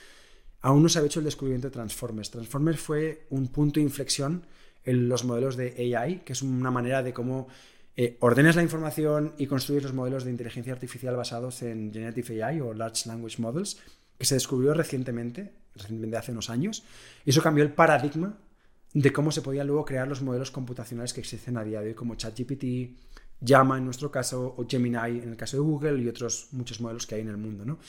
[0.62, 2.32] aún no se había hecho el descubrimiento de Transformers.
[2.32, 4.46] Transformers fue un punto de inflexión
[4.84, 7.48] en los modelos de AI, que es una manera de cómo
[7.96, 12.62] eh, ordenas la información y construyes los modelos de inteligencia artificial basados en Generative AI
[12.62, 13.82] o Large Language Models,
[14.18, 16.84] que se descubrió recientemente, recientemente hace unos años,
[17.26, 18.38] y eso cambió el paradigma
[18.94, 21.94] de cómo se podían luego crear los modelos computacionales que existen a día de hoy,
[21.94, 22.64] como ChatGPT,
[23.42, 27.08] Llama en nuestro caso, o Gemini en el caso de Google y otros muchos modelos
[27.08, 27.66] que hay en el mundo.
[27.66, 27.80] ¿no?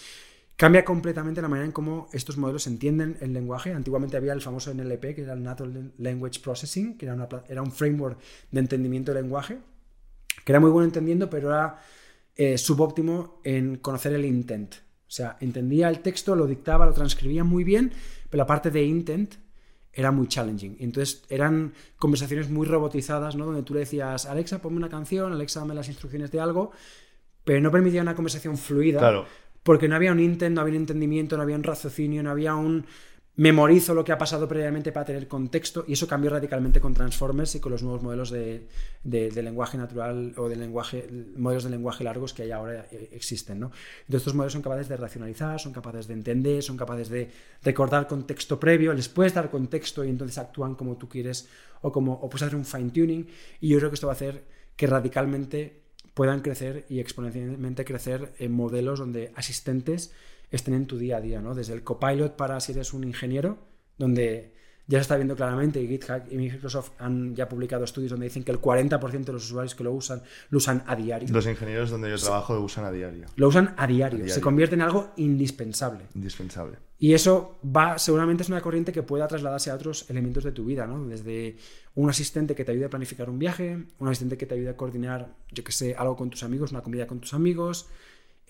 [0.60, 3.72] Cambia completamente la manera en cómo estos modelos entienden el lenguaje.
[3.72, 7.62] Antiguamente había el famoso NLP, que era el Natural Language Processing, que era, una era
[7.62, 8.18] un framework
[8.50, 9.58] de entendimiento del lenguaje,
[10.44, 11.78] que era muy bueno entendiendo, pero era
[12.36, 14.74] eh, subóptimo en conocer el intent.
[14.74, 17.90] O sea, entendía el texto, lo dictaba, lo transcribía muy bien,
[18.28, 19.36] pero la parte de intent
[19.92, 20.76] era muy challenging.
[20.80, 23.46] Entonces eran conversaciones muy robotizadas, ¿no?
[23.46, 26.72] Donde tú le decías, Alexa, ponme una canción, Alexa, dame las instrucciones de algo,
[27.44, 28.98] pero no permitía una conversación fluida.
[28.98, 29.26] Claro.
[29.62, 32.54] Porque no había un intent, no había un entendimiento, no había un raciocinio, no había
[32.54, 32.86] un
[33.40, 37.54] memorizo lo que ha pasado previamente para tener contexto y eso cambió radicalmente con Transformers
[37.54, 38.66] y con los nuevos modelos de,
[39.02, 41.08] de- de lenguaje natural o de lenguaje,
[41.38, 43.58] modelos de lenguaje largos que hay ahora eh, existen.
[43.58, 43.68] ¿no?
[44.00, 47.30] Entonces estos modelos son capaces de racionalizar, son capaces de entender, son capaces de
[47.62, 51.48] recordar contexto previo, les puedes dar contexto y entonces actúan como tú quieres
[51.80, 53.26] o, como, o puedes hacer un fine tuning
[53.58, 54.44] y yo creo que esto va a hacer
[54.76, 55.80] que radicalmente
[56.12, 60.12] puedan crecer y exponencialmente crecer en modelos donde asistentes
[60.50, 61.54] estén en tu día a día, ¿no?
[61.54, 63.58] Desde el copilot para si eres un ingeniero,
[63.98, 64.54] donde
[64.86, 68.42] ya se está viendo claramente, y GitHub y Microsoft han ya publicado estudios donde dicen
[68.42, 71.28] que el 40% de los usuarios que lo usan, lo usan a diario.
[71.30, 73.26] Los ingenieros donde yo trabajo lo usan a diario.
[73.36, 74.34] Lo usan a diario, A diario.
[74.34, 76.06] se convierte en algo indispensable.
[76.16, 76.78] Indispensable.
[76.98, 80.64] Y eso va, seguramente es una corriente que pueda trasladarse a otros elementos de tu
[80.64, 81.06] vida, ¿no?
[81.06, 81.56] Desde
[81.94, 84.76] un asistente que te ayude a planificar un viaje, un asistente que te ayude a
[84.76, 87.88] coordinar, yo que sé, algo con tus amigos, una comida con tus amigos,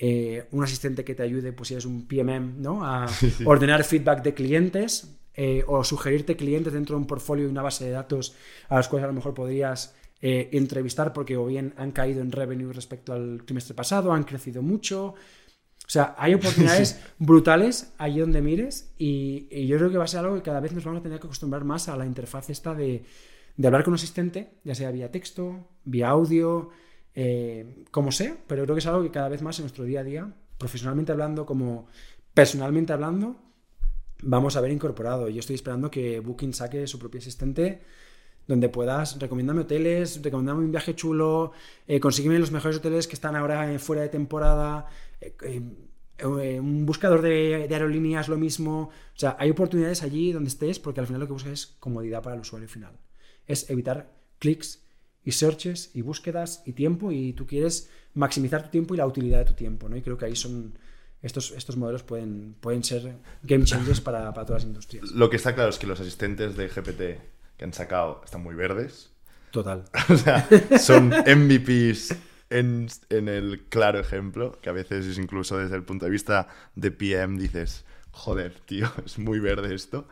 [0.02, 2.82] eh, un asistente que te ayude, pues si eres un PMM, ¿no?
[2.82, 3.06] A
[3.44, 7.84] ordenar feedback de clientes eh, o sugerirte clientes dentro de un portfolio y una base
[7.84, 8.34] de datos
[8.70, 12.32] a los cuales a lo mejor podrías eh, entrevistar porque o bien han caído en
[12.32, 15.08] revenue respecto al trimestre pasado, han crecido mucho.
[15.08, 20.08] O sea, hay oportunidades brutales allí donde mires y, y yo creo que va a
[20.08, 22.48] ser algo que cada vez nos vamos a tener que acostumbrar más a la interfaz
[22.48, 23.04] esta de,
[23.54, 26.70] de hablar con un asistente, ya sea vía texto, vía audio,
[27.14, 30.00] eh, como sea, pero creo que es algo que cada vez más en nuestro día
[30.00, 31.88] a día, profesionalmente hablando como
[32.34, 33.36] personalmente hablando,
[34.22, 35.28] vamos a ver incorporado.
[35.28, 37.82] Yo estoy esperando que Booking saque su propio asistente
[38.46, 41.52] donde puedas recomendarme hoteles, recomendarme un viaje chulo,
[41.86, 44.86] eh, los mejores hoteles que están ahora eh, fuera de temporada,
[45.20, 45.62] eh,
[46.24, 48.90] un buscador de, de aerolíneas lo mismo.
[49.14, 52.22] O sea, hay oportunidades allí donde estés porque al final lo que buscas es comodidad
[52.22, 52.98] para el usuario final.
[53.46, 54.82] Es evitar clics
[55.24, 59.38] y searches y búsquedas y tiempo y tú quieres maximizar tu tiempo y la utilidad
[59.38, 59.96] de tu tiempo, ¿no?
[59.96, 60.74] Y creo que ahí son
[61.22, 65.10] estos, estos modelos pueden, pueden ser game changers para, para todas las industrias.
[65.10, 67.20] Lo que está claro es que los asistentes de GPT
[67.56, 69.10] que han sacado están muy verdes.
[69.50, 69.84] Total.
[70.08, 70.48] O sea,
[70.78, 72.14] son MVPs
[72.48, 76.48] en, en el claro ejemplo, que a veces es incluso desde el punto de vista
[76.74, 80.08] de PM dices, joder, tío, es muy verde esto.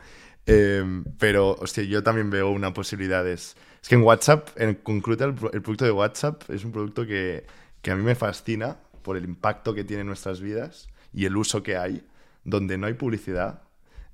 [0.51, 3.27] Eh, pero, hostia, yo también veo una posibilidad.
[3.29, 7.07] Es, es que en WhatsApp, en concreto, el, el producto de WhatsApp es un producto
[7.07, 7.45] que,
[7.83, 11.37] que a mí me fascina por el impacto que tiene en nuestras vidas y el
[11.37, 12.03] uso que hay,
[12.45, 13.63] donde no hay publicidad,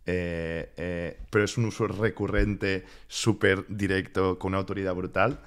[0.06, 5.40] eh, eh, pero es un uso recurrente, súper directo, con una autoridad brutal.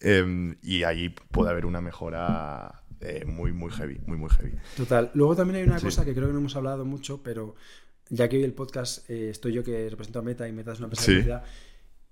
[0.00, 4.52] eh, y ahí puede haber una mejora eh, muy, muy heavy, muy, muy heavy.
[4.76, 5.10] Total.
[5.14, 5.86] Luego también hay una Sí.
[5.86, 7.56] cosa que creo que no hemos hablado mucho, pero
[8.10, 10.78] ya que hoy el podcast eh, estoy yo que represento a Meta y Meta es
[10.78, 11.10] una empresa Sí.
[11.12, 11.44] de publicidad,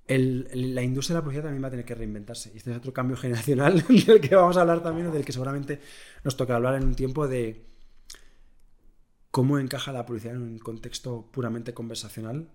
[0.06, 2.50] el- el- la industria de la publicidad también va a tener que reinventarse.
[2.54, 3.16] Y este es otro cambio
[3.56, 5.80] generacional del que vamos a hablar también, o del que seguramente
[6.24, 7.64] nos toca hablar en un tiempo de
[9.30, 12.48] cómo encaja la publicidad en un contexto puramente conversacional,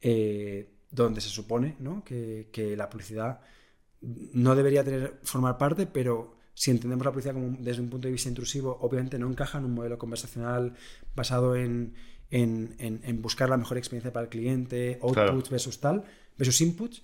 [0.00, 2.04] eh, donde se supone ¿no?
[2.04, 3.40] que, que la publicidad
[4.00, 8.12] no debería tener, formar parte, pero si entendemos la publicidad como desde un punto de
[8.12, 10.74] vista intrusivo, obviamente no encaja en un modelo conversacional
[11.14, 11.94] basado en,
[12.30, 15.42] en- en- en buscar la mejor experiencia para el cliente, outputs Claro.
[15.50, 16.04] versus tal,
[16.38, 17.02] versus inputs.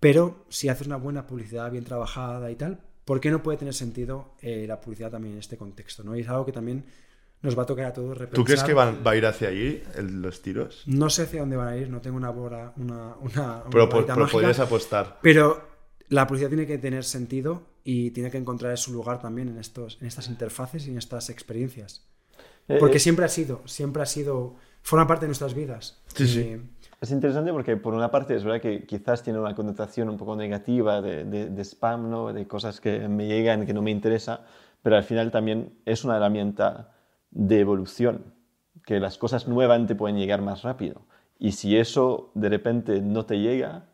[0.00, 3.74] Pero si haces una buena publicidad bien trabajada y tal, ¿por qué no puede tener
[3.74, 6.04] sentido eh, la publicidad también en este contexto?
[6.04, 6.16] ¿no?
[6.16, 6.84] Y es algo que también
[7.42, 8.34] nos va a tocar a todos repensar.
[8.36, 10.82] ¿Tú crees que van- va a ir hacia allí el- los tiros?
[10.86, 13.88] No sé hacia dónde van a ir, no tengo una bola, una, una, una Pero,
[13.88, 14.32] po- varita pero mágica.
[14.32, 15.18] podrías apostar.
[15.22, 15.68] Pero
[16.08, 19.98] la publicidad tiene que tener sentido y tiene que encontrar su lugar también en, estos,
[20.00, 22.07] en estas interfaces y en estas experiencias.
[22.68, 26.00] Eh, Porque eh, siempre ha sido, siempre ha sido, forma parte de nuestras vidas.
[26.14, 26.40] Sí, sí.
[26.40, 26.60] Eh,
[27.00, 30.34] Es interesante porque por una parte es verdad que quizás tiene una connotación un poco
[30.34, 32.32] negativa de, de- de spam, ¿no?
[32.32, 34.40] de cosas que me llegan que no me interesa,
[34.82, 36.92] pero al final también es una herramienta
[37.30, 38.34] de evolución,
[38.84, 41.02] que las cosas nuevas te pueden llegar más rápido.
[41.38, 43.84] Y si eso de repente no te llega,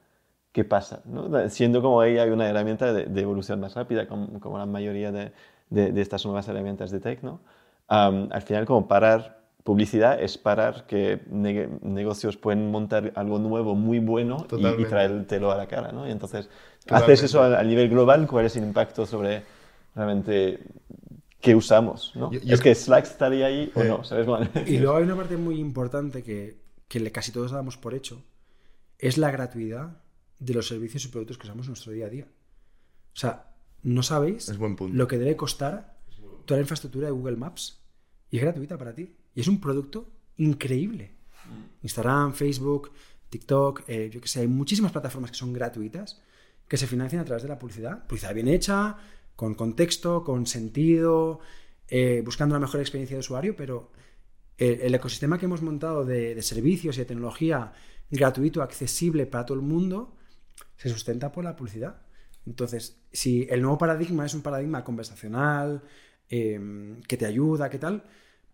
[0.53, 1.03] ¿qué pasa?
[1.05, 1.49] ¿no?
[1.51, 5.33] Siendo como ella una herramienta de, de evolución más rápida, como, como la mayoría de,
[5.71, 7.41] de- de estas nuevas herramientas de tech, ¿no?
[7.89, 13.99] Al final como parar publicidad es parar que ne- negocios pueden montar algo nuevo muy
[13.99, 14.47] bueno
[14.79, 16.07] y- traértelo a la cara, ¿no?
[16.07, 16.49] Y entonces
[16.81, 17.13] Totalmente.
[17.15, 19.43] haces eso a, a nivel global, ¿cuál es el impacto sobre
[19.95, 20.61] realmente
[21.41, 22.31] qué usamos, ¿no?
[22.31, 24.27] Yo- yo- es que Slack estaría ahí o no, ¿sabes?
[24.27, 26.61] Bueno, y luego hay una parte muy importante que,
[27.13, 28.23] casi todos damos por hecho,
[28.99, 29.97] es la gratuidad
[30.39, 32.27] de los servicios y productos que usamos en nuestro día a día.
[33.15, 34.95] O sea, no sabéis Es buen punto.
[34.97, 35.94] lo que debe costar
[36.45, 37.83] toda la infraestructura de Google Maps
[38.31, 39.15] y es gratuita para ti.
[39.35, 41.17] Y es un producto increíble.
[41.83, 42.93] Instagram, Facebook,
[43.31, 46.21] TikTok, eh, yo que sé, hay muchísimas plataformas que son gratuitas
[46.69, 48.07] que se financian a través de la publicidad.
[48.07, 48.97] Publicidad bien hecha,
[49.37, 51.41] con contexto, con sentido,
[51.89, 53.91] eh, buscando la mejor experiencia de usuario, pero
[54.57, 57.73] el, el ecosistema que hemos montado de, de servicios y de tecnología
[58.11, 60.17] gratuito, accesible para todo el mundo,
[60.77, 62.03] se sustenta por la publicidad.
[62.47, 65.83] Entonces, si el nuevo paradigma es un paradigma conversacional,
[66.31, 66.61] eh,
[67.07, 68.03] que te ayuda, ¿qué tal?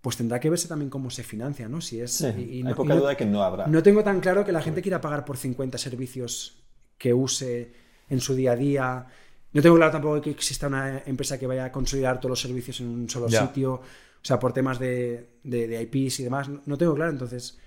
[0.00, 1.80] Pues tendrá que verse también cómo se financia, ¿no?
[1.80, 3.66] Si es, Sí, y- y hay no- poca y no- duda que no habrá.
[3.66, 6.62] no tengo tan claro que la gente quiera pagar por 50 servicios
[6.98, 7.72] que use
[8.08, 9.06] en su día a día.
[9.52, 12.80] No tengo claro tampoco que exista una empresa que vaya a consolidar todos los servicios
[12.80, 13.46] en un solo Ya.
[13.46, 13.74] sitio.
[13.74, 13.82] O
[14.24, 16.48] sea, por temas de, de- de IPs y demás.
[16.48, 17.10] No, no tengo claro.
[17.10, 17.58] Entonces,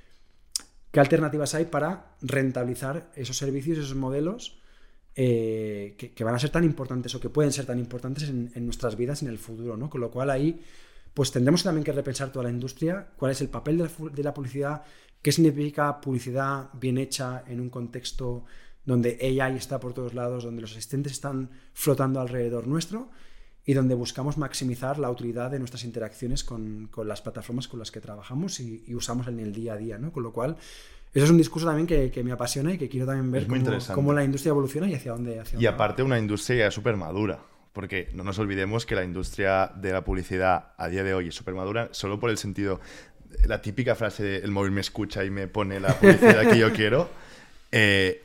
[0.92, 4.60] ¿qué alternativas hay para rentabilizar esos servicios, esos modelos
[5.16, 8.98] eh, que, van a ser tan importantes o que pueden ser tan importantes en, nuestras
[8.98, 9.78] vidas en el futuro?
[9.78, 9.90] ¿no?
[9.90, 10.60] Con lo cual ahí
[11.14, 14.84] pues tendremos también que repensar toda la industria, cuál es el papel de la, publicidad,
[15.22, 18.46] qué significa publicidad bien hecha en un contexto
[18.84, 23.10] donde AI está por todos lados, donde los asistentes están flotando alrededor nuestro
[23.66, 27.92] y donde buscamos maximizar la utilidad de nuestras interacciones con, con las plataformas con las
[27.92, 29.98] que trabajamos y, y usamos en el día a día.
[29.98, 30.12] ¿no?
[30.12, 30.58] Con lo cual,
[31.14, 33.48] eso es un discurso también que, que me apasiona y que quiero también ver
[33.94, 35.40] cómo, la industria evoluciona y hacia dónde.
[35.40, 35.72] Hacia Y va.
[35.72, 37.40] aparte una industria ya súper madura,
[37.72, 41.36] porque no nos olvidemos que la industria de la publicidad a día de hoy es
[41.36, 42.82] súper madura solo por el sentido,
[43.46, 46.74] la típica frase de el móvil me escucha y me pone la publicidad que yo
[46.74, 47.10] quiero,
[47.72, 48.24] eh,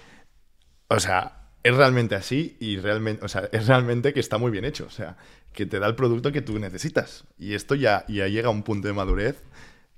[0.89, 4.65] o sea, es realmente así y realmente, o sea, es realmente que está muy bien
[4.65, 5.17] hecho, o sea,
[5.53, 7.25] que te da el producto que tú necesitas.
[7.39, 9.43] Y esto ya, ya llega a un punto de madurez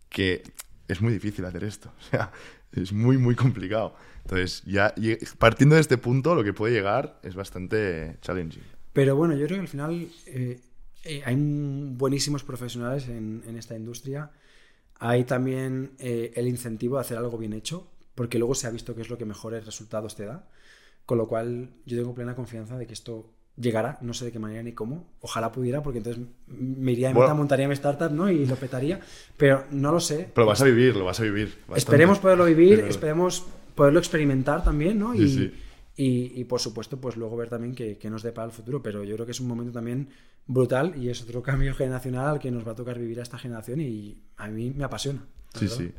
[0.09, 0.43] que
[0.89, 2.33] es muy difícil hacer esto, o sea,
[2.73, 3.95] es muy, muy complicado.
[4.23, 4.95] Entonces, ya
[5.39, 8.63] partiendo de este punto, lo que puede llegar es bastante challenging.
[8.93, 10.61] Pero bueno, yo creo que al final eh,
[11.05, 14.31] eh, hay buenísimos profesionales en, en esta industria.
[14.99, 18.95] Hay también eh, el incentivo de hacer algo bien hecho, porque luego se ha visto
[18.95, 20.49] que es lo que mejores resultados te da.
[21.07, 24.39] Con lo cual, yo tengo plena confianza de que esto llegará, no sé de qué
[24.39, 25.07] manera ni cómo.
[25.21, 27.29] Ojalá pudiera, porque entonces me iría de Bueno.
[27.29, 28.31] meta, montaría mi startup, ¿no?
[28.31, 29.01] Y lo petaría.
[29.37, 30.31] Pero no lo sé.
[30.35, 31.49] Pero vas a vivir, lo vas a vivir.
[31.61, 31.79] bastante.
[31.79, 35.13] Esperemos poderlo vivir, esperemos poderlo experimentar también, ¿no?
[35.15, 35.53] Sí, Y, sí.
[35.97, 38.83] Y, y, por supuesto, pues luego ver también qué, qué nos depara el futuro.
[38.83, 40.09] Pero yo creo que es un momento también
[40.47, 43.37] brutal y es otro cambio generacional al que nos va a tocar vivir a esta
[43.39, 45.27] generación y a mí me apasiona.
[45.55, 45.77] Sí, verdad.
[45.77, 45.93] sí.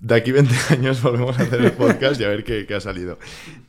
[0.00, 2.80] De aquí 20 años volvemos a hacer el podcast y a ver qué, qué ha
[2.80, 3.18] salido.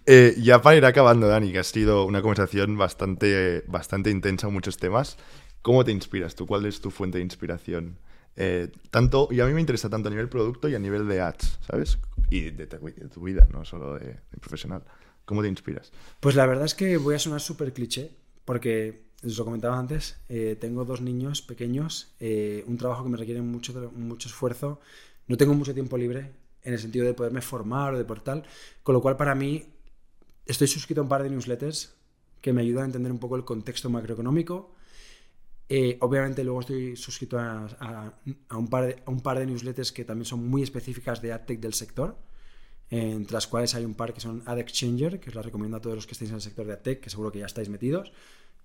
[0.06, 4.54] Eh, ya para ir acabando, Dani, que ha sido una conversación bastante, bastante intensa en
[4.54, 5.18] muchos temas.
[5.62, 6.48] ¿Cómo te inspiras tú?
[6.48, 7.98] ¿Cuál es tu fuente de inspiración?
[8.38, 11.20] Eh, tanto, y a mí me interesa tanto a nivel producto y a nivel de
[11.20, 11.98] ads, ¿sabes?
[12.30, 14.84] Y de, tu- de tu vida, no solo de, de profesional.
[15.26, 15.92] ¿Cómo te inspiras?
[16.22, 18.12] Pues la verdad es que voy a sonar súper cliché,
[18.46, 23.18] porque os lo comentaba antes, eh, tengo dos niños pequeños, eh, un trabajo que me
[23.18, 24.80] requiere mucho, mucho esfuerzo,
[25.32, 26.32] no tengo mucho tiempo libre
[26.64, 28.44] en el sentido de poderme formar o de por tal,
[28.84, 29.66] con lo cual para mí
[30.46, 31.96] estoy suscrito a un par de newsletters
[32.42, 34.76] que me ayudan a entender un poco el contexto macroeconómico.
[35.70, 38.14] Eh, obviamente luego estoy suscrito a,
[38.52, 41.60] un par de, a un par de newsletters que también son muy específicas de AdTech
[41.62, 42.18] del sector
[42.92, 45.82] entre las cuales hay un par que son Ad Exchanger, que os la recomiendo a
[45.82, 48.12] todos los que estéis en el sector de AdTech, que seguro que ya estáis metidos.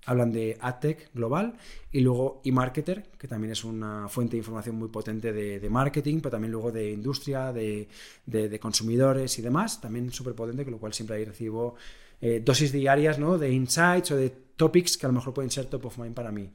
[0.06, 1.54] Hablan de AdTech global
[1.92, 6.18] y luego eMarketer, que también es una fuente de información muy potente de, de marketing,
[6.20, 7.88] pero también luego de industria, de,
[8.24, 11.74] de- de consumidores y demás, también súper potente, con lo cual siempre ahí recibo
[12.20, 13.36] eh, dosis diarias ¿no?
[13.36, 16.32] de insights o de topics que a lo mejor pueden ser top of mind para
[16.32, 16.48] mí.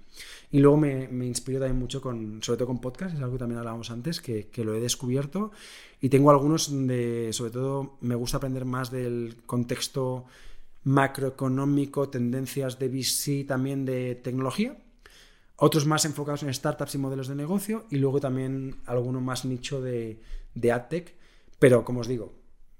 [0.49, 3.39] Y luego me, me inspiro también mucho con, sobre todo con podcast, es algo que
[3.39, 5.51] también hablábamos antes, que, que lo he descubierto.
[6.01, 10.25] Y tengo algunos donde, sobre todo, me gusta aprender más del contexto
[10.83, 14.77] macroeconómico, tendencias de VC, también de tecnología.
[15.57, 17.85] Otros más enfocados en startups y modelos de negocio.
[17.91, 20.19] Y luego también alguno más nicho de,
[20.55, 21.15] de AdTech.
[21.59, 22.33] Pero, como os digo,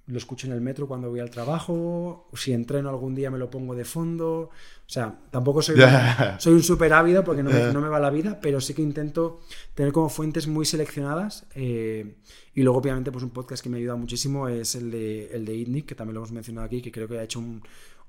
[0.08, 3.52] lo escucho en el metro cuando voy al trabajo, si entreno algún día me lo
[3.52, 4.50] pongo de fondo, o
[4.88, 6.36] sea, tampoco soy, Ya.
[6.40, 7.72] soy un súper ávido porque no me, Ya.
[7.72, 9.42] no me va la vida, pero sí que intento
[9.76, 12.16] tener como fuentes muy seleccionadas eh,
[12.56, 15.56] y luego obviamente pues un podcast que me ayuda muchísimo es el de, el de
[15.56, 17.62] ITNIC, que también lo hemos mencionado aquí, que creo que ha hecho un,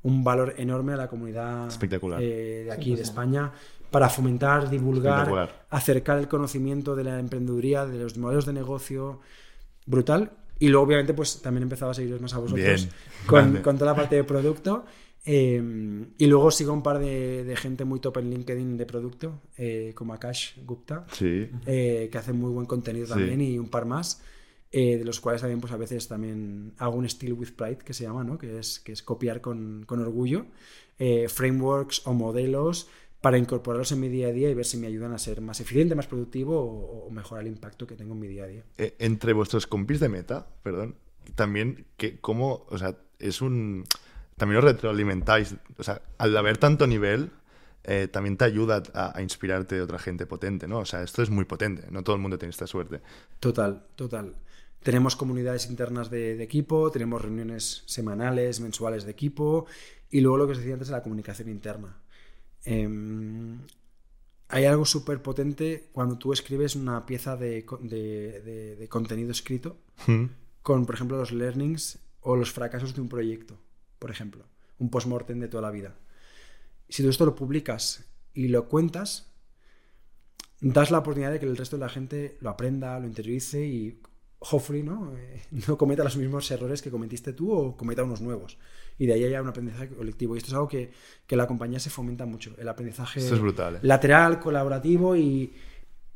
[0.04, 2.20] un valor enorme a la comunidad Espectacular.
[2.22, 3.52] eh, de aquí, de España,
[3.90, 9.20] para fomentar, divulgar, acercar el conocimiento de la emprendeduría, de los modelos de negocio,
[9.86, 10.30] brutal.
[10.58, 12.88] Y luego, obviamente, pues también he empezado a seguiros más a vosotros Bien,
[13.26, 14.84] con, con toda la parte de producto.
[15.24, 19.40] Eh, y luego sigo un par de, de gente muy top en LinkedIn de producto,
[19.56, 21.48] eh, como Akash Gupta, Sí.
[21.66, 23.12] eh, que hace muy buen contenido Sí.
[23.12, 24.20] también, y un par más,
[24.72, 27.92] eh, de los cuales también pues a veces también hago un Steal with Pride, que
[27.92, 28.38] se llama, ¿no?
[28.38, 30.46] que, es, que es copiar con, con orgullo
[30.98, 32.88] eh, frameworks o modelos
[33.20, 35.60] para incorporarlos en mi día a día y ver si me ayudan a ser más
[35.60, 38.64] eficiente, más productivo o, o mejorar el impacto que tengo en mi día a día.
[38.78, 40.96] Eh, entre vuestros compis de meta, perdón,
[41.34, 43.84] también, que, ¿cómo, o sea, es un...
[44.36, 47.30] También os retroalimentáis, o sea, al haber tanto nivel,
[47.84, 50.78] eh, también te ayuda a, a inspirarte de otra gente potente, ¿no?
[50.78, 53.00] O sea, esto es muy potente, no todo el mundo tiene esta suerte.
[53.38, 54.34] Total, total.
[54.82, 59.66] Tenemos comunidades internas de, de equipo, tenemos reuniones semanales, mensuales de equipo
[60.10, 61.98] y luego lo que os decía antes de la comunicación interna.
[62.64, 63.58] Em,
[64.48, 69.76] hay algo súper potente cuando tú escribes una pieza de, de- de- de contenido escrito
[70.06, 70.24] Mm.
[70.62, 73.58] con, por ejemplo, los learnings o los fracasos de un proyecto,
[73.98, 74.44] por ejemplo,
[74.78, 75.94] un postmortem de toda la vida.
[76.88, 78.04] Si tú esto lo publicas
[78.34, 79.30] y lo cuentas,
[80.60, 84.00] das la oportunidad de que el resto de la gente lo aprenda, lo interiorice y,
[84.50, 85.14] hopefully, ¿no?
[85.16, 88.58] Eh, no cometa los mismos errores que cometiste tú o cometa unos nuevos.
[88.98, 90.34] Y de ahí haya un aprendizaje colectivo.
[90.34, 90.92] Y esto es algo que,
[91.26, 93.78] que la compañía se fomenta mucho, el aprendizaje es brutal, ¿eh?
[93.82, 95.52] lateral, colaborativo y...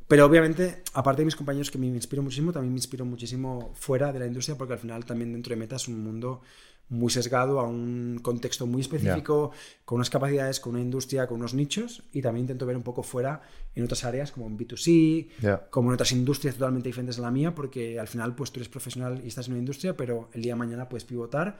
[0.07, 4.13] Pero obviamente, aparte de mis compañeros que me inspiro muchísimo, también me inspiro muchísimo fuera
[4.13, 6.43] de la industria porque al final también dentro de Meta es un mundo
[6.89, 9.51] muy sesgado a un contexto muy específico,
[9.83, 13.03] con unas capacidades, con una industria, con unos nichos y también intento ver un poco
[13.03, 13.41] fuera
[13.75, 15.67] en otras áreas como en B2C, Ya.
[15.69, 18.69] como en otras industrias totalmente diferentes a la mía porque al final pues tú eres
[18.69, 21.59] profesional y estás en una industria pero el día de mañana puedes pivotar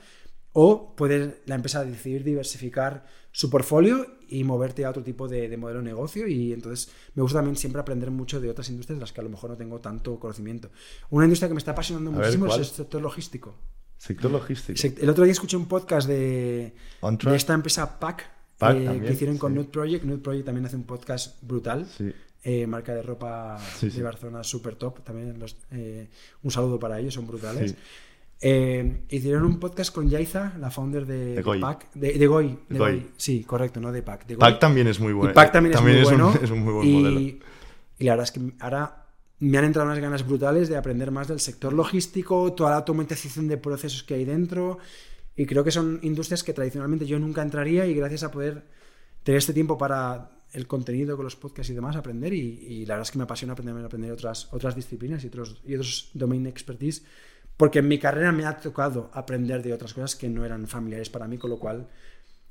[0.53, 5.57] o puede la empresa decidir diversificar su portfolio y moverte a otro tipo de, de
[5.57, 6.25] modelo de negocio.
[6.27, 9.23] Y entonces me gusta también siempre aprender mucho de otras industrias de las que a
[9.23, 10.71] lo mejor no tengo tanto conocimiento.
[11.11, 12.61] Una industria que me está apasionando A ver, muchísimo ¿cuál?
[12.61, 13.53] es el sector logístico.
[13.97, 14.79] Sector logístico.
[15.01, 16.73] El otro día escuché un podcast de,
[17.33, 19.57] esta empresa PAC, PAC eh, también, que hicieron con sí.
[19.57, 20.03] Nude Project.
[20.05, 21.85] Nude Project también hace un podcast brutal.
[21.97, 22.13] Sí.
[22.43, 25.03] eh, marca de ropa Sí, de Barcelona super top.
[25.03, 26.07] También los- eh,
[26.43, 27.75] un saludo para ellos, son brutales.
[28.39, 31.77] Eh, hicieron un podcast con Yaiza, la founder de, de.
[31.95, 32.27] De, de.
[32.27, 32.57] Goi.
[33.17, 34.27] Sí, correcto, no de PAC.
[34.27, 34.39] De Goi.
[34.39, 35.33] Pac también es muy bueno.
[35.33, 36.29] PAC también, es muy bueno.
[36.29, 37.19] un, es un muy buen y, modelo.
[37.19, 37.39] y
[37.99, 39.06] la verdad es que ahora
[39.39, 43.47] me han entrado unas ganas brutales de aprender más del sector logístico, toda la automatización
[43.47, 44.79] de procesos que hay dentro.
[45.35, 48.63] Y creo que son industrias que tradicionalmente yo nunca entraría y gracias a poder
[49.23, 52.95] tener este tiempo para el contenido con los podcasts y demás, aprender y, y la
[52.95, 56.47] verdad es que me apasiona aprender, aprender otras, otras disciplinas y otros, y otros domain
[56.47, 57.03] expertise
[57.57, 61.09] porque en mi carrera me ha tocado aprender de otras cosas que no eran familiares
[61.09, 61.87] para mí, con lo cual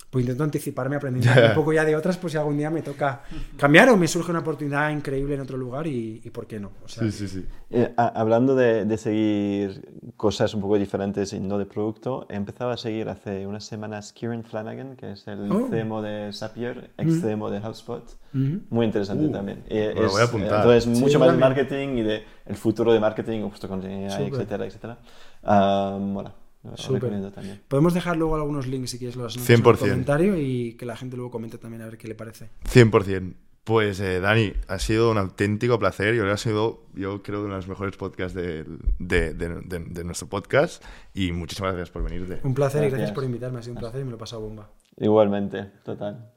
[0.09, 3.23] pues intento anticiparme aprendiendo un poco ya de otras, pues si algún día me toca
[3.57, 6.71] cambiar o me surge una oportunidad increíble en otro lugar y, y por qué no.
[6.85, 7.45] O sea, Sí, sí, sí.
[7.71, 12.37] Eh, a- hablando de, de seguir cosas un poco diferentes y no de producto, he
[12.37, 15.69] empezado a seguir hace unas semanas Kieran Flanagan, que es el Oh.
[15.69, 18.05] CMO de Zapier, ex CMO de HubSpot.
[18.33, 18.61] Ujú.
[18.71, 19.65] Muy interesante Uh, también.
[19.69, 20.55] Eh, es, voy a apuntar.
[20.61, 24.29] Entonces, Sí, mucho más de marketing y de el futuro de marketing, justo con AI,
[24.29, 24.99] etcétera, etcétera.
[25.43, 26.33] Ah, mola.
[26.77, 27.31] Súper.
[27.33, 27.61] también.
[27.69, 29.79] Podemos dejar luego algunos links si quieres los en el 100%.
[29.79, 32.51] comentario y que la gente luego comente también a ver qué le parece.
[32.73, 33.35] 100%.
[33.65, 36.15] Pues eh, Dani, ha sido un auténtico placer.
[36.15, 38.65] Yo creo que ha sido, yo creo, uno de los mejores podcasts de,
[39.01, 40.85] de- de- de nuestro podcast.
[41.15, 42.39] Y muchísimas gracias por venirte.
[42.45, 42.99] Un placer y Gracias.
[43.01, 43.59] gracias por invitarme.
[43.59, 44.71] Ha sido un placer y me lo he pasado bomba.
[44.99, 46.31] Igualmente, total.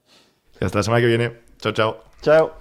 [0.59, 1.33] Y hasta la semana que viene.
[1.59, 2.03] Chao, chao.
[2.23, 2.58] Chao.